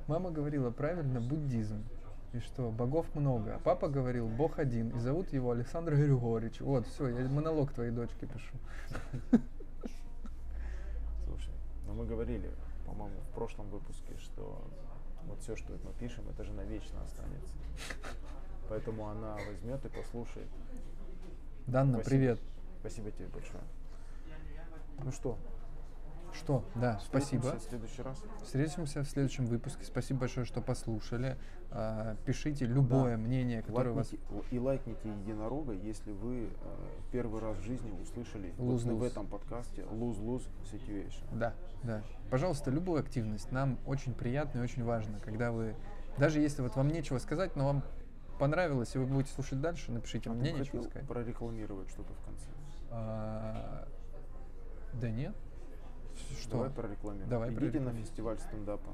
Мама 0.08 0.32
говорила 0.32 0.72
правильно 0.72 1.20
буддизм. 1.20 1.84
И 2.34 2.40
что, 2.40 2.70
богов 2.72 3.06
много. 3.16 3.56
А 3.56 3.60
папа 3.60 3.88
говорил, 3.88 4.28
Бог 4.28 4.60
один. 4.60 4.90
И 4.90 5.00
зовут 5.00 5.32
его 5.32 5.52
Александр 5.52 5.96
Григорьевич. 5.96 6.60
Вот, 6.62 6.86
все, 6.88 7.08
я 7.08 7.28
монолог 7.30 7.72
твоей 7.72 7.92
дочке 7.92 8.28
пишу. 8.28 8.58
Слушай, 11.26 11.54
ну 11.86 11.94
мы 11.94 12.06
говорили, 12.06 12.52
по-моему, 12.86 13.20
в 13.32 13.34
прошлом 13.34 13.70
выпуске, 13.70 14.18
что 14.18 14.62
вот 15.26 15.40
все, 15.42 15.56
что 15.56 15.74
мы 15.84 15.94
пишем, 16.00 16.26
это 16.30 16.44
же 16.44 16.52
навечно 16.52 17.02
останется. 17.02 17.54
Поэтому 18.70 19.08
она 19.08 19.38
возьмет 19.48 19.86
и 19.86 19.90
послушает. 19.90 20.48
Данна, 21.66 21.96
Спасибо. 21.96 22.10
привет. 22.10 22.40
Спасибо 22.80 23.12
тебе 23.12 23.28
большое. 23.28 23.64
Ну 25.04 25.12
что, 25.12 25.38
Что? 26.38 26.64
Да, 26.76 27.00
спасибо. 27.04 27.42
встретимся 27.42 27.60
в 27.60 27.70
следующий 27.70 28.02
раз. 28.02 28.24
Встретимся 28.44 29.04
в 29.04 29.08
следующем 29.08 29.46
выпуске. 29.48 29.84
Спасибо 29.86 30.22
большое, 30.22 30.46
что 30.46 30.62
послушали. 30.62 31.38
А, 31.72 32.16
Пишите 32.26 32.66
любое 32.66 33.18
Да. 33.18 33.22
мнение, 33.22 33.62
которое 33.62 33.92
у 33.92 33.96
вас... 33.96 34.12
Лайкните- 34.12 34.46
и 34.52 34.60
лайкните 34.60 35.10
единорога, 35.10 35.74
если 35.74 36.12
вы 36.12 36.46
э, 36.50 36.50
первый 37.12 37.42
раз 37.42 37.58
в 37.58 37.62
жизни 37.64 37.92
услышали 38.02 38.54
вот 38.58 38.80
в 38.82 38.88
Lose-lose. 38.88 39.08
этом 39.08 39.28
подкасте 39.28 39.82
lose-lose 39.82 40.48
situation. 40.72 41.24
Да, 41.34 41.54
да. 41.84 42.04
Пожалуйста, 42.30 42.72
любую 42.72 43.00
активность. 43.02 43.52
Нам 43.52 43.80
очень 43.86 44.14
приятно 44.14 44.60
и 44.60 44.62
очень 44.62 44.84
важно, 44.84 45.20
когда 45.20 45.52
вы... 45.52 45.76
Даже 46.18 46.40
если 46.40 46.62
вот 46.62 46.76
вам 46.76 46.88
нечего 46.88 47.18
сказать, 47.18 47.56
но 47.56 47.66
вам 47.66 47.84
понравилось, 48.40 48.96
и 48.96 48.98
вы 49.00 49.06
будете 49.06 49.34
слушать 49.34 49.60
дальше, 49.60 49.92
напишите, 49.92 50.30
А 50.30 50.34
мне 50.34 50.52
нечего 50.52 50.82
сказать. 50.84 51.08
прорекламировать 51.08 51.90
что-то 51.90 52.14
в 52.14 52.22
конце? 52.26 52.46
А, 52.92 53.88
Да 54.94 55.10
нет. 55.10 55.36
Что? 56.42 56.52
Давай 56.52 56.70
прорекламируем. 56.70 57.30
Давай 57.30 57.50
Идите 57.50 57.62
на 57.62 57.70
прорекламируем. 57.70 58.06
фестиваль 58.06 58.40
стендапа. 58.40 58.90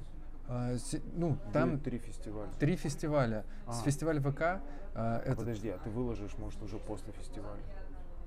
А, 0.47 0.77
се- 0.77 1.01
ну, 1.15 1.38
там 1.53 1.79
три 1.79 1.97
фестиваля. 1.99 2.49
три 2.59 2.75
фестиваля. 2.75 3.45
С 3.67 3.79
А. 3.79 3.84
фестиваля 3.84 4.19
ВК, 4.21 4.41
а, 4.41 4.61
А 4.95 5.19
это 5.25 5.38
Подожди, 5.38 5.69
а 5.69 5.77
ты 5.79 5.89
выложишь, 5.89 6.38
может, 6.38 6.61
уже 6.61 6.77
после 6.79 7.11
фестиваля? 7.13 7.61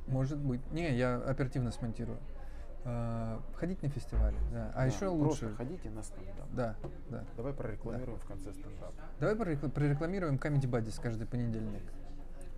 может 0.06 0.38
быть. 0.38 0.60
Не, 0.72 0.96
я 0.96 1.16
оперативно 1.16 1.70
смонтирую. 1.72 2.18
А, 2.88 3.40
ходить 3.56 3.82
на 3.82 3.88
фестивале, 3.88 4.36
да. 4.52 4.70
А 4.74 4.78
Да, 4.78 4.84
еще 4.86 5.08
лучше. 5.08 5.52
ходите 5.56 5.90
на 5.90 6.02
стендап. 6.02 6.46
Да, 6.52 6.76
да. 7.10 7.24
Давай 7.36 7.52
прорекламируем 7.52 8.18
в 8.18 8.24
конце 8.24 8.52
стендапа. 8.52 8.94
Давай 9.20 9.34
прорекла- 9.34 9.68
прорекламируем 9.70 10.36
Comedy 10.36 10.70
Buddies 10.70 11.00
каждый 11.02 11.26
понедельник. 11.26 11.82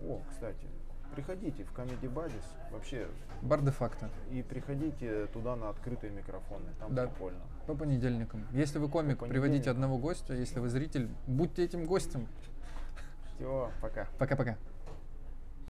О, 0.01 0.21
кстати, 0.29 0.67
приходите 1.15 1.63
в 1.63 1.73
Comedy 1.73 2.11
Buddies, 2.13 2.43
вообще, 2.71 3.07
Бар 3.41 3.61
де 3.61 3.71
факто. 3.71 4.09
и 4.31 4.41
приходите 4.41 5.27
туда 5.27 5.55
на 5.55 5.69
открытые 5.69 6.11
микрофоны, 6.11 6.65
там 6.79 6.93
Да. 6.95 7.07
прикольно. 7.07 7.39
По 7.67 7.75
понедельникам. 7.75 8.45
Если 8.51 8.79
вы 8.79 8.89
комик, 8.89 9.19
приводите 9.19 9.69
одного 9.69 9.97
гостя. 9.97 10.33
Если 10.33 10.59
вы 10.59 10.69
зритель, 10.69 11.09
будьте 11.27 11.63
этим 11.63 11.85
гостем. 11.85 12.27
Все, 13.35 13.71
пока. 13.81 14.07
Пока-пока. 14.17 14.57